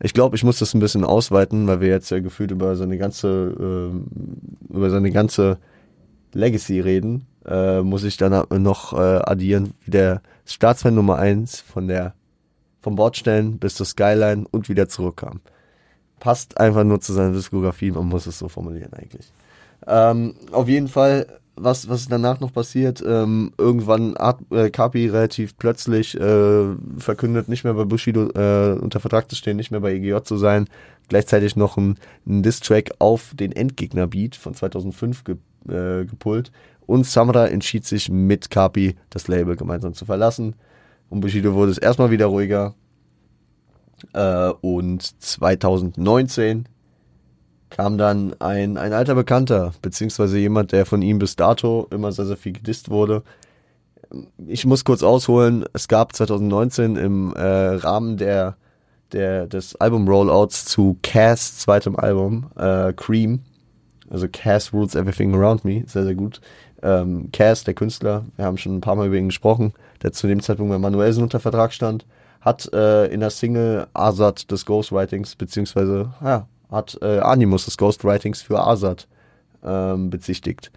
Ich 0.00 0.12
glaube, 0.12 0.36
ich 0.36 0.44
muss 0.44 0.58
das 0.58 0.74
ein 0.74 0.80
bisschen 0.80 1.04
ausweiten, 1.04 1.66
weil 1.66 1.80
wir 1.80 1.88
jetzt 1.88 2.10
ja 2.10 2.18
gefühlt 2.18 2.50
über 2.50 2.76
seine 2.76 2.98
ganze, 2.98 3.28
äh, 3.28 4.74
über 4.74 4.90
seine 4.90 5.10
ganze 5.10 5.58
Legacy 6.32 6.80
reden. 6.80 7.26
Äh, 7.46 7.82
muss 7.82 8.04
ich 8.04 8.16
dann 8.16 8.44
noch 8.62 8.92
äh, 8.92 8.96
addieren, 8.96 9.74
wie 9.84 9.92
der 9.92 10.20
Staatsfan 10.46 10.94
Nummer 10.94 11.16
1 11.18 11.60
von 11.60 11.86
der 11.86 12.14
vom 12.86 12.94
Bordstellen 12.94 13.58
bis 13.58 13.74
zur 13.74 13.84
Skyline 13.84 14.46
und 14.50 14.68
wieder 14.68 14.88
zurückkam. 14.88 15.40
Passt 16.20 16.58
einfach 16.58 16.84
nur 16.84 17.00
zu 17.00 17.12
seiner 17.12 17.32
Diskografie, 17.32 17.90
man 17.90 18.06
muss 18.06 18.26
es 18.26 18.38
so 18.38 18.48
formulieren 18.48 18.92
eigentlich. 18.92 19.32
Ähm, 19.88 20.34
auf 20.52 20.68
jeden 20.68 20.86
Fall, 20.86 21.26
was, 21.56 21.88
was 21.88 22.06
danach 22.06 22.38
noch 22.38 22.52
passiert, 22.52 23.02
ähm, 23.04 23.52
irgendwann 23.58 24.14
hat 24.16 24.38
äh, 24.50 24.70
Kapi 24.70 25.08
relativ 25.08 25.56
plötzlich 25.58 26.14
äh, 26.14 26.64
verkündet, 26.98 27.48
nicht 27.48 27.64
mehr 27.64 27.74
bei 27.74 27.84
Bushido 27.84 28.28
äh, 28.30 28.78
unter 28.78 29.00
Vertrag 29.00 29.28
zu 29.28 29.34
stehen, 29.34 29.56
nicht 29.56 29.72
mehr 29.72 29.80
bei 29.80 29.92
EGJ 29.92 30.22
zu 30.22 30.36
sein. 30.36 30.68
Gleichzeitig 31.08 31.56
noch 31.56 31.76
ein, 31.76 31.98
ein 32.24 32.44
Diss-Track 32.44 32.92
auf 33.00 33.32
den 33.34 33.50
Endgegner-Beat 33.50 34.36
von 34.36 34.54
2005 34.54 35.24
ge, 35.24 35.36
äh, 35.68 36.04
gepult 36.04 36.52
und 36.86 37.06
Samra 37.06 37.46
entschied 37.46 37.84
sich 37.84 38.10
mit 38.10 38.50
Kapi 38.50 38.96
das 39.10 39.28
Label 39.28 39.56
gemeinsam 39.56 39.94
zu 39.94 40.04
verlassen. 40.04 40.54
Und 41.08 41.20
Bushido 41.20 41.54
wurde 41.54 41.72
es 41.72 41.78
erstmal 41.78 42.10
wieder 42.10 42.26
ruhiger. 42.26 42.74
Äh, 44.12 44.50
und 44.60 45.02
2019 45.22 46.68
kam 47.70 47.98
dann 47.98 48.34
ein, 48.40 48.76
ein 48.76 48.92
alter 48.92 49.14
Bekannter, 49.14 49.72
beziehungsweise 49.82 50.38
jemand, 50.38 50.72
der 50.72 50.86
von 50.86 51.02
ihm 51.02 51.18
bis 51.18 51.36
dato 51.36 51.88
immer 51.90 52.12
sehr, 52.12 52.26
sehr 52.26 52.36
viel 52.36 52.52
gedisst 52.52 52.90
wurde. 52.90 53.22
Ich 54.46 54.64
muss 54.64 54.84
kurz 54.84 55.02
ausholen, 55.02 55.64
es 55.72 55.88
gab 55.88 56.14
2019 56.14 56.96
im 56.96 57.34
äh, 57.34 57.40
Rahmen 57.40 58.16
der, 58.16 58.56
der, 59.12 59.46
des 59.46 59.74
Album-Rollouts 59.76 60.64
zu 60.66 60.96
Cass 61.02 61.58
zweitem 61.58 61.96
Album, 61.96 62.46
äh, 62.56 62.92
Cream, 62.92 63.40
also 64.08 64.28
Cass 64.30 64.72
Rules 64.72 64.94
Everything 64.94 65.34
Around 65.34 65.64
Me, 65.64 65.82
sehr, 65.86 66.04
sehr 66.04 66.14
gut, 66.14 66.40
ähm, 66.82 67.30
Cass, 67.32 67.64
der 67.64 67.74
Künstler, 67.74 68.24
wir 68.36 68.44
haben 68.44 68.58
schon 68.58 68.76
ein 68.76 68.80
paar 68.80 68.96
Mal 68.96 69.06
über 69.06 69.16
ihn 69.16 69.28
gesprochen, 69.28 69.72
der 70.02 70.12
zu 70.12 70.26
dem 70.26 70.40
Zeitpunkt 70.40 70.72
bei 70.72 70.78
Manuelsen 70.78 71.22
unter 71.22 71.40
Vertrag 71.40 71.72
stand, 71.72 72.06
hat 72.40 72.72
äh, 72.72 73.06
in 73.06 73.20
der 73.20 73.30
Single 73.30 73.86
Azad 73.94 74.50
des 74.50 74.66
Ghostwritings, 74.66 75.36
beziehungsweise 75.36 76.12
ja, 76.22 76.46
hat 76.70 76.98
äh, 77.02 77.18
Animus 77.18 77.64
des 77.64 77.76
Ghostwritings 77.76 78.42
für 78.42 78.60
Azad 78.60 79.08
ähm, 79.64 80.10
bezichtigt. 80.10 80.70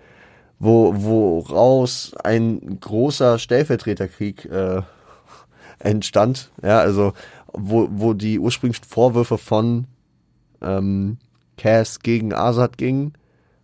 Wo, 0.58 0.94
woraus 0.96 2.14
ein 2.24 2.80
großer 2.82 3.40
Stellvertreterkrieg 3.40 4.46
äh, 4.46 4.82
entstand. 5.80 6.52
Ja, 6.64 6.80
also 6.80 7.14
wo, 7.54 7.88
wo 7.92 8.14
die 8.14 8.40
ursprünglichen 8.40 8.86
Vorwürfe 8.86 9.38
von 9.38 9.86
ähm, 10.62 11.18
Cass 11.58 12.00
gegen 12.00 12.34
Azad 12.34 12.78
gingen 12.78 13.14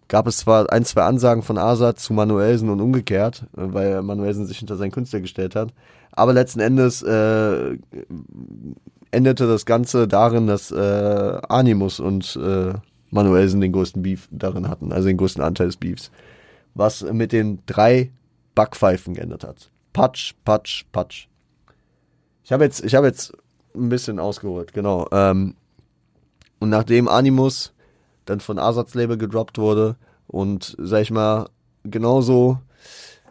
gab 0.07 0.27
es 0.27 0.37
zwar 0.37 0.71
ein, 0.71 0.85
zwei 0.85 1.03
Ansagen 1.03 1.41
von 1.41 1.57
Asa 1.57 1.95
zu 1.95 2.13
Manuelsen 2.13 2.69
und 2.69 2.81
umgekehrt, 2.81 3.45
weil 3.53 4.01
Manuelsen 4.01 4.45
sich 4.45 4.59
hinter 4.59 4.77
seinen 4.77 4.91
Künstler 4.91 5.21
gestellt 5.21 5.55
hat. 5.55 5.73
Aber 6.11 6.33
letzten 6.33 6.59
Endes 6.59 7.01
äh, 7.03 7.77
endete 9.11 9.47
das 9.47 9.65
Ganze 9.65 10.07
darin, 10.07 10.47
dass 10.47 10.71
äh, 10.71 11.39
Animus 11.49 11.99
und 11.99 12.37
äh, 12.41 12.73
Manuelsen 13.09 13.61
den 13.61 13.71
größten 13.71 14.01
Beef 14.01 14.27
darin 14.31 14.69
hatten, 14.69 14.91
also 14.91 15.07
den 15.07 15.17
größten 15.17 15.43
Anteil 15.43 15.67
des 15.67 15.77
Beefs. 15.77 16.11
Was 16.73 17.03
mit 17.03 17.31
den 17.31 17.59
drei 17.65 18.11
Backpfeifen 18.53 19.13
geändert 19.13 19.43
hat. 19.43 19.71
Patsch, 19.93 20.33
Patsch, 20.43 20.85
Patsch. 20.91 21.27
Ich 22.43 22.51
habe 22.51 22.63
jetzt, 22.63 22.83
ich 22.83 22.95
habe 22.95 23.07
jetzt 23.07 23.33
ein 23.73 23.89
bisschen 23.89 24.19
ausgeholt, 24.19 24.73
genau. 24.73 25.07
Ähm, 25.11 25.55
und 26.59 26.69
nachdem 26.69 27.07
Animus 27.07 27.73
dann 28.25 28.39
von 28.39 28.59
Asats 28.59 28.93
Label 28.93 29.17
gedroppt 29.17 29.57
wurde 29.57 29.95
und 30.27 30.75
sag 30.79 31.01
ich 31.01 31.11
mal 31.11 31.49
genauso 31.83 32.59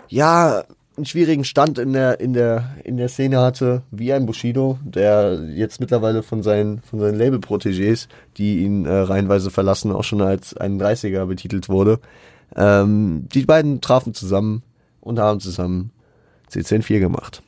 ja 0.08 0.64
einen 0.96 1.06
schwierigen 1.06 1.44
Stand 1.44 1.78
in 1.78 1.92
der 1.92 2.20
in 2.20 2.32
der 2.32 2.76
in 2.84 2.96
der 2.96 3.08
Szene 3.08 3.40
hatte 3.40 3.82
wie 3.90 4.12
ein 4.12 4.26
Bushido, 4.26 4.78
der 4.84 5.42
jetzt 5.54 5.80
mittlerweile 5.80 6.22
von 6.22 6.42
seinen 6.42 6.80
von 6.82 7.00
seinen 7.00 7.18
Label 7.18 7.40
Protégés, 7.40 8.06
die 8.36 8.58
ihn 8.58 8.86
äh, 8.86 8.92
reihenweise 8.92 9.50
verlassen, 9.50 9.92
auch 9.92 10.04
schon 10.04 10.22
als 10.22 10.56
31er 10.56 11.26
betitelt 11.26 11.68
wurde. 11.68 11.98
Ähm, 12.54 13.28
die 13.34 13.44
beiden 13.44 13.80
trafen 13.80 14.14
zusammen 14.14 14.62
und 15.00 15.18
haben 15.18 15.40
zusammen 15.40 15.90
C104 16.50 17.00
gemacht. 17.00 17.42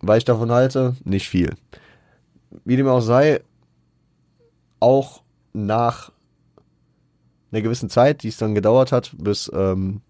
Weil 0.00 0.18
ich 0.18 0.24
davon 0.24 0.50
halte, 0.50 0.96
nicht 1.04 1.28
viel. 1.28 1.54
Wie 2.64 2.76
dem 2.76 2.88
auch 2.88 3.02
sei, 3.02 3.42
auch 4.80 5.22
nach 5.52 6.10
einer 7.52 7.62
gewissen 7.62 7.90
Zeit, 7.90 8.22
die 8.22 8.28
es 8.28 8.36
dann 8.36 8.54
gedauert 8.54 8.92
hat, 8.92 9.12
bis 9.18 9.50
ähm, 9.54 10.02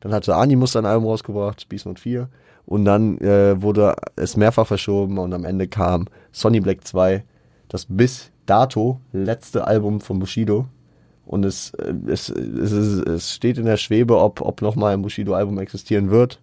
dann 0.00 0.12
hatte 0.12 0.34
Animus 0.34 0.74
ein 0.74 0.84
Album 0.84 1.06
rausgebracht, 1.06 1.68
Beast 1.68 1.86
Mode 1.86 2.00
4. 2.00 2.28
Und 2.66 2.84
dann 2.84 3.18
äh, 3.18 3.60
wurde 3.60 3.94
es 4.16 4.36
mehrfach 4.36 4.66
verschoben 4.66 5.18
und 5.18 5.32
am 5.32 5.44
Ende 5.44 5.68
kam 5.68 6.06
Sonny 6.32 6.60
Black 6.60 6.86
2, 6.86 7.24
das 7.68 7.86
bis 7.88 8.30
dato 8.46 9.00
letzte 9.12 9.66
Album 9.66 10.00
von 10.00 10.18
Bushido. 10.18 10.66
Und 11.24 11.44
es, 11.44 11.70
äh, 11.74 11.94
es, 12.08 12.28
es, 12.28 12.72
es 12.72 13.32
steht 13.32 13.58
in 13.58 13.64
der 13.64 13.76
Schwebe, 13.76 14.18
ob, 14.18 14.40
ob 14.40 14.60
nochmal 14.60 14.94
ein 14.94 15.02
Bushido-Album 15.02 15.58
existieren 15.58 16.10
wird. 16.10 16.40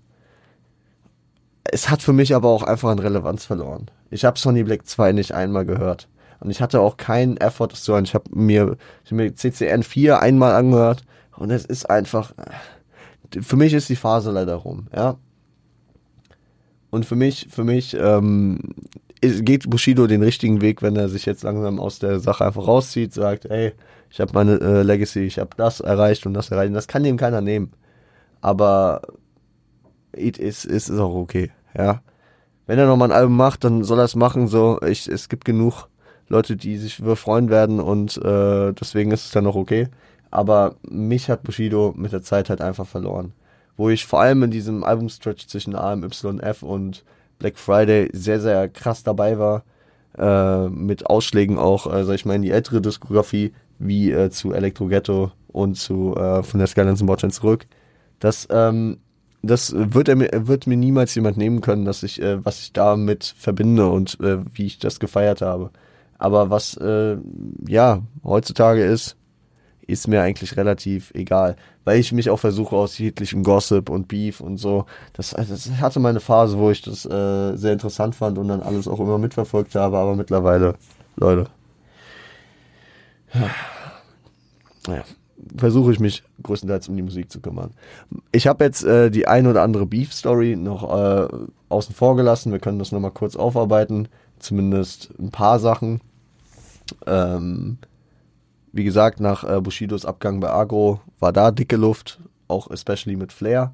Es 1.64 1.90
hat 1.90 2.02
für 2.02 2.14
mich 2.14 2.34
aber 2.34 2.50
auch 2.50 2.64
einfach 2.64 2.90
an 2.90 3.00
Relevanz 3.00 3.46
verloren. 3.46 3.92
Ich 4.10 4.26
habe 4.26 4.40
Sonny 4.40 4.64
Black 4.64 4.88
2 4.88 5.12
nicht 5.12 5.34
einmal 5.34 5.66
gehört. 5.66 6.08
Und 6.40 6.50
ich 6.52 6.62
hatte 6.62 6.80
auch 6.80 6.98
keinen 6.98 7.38
Effort, 7.38 7.68
das 7.68 7.84
zu 7.84 7.94
hören. 7.94 8.06
Ich 8.06 8.14
habe 8.14 8.26
mir, 8.34 8.78
hab 9.06 9.12
mir 9.12 9.34
CCN 9.36 9.84
4 9.84 10.22
einmal 10.22 10.54
angehört 10.54 11.04
und 11.38 11.52
es 11.52 11.66
ist 11.66 11.90
einfach. 11.90 12.34
Für 13.42 13.58
mich 13.58 13.74
ist 13.74 13.90
die 13.90 13.96
Phase 13.96 14.32
leider 14.32 14.56
rum, 14.56 14.88
ja. 14.96 15.18
Und 16.90 17.06
für 17.06 17.16
mich, 17.16 17.48
für 17.52 17.64
mich 17.64 17.96
ähm, 18.00 18.60
geht 19.22 19.70
Bushido 19.70 20.08
den 20.08 20.24
richtigen 20.24 20.62
Weg, 20.62 20.82
wenn 20.82 20.96
er 20.96 21.10
sich 21.10 21.26
jetzt 21.26 21.44
langsam 21.44 21.80
aus 21.80 22.00
der 22.00 22.20
Sache 22.20 22.46
einfach 22.46 22.68
rauszieht, 22.68 23.14
sagt, 23.14 23.46
ey, 23.46 23.74
ich 24.10 24.20
habe 24.20 24.32
meine 24.34 24.60
äh, 24.60 24.82
Legacy, 24.82 25.20
ich 25.22 25.38
habe 25.38 25.52
das 25.56 25.82
erreicht 25.82 26.26
und 26.26 26.34
das 26.34 26.50
erreicht. 26.50 26.74
Das 26.74 26.88
kann 26.88 27.06
ihm 27.06 27.18
keiner 27.18 27.42
nehmen. 27.42 27.72
Aber 28.42 29.02
it 30.14 30.38
is, 30.38 30.66
ist 30.66 30.90
auch 30.90 31.14
okay, 31.14 31.52
ja. 31.78 32.02
Wenn 32.66 32.80
er 32.80 32.88
nochmal 32.88 33.12
ein 33.12 33.18
Album 33.18 33.36
macht, 33.36 33.64
dann 33.64 33.84
soll 33.84 34.00
er 34.00 34.06
es 34.06 34.16
machen. 34.16 34.48
So, 34.48 34.80
ich, 34.82 35.08
es 35.08 35.28
gibt 35.28 35.44
genug 35.44 35.89
Leute, 36.30 36.55
die 36.55 36.77
sich 36.77 36.95
freuen 36.95 37.49
werden 37.49 37.80
und 37.80 38.17
äh, 38.17 38.71
deswegen 38.73 39.11
ist 39.11 39.25
es 39.25 39.32
dann 39.32 39.47
auch 39.47 39.55
okay. 39.55 39.88
Aber 40.32 40.75
mich 40.88 41.30
hat 41.30 41.43
Bushido 41.43 41.93
mit 41.97 42.11
der 42.11 42.21
Zeit 42.21 42.49
halt 42.49 42.61
einfach 42.61 42.88
verloren. 42.88 43.34
Wo 43.77 43.89
ich 43.89 44.05
vor 44.05 44.21
allem 44.21 44.43
in 44.43 44.51
diesem 44.51 44.84
Albumstretch 44.84 45.47
zwischen 45.47 45.75
AMYF 45.75 46.63
und 46.63 47.03
Black 47.39 47.57
Friday 47.57 48.09
sehr, 48.13 48.39
sehr 48.39 48.69
krass 48.69 49.03
dabei 49.03 49.39
war. 49.39 49.63
Äh, 50.17 50.69
mit 50.69 51.05
Ausschlägen 51.07 51.57
auch, 51.57 51.91
äh, 51.91 52.03
sag 52.03 52.15
ich 52.15 52.25
mal, 52.25 52.36
in 52.36 52.41
die 52.41 52.51
ältere 52.51 52.82
Diskografie, 52.82 53.53
wie 53.80 54.11
äh, 54.11 54.30
zu 54.30 54.53
Electro 54.53 54.88
Ghetto 54.88 55.32
und 55.47 55.75
zu 55.75 56.15
äh, 56.15 56.43
von 56.43 56.59
der 56.59 56.67
Skylines 56.67 57.07
Watchern 57.07 57.32
zurück. 57.32 57.65
Das, 58.19 58.47
ähm, 58.51 58.97
das 59.41 59.73
wird, 59.73 60.09
er 60.09 60.15
mir, 60.15 60.30
wird 60.34 60.67
mir 60.67 60.75
niemals 60.75 61.15
jemand 61.15 61.38
nehmen 61.38 61.61
können, 61.61 61.86
dass 61.86 62.03
ich, 62.03 62.21
äh, 62.21 62.43
was 62.43 62.59
ich 62.59 62.73
damit 62.73 63.34
verbinde 63.38 63.88
und 63.88 64.19
äh, 64.19 64.39
wie 64.53 64.65
ich 64.65 64.80
das 64.80 64.99
gefeiert 64.99 65.41
habe. 65.41 65.71
Aber 66.20 66.49
was 66.49 66.78
äh, 66.78 67.17
ja 67.67 68.03
heutzutage 68.24 68.84
ist, 68.84 69.15
ist 69.88 70.07
mir 70.07 70.22
eigentlich 70.22 70.55
relativ 70.55 71.11
egal, 71.15 71.55
weil 71.84 71.99
ich 71.99 72.11
mich 72.11 72.30
auch 72.30 72.38
versuche 72.38 72.76
aus 72.76 72.99
jeglichem 72.99 73.43
Gossip 73.43 73.89
und 73.89 74.07
Beef 74.07 74.39
und 74.39 74.57
so. 74.57 74.86
Das, 75.13 75.34
also 75.34 75.53
das 75.53 75.72
hatte 75.82 75.99
meine 75.99 76.20
Phase, 76.20 76.59
wo 76.59 76.70
ich 76.70 76.84
das 76.84 77.05
äh, 77.05 77.55
sehr 77.55 77.74
interessant 77.74 78.13
fand 78.13 78.38
und 78.38 78.49
dann 78.49 78.61
alles 78.61 78.88
auch 78.88 78.99
immer 78.99 79.17
mitverfolgt 79.17 79.74
habe, 79.74 79.97
aber 79.97 80.15
mittlerweile, 80.15 80.76
Leute, 81.15 81.47
ja, 84.88 85.03
versuche 85.57 85.91
ich 85.91 85.99
mich 85.99 86.24
größtenteils 86.43 86.88
um 86.89 86.95
die 86.95 87.01
Musik 87.01 87.32
zu 87.32 87.39
kümmern. 87.39 87.72
Ich 88.32 88.45
habe 88.47 88.63
jetzt 88.65 88.84
äh, 88.84 89.09
die 89.09 89.28
ein 89.28 89.47
oder 89.47 89.63
andere 89.63 89.86
Beef-Story 89.86 90.55
noch 90.55 90.84
äh, 90.84 91.28
außen 91.70 91.95
vor 91.95 92.15
gelassen. 92.15 92.51
Wir 92.51 92.59
können 92.59 92.80
das 92.80 92.91
nochmal 92.91 93.11
kurz 93.11 93.36
aufarbeiten, 93.36 94.07
zumindest 94.38 95.13
ein 95.20 95.32
paar 95.32 95.59
Sachen. 95.59 96.01
Ähm, 97.06 97.78
wie 98.72 98.84
gesagt, 98.84 99.20
nach 99.20 99.44
äh, 99.44 99.62
Bushidos 99.62 100.06
Abgang 100.06 100.40
bei 100.40 100.50
Agro 100.50 101.02
war 101.20 101.34
da 101.34 101.52
dicke 101.52 101.76
Luft, 101.76 102.20
auch 102.48 102.70
especially 102.70 103.16
mit 103.16 103.34
Flair. 103.34 103.74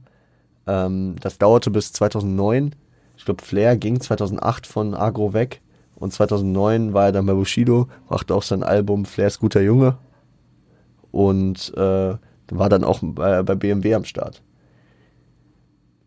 Ähm, 0.68 1.16
das 1.20 1.38
dauerte 1.38 1.72
bis 1.72 1.94
2009. 1.94 2.76
Ich 3.18 3.26
glaube, 3.26 3.44
Flair 3.44 3.78
ging 3.78 4.00
2008 4.00 4.68
von 4.68 4.94
Agro 4.94 5.34
weg 5.34 5.62
und 5.96 6.12
2009 6.12 6.94
war 6.94 7.06
er 7.06 7.12
dann 7.12 7.26
bei 7.26 7.34
Bushido, 7.34 7.88
brachte 8.08 8.36
auch 8.36 8.44
sein 8.44 8.64
Album 8.64 9.06
Flairs 9.06 9.40
guter 9.40 9.62
Junge 9.62 9.98
und 11.12 11.74
äh, 11.78 12.16
war 12.52 12.70
dann 12.70 12.84
auch 12.84 13.00
bei, 13.02 13.42
bei 13.44 13.56
BMW 13.56 13.96
am 13.96 14.06
Start. 14.06 14.42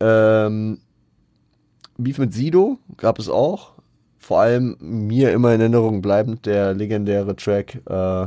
Ähm, 0.00 0.78
Beef 1.96 2.18
mit 2.18 2.32
Sido 2.32 2.78
gab 2.96 3.18
es 3.18 3.28
auch 3.28 3.72
vor 4.18 4.40
allem 4.40 4.76
mir 4.80 5.32
immer 5.32 5.54
in 5.54 5.60
Erinnerung 5.60 6.02
bleibend 6.02 6.44
der 6.46 6.74
legendäre 6.74 7.36
Track, 7.36 7.76
äh, 7.86 8.26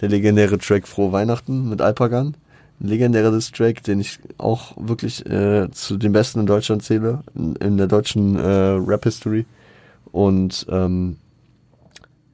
der 0.00 0.08
legendäre 0.08 0.58
Track 0.58 0.88
Frohe 0.88 1.12
Weihnachten 1.12 1.68
mit 1.68 1.80
Alpagan. 1.80 2.36
Ein 2.80 2.88
legendäres 2.88 3.52
Track, 3.52 3.82
den 3.84 4.00
ich 4.00 4.18
auch 4.38 4.74
wirklich 4.76 5.24
äh, 5.26 5.70
zu 5.70 5.98
den 5.98 6.12
besten 6.12 6.40
in 6.40 6.46
Deutschland 6.46 6.82
zähle, 6.82 7.22
in, 7.34 7.54
in 7.56 7.76
der 7.76 7.86
deutschen 7.86 8.36
äh, 8.36 8.40
Rap-History. 8.40 9.44
Und 10.12 10.66
ähm, 10.70 11.18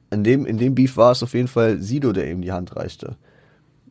in, 0.09 0.23
dem, 0.23 0.45
in 0.45 0.57
dem 0.57 0.73
Beef 0.73 0.95
war 0.95 1.11
es 1.11 1.21
auf 1.21 1.33
jeden 1.33 1.49
Fall 1.49 1.79
Sido, 1.79 2.13
der 2.13 2.31
ihm 2.31 2.41
die 2.41 2.53
Hand 2.53 2.75
reichte. 2.75 3.17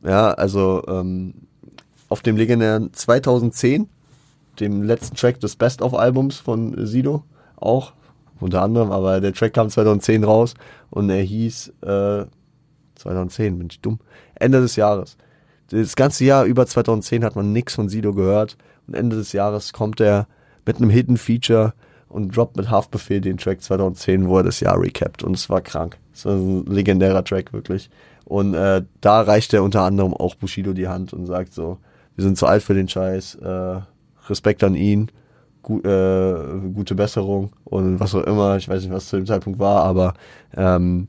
Ja, 0.02 0.30
also 0.32 0.82
ähm, 0.88 1.34
auf 2.08 2.22
dem 2.22 2.36
legendären 2.36 2.92
2010, 2.92 3.88
dem 4.60 4.82
letzten 4.82 5.16
Track 5.16 5.40
des 5.40 5.56
Best-of-Albums 5.56 6.38
von 6.38 6.86
Sido, 6.86 7.24
auch, 7.56 7.92
unter 8.40 8.62
anderem, 8.62 8.90
aber 8.92 9.20
der 9.20 9.32
Track 9.32 9.54
kam 9.54 9.70
2010 9.70 10.24
raus 10.24 10.54
und 10.90 11.08
er 11.10 11.22
hieß 11.22 11.72
äh, 11.82 12.26
2010, 12.96 13.58
bin 13.58 13.68
ich 13.70 13.80
dumm, 13.80 13.98
Ende 14.34 14.60
des 14.60 14.76
Jahres. 14.76 15.16
Das 15.70 15.96
ganze 15.96 16.24
Jahr 16.24 16.44
über 16.44 16.66
2010 16.66 17.24
hat 17.24 17.34
man 17.34 17.52
nichts 17.52 17.74
von 17.74 17.88
Sido 17.88 18.12
gehört 18.12 18.56
und 18.86 18.94
Ende 18.94 19.16
des 19.16 19.32
Jahres 19.32 19.72
kommt 19.72 20.00
er 20.00 20.28
mit 20.64 20.76
einem 20.76 20.90
Hidden 20.90 21.16
Feature 21.16 21.72
und 22.08 22.36
droppt 22.36 22.56
mit 22.56 22.70
Haftbefehl 22.70 23.20
den 23.20 23.36
Track 23.38 23.62
2010, 23.62 24.28
wo 24.28 24.38
er 24.38 24.44
das 24.44 24.60
Jahr 24.60 24.80
recapt 24.80 25.22
und 25.22 25.34
es 25.34 25.50
war 25.50 25.60
krank. 25.60 25.98
Es 26.12 26.24
war 26.24 26.34
ein 26.34 26.64
legendärer 26.66 27.24
Track 27.24 27.52
wirklich. 27.52 27.90
Und 28.24 28.54
äh, 28.54 28.82
da 29.00 29.20
reicht 29.22 29.54
er 29.54 29.62
unter 29.62 29.82
anderem 29.82 30.14
auch 30.14 30.34
Bushido 30.34 30.72
die 30.72 30.88
Hand 30.88 31.12
und 31.12 31.26
sagt 31.26 31.52
so, 31.52 31.78
wir 32.14 32.24
sind 32.24 32.38
zu 32.38 32.46
alt 32.46 32.62
für 32.62 32.74
den 32.74 32.88
Scheiß, 32.88 33.36
äh, 33.36 33.80
Respekt 34.28 34.64
an 34.64 34.74
ihn 34.74 35.10
gu 35.66 35.80
äh, 35.80 36.70
gute 36.72 36.94
Besserung 36.94 37.50
und 37.64 37.98
was 37.98 38.14
auch 38.14 38.22
immer. 38.22 38.56
Ich 38.56 38.68
weiß 38.68 38.82
nicht, 38.82 38.92
was 38.92 39.08
zu 39.08 39.16
dem 39.16 39.26
Zeitpunkt 39.26 39.58
war, 39.58 39.82
aber 39.82 40.14
ähm, 40.56 41.08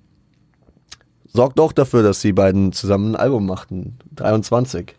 sorgt 1.31 1.59
auch 1.59 1.71
dafür, 1.71 2.01
dass 2.01 2.21
die 2.21 2.33
beiden 2.33 2.73
zusammen 2.73 3.13
ein 3.13 3.21
Album 3.21 3.45
machten. 3.45 3.97
23. 4.15 4.95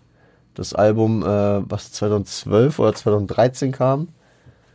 Das 0.55 0.75
Album, 0.75 1.23
äh, 1.23 1.27
was 1.69 1.93
2012 1.93 2.79
oder 2.79 2.95
2013 2.95 3.73
kam. 3.73 4.09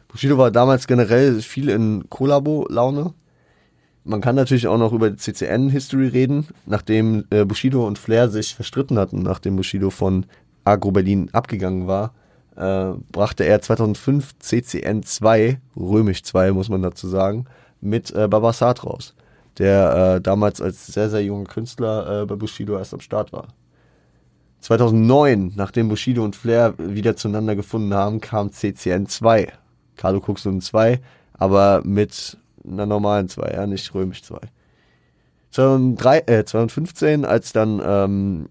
Bushido 0.09 0.37
war 0.37 0.51
damals 0.51 0.85
generell 0.85 1.39
viel 1.41 1.69
in 1.69 2.09
Kollabo-Laune. 2.09 3.13
Man 4.03 4.19
kann 4.19 4.35
natürlich 4.35 4.67
auch 4.67 4.77
noch 4.77 4.91
über 4.91 5.09
die 5.09 5.15
CCN-History 5.15 6.07
reden, 6.07 6.47
nachdem 6.65 7.23
äh, 7.29 7.45
Bushido 7.45 7.87
und 7.87 7.97
Flair 7.97 8.29
sich 8.29 8.53
verstritten 8.53 8.99
hatten, 8.99 9.23
nachdem 9.23 9.55
Bushido 9.55 9.89
von 9.89 10.25
Agro 10.65 10.91
Berlin 10.91 11.29
abgegangen 11.31 11.87
war 11.87 12.13
äh, 12.55 12.93
brachte 13.11 13.43
er 13.43 13.61
2005 13.61 14.39
CCN 14.39 15.03
2, 15.03 15.59
römisch 15.75 16.23
2 16.23 16.51
muss 16.51 16.69
man 16.69 16.81
dazu 16.81 17.07
sagen, 17.07 17.45
mit 17.81 18.11
äh, 18.11 18.27
Babasat 18.27 18.85
raus, 18.85 19.15
der 19.57 20.15
äh, 20.15 20.21
damals 20.21 20.61
als 20.61 20.87
sehr, 20.87 21.09
sehr 21.09 21.23
junger 21.23 21.45
Künstler 21.45 22.21
äh, 22.21 22.25
bei 22.25 22.35
Bushido 22.35 22.77
erst 22.77 22.93
am 22.93 22.99
Start 22.99 23.33
war. 23.33 23.47
2009, 24.61 25.53
nachdem 25.55 25.89
Bushido 25.89 26.23
und 26.23 26.37
Flair 26.37 26.75
wieder 26.77 27.17
zueinander 27.17 27.55
gefunden 27.55 27.93
haben, 27.93 28.21
kam 28.21 28.51
CCN 28.51 29.07
2, 29.07 29.51
Carlo 29.97 30.21
Cuxon 30.21 30.61
2, 30.61 31.01
aber 31.33 31.81
mit 31.83 32.37
einer 32.65 32.85
normalen 32.85 33.27
2, 33.27 33.51
ja, 33.51 33.67
nicht 33.67 33.93
römisch 33.93 34.23
2. 34.23 34.39
2003, 35.51 36.19
äh, 36.27 36.45
2015, 36.45 37.25
als 37.25 37.51
dann 37.51 37.81
ähm, 37.85 38.49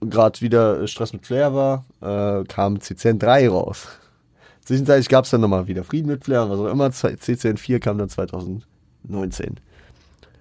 gerade 0.00 0.40
wieder 0.40 0.86
Stress 0.86 1.12
mit 1.12 1.26
Flair 1.26 1.54
war, 1.54 1.84
äh, 2.00 2.44
kam 2.44 2.80
CCN 2.80 3.18
3 3.18 3.48
raus. 3.48 3.88
Zwischenzeitlich 4.64 5.08
gab 5.08 5.24
es 5.24 5.30
dann 5.30 5.40
nochmal 5.40 5.66
wieder 5.68 5.84
Frieden 5.84 6.08
mit 6.08 6.24
Flair 6.24 6.42
und 6.42 6.50
was 6.50 6.58
auch 6.58 6.66
immer. 6.66 6.90
CCN 6.90 7.56
4 7.56 7.80
kam 7.80 7.98
dann 7.98 8.08
2019. 8.08 9.60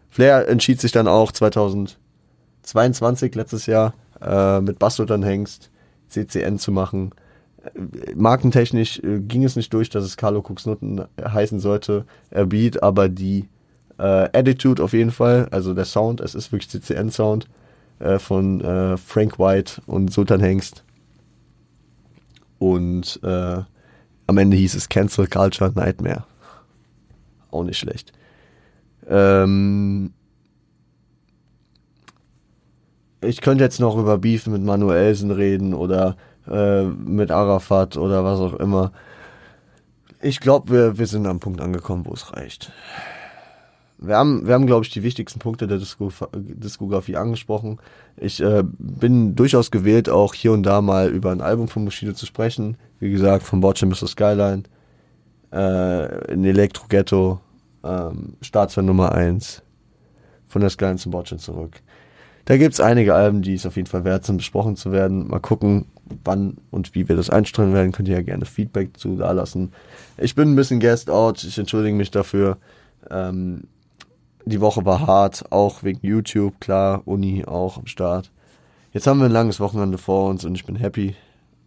Flair 0.09 0.47
entschied 0.47 0.81
sich 0.81 0.91
dann 0.91 1.07
auch 1.07 1.31
2022, 1.31 3.35
letztes 3.35 3.67
Jahr, 3.67 3.93
äh, 4.21 4.61
mit 4.61 4.79
Basto 4.79 5.05
dann 5.05 5.23
Hengst 5.23 5.69
CCN 6.09 6.57
zu 6.57 6.71
machen. 6.71 7.11
Äh, 7.63 8.15
markentechnisch 8.15 8.99
äh, 8.99 9.19
ging 9.19 9.43
es 9.43 9.55
nicht 9.55 9.71
durch, 9.73 9.89
dass 9.89 10.03
es 10.03 10.17
Carlo 10.17 10.39
Cooks 10.39 10.65
Nutten 10.65 11.05
heißen 11.21 11.59
sollte. 11.59 12.05
Er 12.31 12.47
bietet 12.47 12.81
aber 12.81 13.09
die 13.09 13.47
äh, 13.97 14.29
Attitude 14.33 14.83
auf 14.83 14.93
jeden 14.93 15.11
Fall, 15.11 15.47
also 15.51 15.73
der 15.73 15.85
Sound, 15.85 16.21
es 16.21 16.35
ist 16.35 16.51
wirklich 16.51 16.69
CCN-Sound 16.69 17.47
äh, 17.99 18.19
von 18.19 18.61
äh, 18.61 18.97
Frank 18.97 19.39
White 19.39 19.81
und 19.85 20.11
Sultan 20.11 20.39
Hengst. 20.39 20.83
Und 22.59 23.19
äh, 23.23 23.61
am 24.27 24.37
Ende 24.37 24.57
hieß 24.57 24.75
es 24.75 24.89
Cancel 24.89 25.27
Culture 25.27 25.71
Nightmare. 25.75 26.25
Auch 27.51 27.63
nicht 27.63 27.77
schlecht. 27.77 28.11
Ähm, 29.07 30.13
ich 33.21 33.41
könnte 33.41 33.63
jetzt 33.63 33.79
noch 33.79 33.97
über 33.97 34.17
Beef 34.17 34.47
mit 34.47 34.63
Manuelsen 34.63 35.31
reden 35.31 35.73
oder 35.73 36.15
äh, 36.47 36.83
mit 36.83 37.31
Arafat 37.31 37.97
oder 37.97 38.23
was 38.23 38.39
auch 38.39 38.53
immer. 38.55 38.91
Ich 40.21 40.39
glaube, 40.39 40.71
wir, 40.71 40.97
wir 40.97 41.07
sind 41.07 41.27
am 41.27 41.39
Punkt 41.39 41.61
angekommen, 41.61 42.05
wo 42.05 42.13
es 42.13 42.33
reicht. 42.33 42.71
Wir 43.97 44.17
haben, 44.17 44.45
wir 44.45 44.53
haben 44.53 44.65
glaube 44.65 44.85
ich, 44.85 44.91
die 44.91 45.03
wichtigsten 45.03 45.39
Punkte 45.39 45.67
der 45.67 45.79
Diskografie 45.79 47.15
angesprochen. 47.15 47.79
Ich 48.17 48.41
äh, 48.41 48.63
bin 48.63 49.35
durchaus 49.35 49.71
gewählt, 49.71 50.09
auch 50.09 50.33
hier 50.33 50.51
und 50.51 50.63
da 50.63 50.81
mal 50.81 51.09
über 51.09 51.31
ein 51.31 51.41
Album 51.41 51.67
von 51.67 51.85
Bushido 51.85 52.13
zu 52.13 52.25
sprechen. 52.25 52.77
Wie 52.99 53.11
gesagt, 53.11 53.43
von 53.43 53.61
Bordschirm 53.61 53.89
bis 53.89 53.99
Skyline, 53.99 54.63
äh, 55.53 56.31
in 56.31 56.43
Elektro 56.43 56.87
Ghetto, 56.87 57.39
ähm, 57.83 58.33
Staatsfan 58.41 58.85
Nummer 58.85 59.13
1, 59.13 59.63
von 60.47 60.61
der 60.61 60.69
Skyline 60.69 60.97
zum 60.97 61.11
Bordschirm 61.11 61.39
zurück. 61.39 61.81
Da 62.45 62.57
gibt's 62.57 62.79
einige 62.79 63.15
Alben, 63.15 63.41
die 63.41 63.55
es 63.55 63.65
auf 63.65 63.75
jeden 63.75 63.87
Fall 63.87 64.03
wert 64.03 64.23
sind, 64.23 64.37
besprochen 64.37 64.75
zu 64.75 64.91
werden. 64.91 65.27
Mal 65.27 65.39
gucken, 65.39 65.87
wann 66.23 66.57
und 66.69 66.93
wie 66.93 67.09
wir 67.09 67.15
das 67.15 67.31
einstellen 67.31 67.73
werden. 67.73 67.91
Könnt 67.91 68.07
ihr 68.07 68.15
ja 68.15 68.21
gerne 68.21 68.45
Feedback 68.45 68.97
zu 68.97 69.15
da 69.15 69.31
lassen. 69.31 69.71
Ich 70.17 70.35
bin 70.35 70.51
ein 70.51 70.55
bisschen 70.55 70.79
guest 70.79 71.09
out. 71.09 71.43
Ich 71.43 71.57
entschuldige 71.57 71.95
mich 71.95 72.11
dafür. 72.11 72.57
Ähm, 73.09 73.63
die 74.45 74.61
Woche 74.61 74.85
war 74.85 75.05
hart, 75.05 75.51
auch 75.51 75.83
wegen 75.83 75.99
YouTube, 76.01 76.59
klar, 76.59 77.01
Uni 77.05 77.45
auch 77.45 77.77
am 77.77 77.87
Start. 77.87 78.31
Jetzt 78.93 79.07
haben 79.07 79.19
wir 79.19 79.25
ein 79.25 79.31
langes 79.31 79.59
Wochenende 79.59 79.97
vor 79.97 80.29
uns 80.29 80.45
und 80.45 80.55
ich 80.55 80.65
bin 80.65 80.75
happy. 80.75 81.15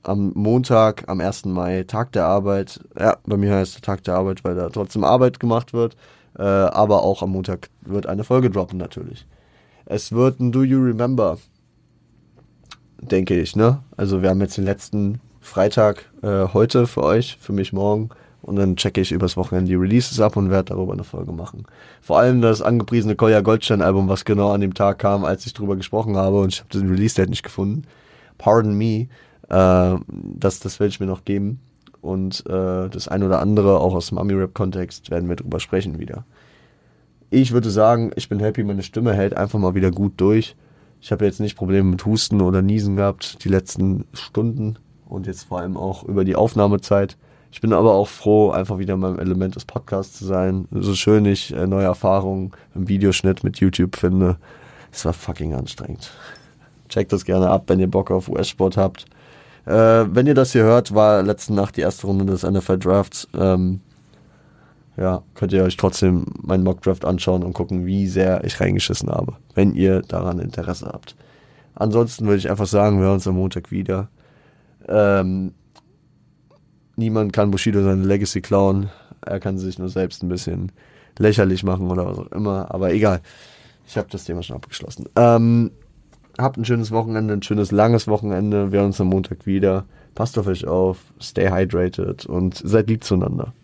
Am 0.04 0.32
Montag, 0.34 1.04
am 1.08 1.20
1. 1.20 1.46
Mai, 1.46 1.82
Tag 1.82 2.12
der 2.12 2.24
Arbeit. 2.24 2.80
Ja, 2.98 3.18
bei 3.26 3.36
mir 3.36 3.54
heißt 3.54 3.74
es 3.74 3.80
Tag 3.82 4.04
der 4.04 4.14
Arbeit, 4.14 4.44
weil 4.44 4.54
da 4.54 4.70
trotzdem 4.70 5.04
Arbeit 5.04 5.40
gemacht 5.40 5.72
wird. 5.72 5.96
Äh, 6.38 6.42
aber 6.42 7.02
auch 7.02 7.22
am 7.22 7.30
Montag 7.30 7.68
wird 7.82 8.06
eine 8.06 8.24
Folge 8.24 8.48
droppen 8.48 8.78
natürlich. 8.78 9.26
Es 9.84 10.12
wird 10.12 10.38
ein 10.38 10.52
Do 10.52 10.62
You 10.62 10.78
Remember, 10.78 11.38
denke 13.00 13.38
ich, 13.38 13.56
ne? 13.56 13.82
Also 13.96 14.22
wir 14.22 14.30
haben 14.30 14.40
jetzt 14.40 14.56
den 14.56 14.64
letzten 14.64 15.20
Freitag 15.40 16.10
äh, 16.22 16.46
heute 16.52 16.86
für 16.86 17.02
euch, 17.02 17.36
für 17.40 17.52
mich 17.52 17.72
morgen. 17.72 18.10
Und 18.42 18.56
dann 18.56 18.76
checke 18.76 19.00
ich 19.00 19.12
übers 19.12 19.36
Wochenende 19.36 19.68
die 19.68 19.74
Releases 19.74 20.20
ab 20.20 20.36
und 20.36 20.50
werde 20.50 20.72
darüber 20.74 20.92
eine 20.92 21.04
Folge 21.04 21.32
machen. 21.32 21.64
Vor 22.00 22.18
allem 22.18 22.40
das 22.40 22.62
angepriesene 22.62 23.16
Kolja 23.16 23.40
Goldstein 23.40 23.82
Album, 23.82 24.08
was 24.08 24.24
genau 24.24 24.52
an 24.52 24.60
dem 24.60 24.74
Tag 24.74 25.00
kam, 25.00 25.24
als 25.24 25.44
ich 25.44 25.54
drüber 25.54 25.76
gesprochen 25.76 26.16
habe 26.16 26.40
und 26.40 26.54
ich 26.54 26.60
habe 26.60 26.70
den 26.70 26.88
Release-Date 26.88 27.30
nicht 27.30 27.42
gefunden. 27.42 27.82
Pardon 28.38 28.74
Me, 28.74 29.08
äh, 29.48 29.98
das, 30.10 30.60
das 30.60 30.80
werde 30.80 30.90
ich 30.90 31.00
mir 31.00 31.06
noch 31.06 31.24
geben. 31.24 31.60
Und 32.00 32.46
äh, 32.46 32.88
das 32.88 33.08
ein 33.08 33.24
oder 33.24 33.40
andere, 33.40 33.80
auch 33.80 33.94
aus 33.94 34.08
dem 34.08 34.18
Ami-Rap-Kontext, 34.18 35.10
werden 35.10 35.28
wir 35.28 35.36
drüber 35.36 35.58
sprechen 35.58 35.98
wieder 35.98 36.24
ich 37.30 37.52
würde 37.52 37.70
sagen, 37.70 38.10
ich 38.16 38.28
bin 38.28 38.40
happy, 38.40 38.64
meine 38.64 38.82
Stimme 38.82 39.12
hält 39.12 39.36
einfach 39.36 39.58
mal 39.58 39.74
wieder 39.74 39.90
gut 39.90 40.14
durch. 40.16 40.56
Ich 41.00 41.12
habe 41.12 41.24
jetzt 41.24 41.40
nicht 41.40 41.56
Probleme 41.56 41.90
mit 41.90 42.04
Husten 42.04 42.40
oder 42.40 42.62
Niesen 42.62 42.96
gehabt 42.96 43.44
die 43.44 43.48
letzten 43.48 44.06
Stunden 44.12 44.76
und 45.06 45.26
jetzt 45.26 45.44
vor 45.44 45.60
allem 45.60 45.76
auch 45.76 46.04
über 46.04 46.24
die 46.24 46.36
Aufnahmezeit. 46.36 47.16
Ich 47.50 47.60
bin 47.60 47.72
aber 47.72 47.94
auch 47.94 48.08
froh, 48.08 48.50
einfach 48.50 48.78
wieder 48.78 48.94
in 48.94 49.00
meinem 49.00 49.18
Element 49.18 49.56
des 49.56 49.64
Podcasts 49.64 50.18
zu 50.18 50.26
sein. 50.26 50.68
So 50.70 50.94
schön 50.94 51.24
ich 51.24 51.52
äh, 51.54 51.66
neue 51.66 51.84
Erfahrungen 51.84 52.52
im 52.74 52.88
Videoschnitt 52.88 53.42
mit 53.42 53.58
YouTube 53.58 53.96
finde. 53.96 54.36
Es 54.92 55.04
war 55.04 55.12
fucking 55.12 55.54
anstrengend. 55.54 56.10
Checkt 56.88 57.12
das 57.12 57.24
gerne 57.24 57.48
ab, 57.48 57.64
wenn 57.68 57.80
ihr 57.80 57.90
Bock 57.90 58.10
auf 58.10 58.28
US-Sport 58.28 58.76
habt. 58.76 59.06
Äh, 59.66 60.06
wenn 60.14 60.26
ihr 60.26 60.34
das 60.34 60.52
hier 60.52 60.62
hört, 60.62 60.94
war 60.94 61.22
letzte 61.22 61.54
Nacht 61.54 61.76
die 61.76 61.82
erste 61.82 62.06
Runde 62.06 62.26
des 62.26 62.42
NFL 62.42 62.78
Drafts. 62.78 63.28
Ähm, 63.34 63.80
ja, 64.96 65.22
könnt 65.34 65.52
ihr 65.52 65.62
euch 65.62 65.76
trotzdem 65.76 66.24
meinen 66.42 66.64
Mockdraft 66.64 67.04
anschauen 67.04 67.44
und 67.44 67.52
gucken, 67.52 67.86
wie 67.86 68.08
sehr 68.08 68.42
ich 68.44 68.60
reingeschissen 68.60 69.08
habe, 69.08 69.34
wenn 69.54 69.74
ihr 69.74 70.02
daran 70.02 70.38
Interesse 70.38 70.86
habt. 70.86 71.14
Ansonsten 71.74 72.26
würde 72.26 72.38
ich 72.38 72.50
einfach 72.50 72.66
sagen, 72.66 72.98
wir 72.98 73.04
hören 73.04 73.14
uns 73.14 73.28
am 73.28 73.36
Montag 73.36 73.70
wieder. 73.70 74.08
Ähm, 74.88 75.54
niemand 76.98 77.32
kann 77.32 77.50
Bushido 77.50 77.82
seine 77.82 78.04
Legacy 78.04 78.40
klauen. 78.40 78.90
Er 79.24 79.40
kann 79.40 79.58
sich 79.58 79.78
nur 79.78 79.88
selbst 79.88 80.22
ein 80.22 80.28
bisschen 80.28 80.72
lächerlich 81.18 81.64
machen 81.64 81.90
oder 81.90 82.06
was 82.06 82.18
auch 82.18 82.32
immer. 82.32 82.72
Aber 82.74 82.92
egal. 82.92 83.20
Ich 83.86 83.96
habe 83.96 84.08
das 84.10 84.24
Thema 84.24 84.42
schon 84.42 84.56
abgeschlossen. 84.56 85.06
Ähm, 85.16 85.70
habt 86.36 86.58
ein 86.58 86.64
schönes 86.64 86.90
Wochenende, 86.90 87.34
ein 87.34 87.42
schönes 87.42 87.72
langes 87.72 88.06
Wochenende. 88.06 88.70
Wir 88.70 88.80
hören 88.80 88.88
uns 88.88 89.00
am 89.00 89.08
Montag 89.08 89.46
wieder. 89.46 89.86
Passt 90.14 90.36
auf 90.38 90.46
euch 90.46 90.66
auf, 90.66 90.98
stay 91.20 91.48
hydrated 91.50 92.26
und 92.26 92.54
seid 92.56 92.88
lieb 92.88 93.04
zueinander. 93.04 93.54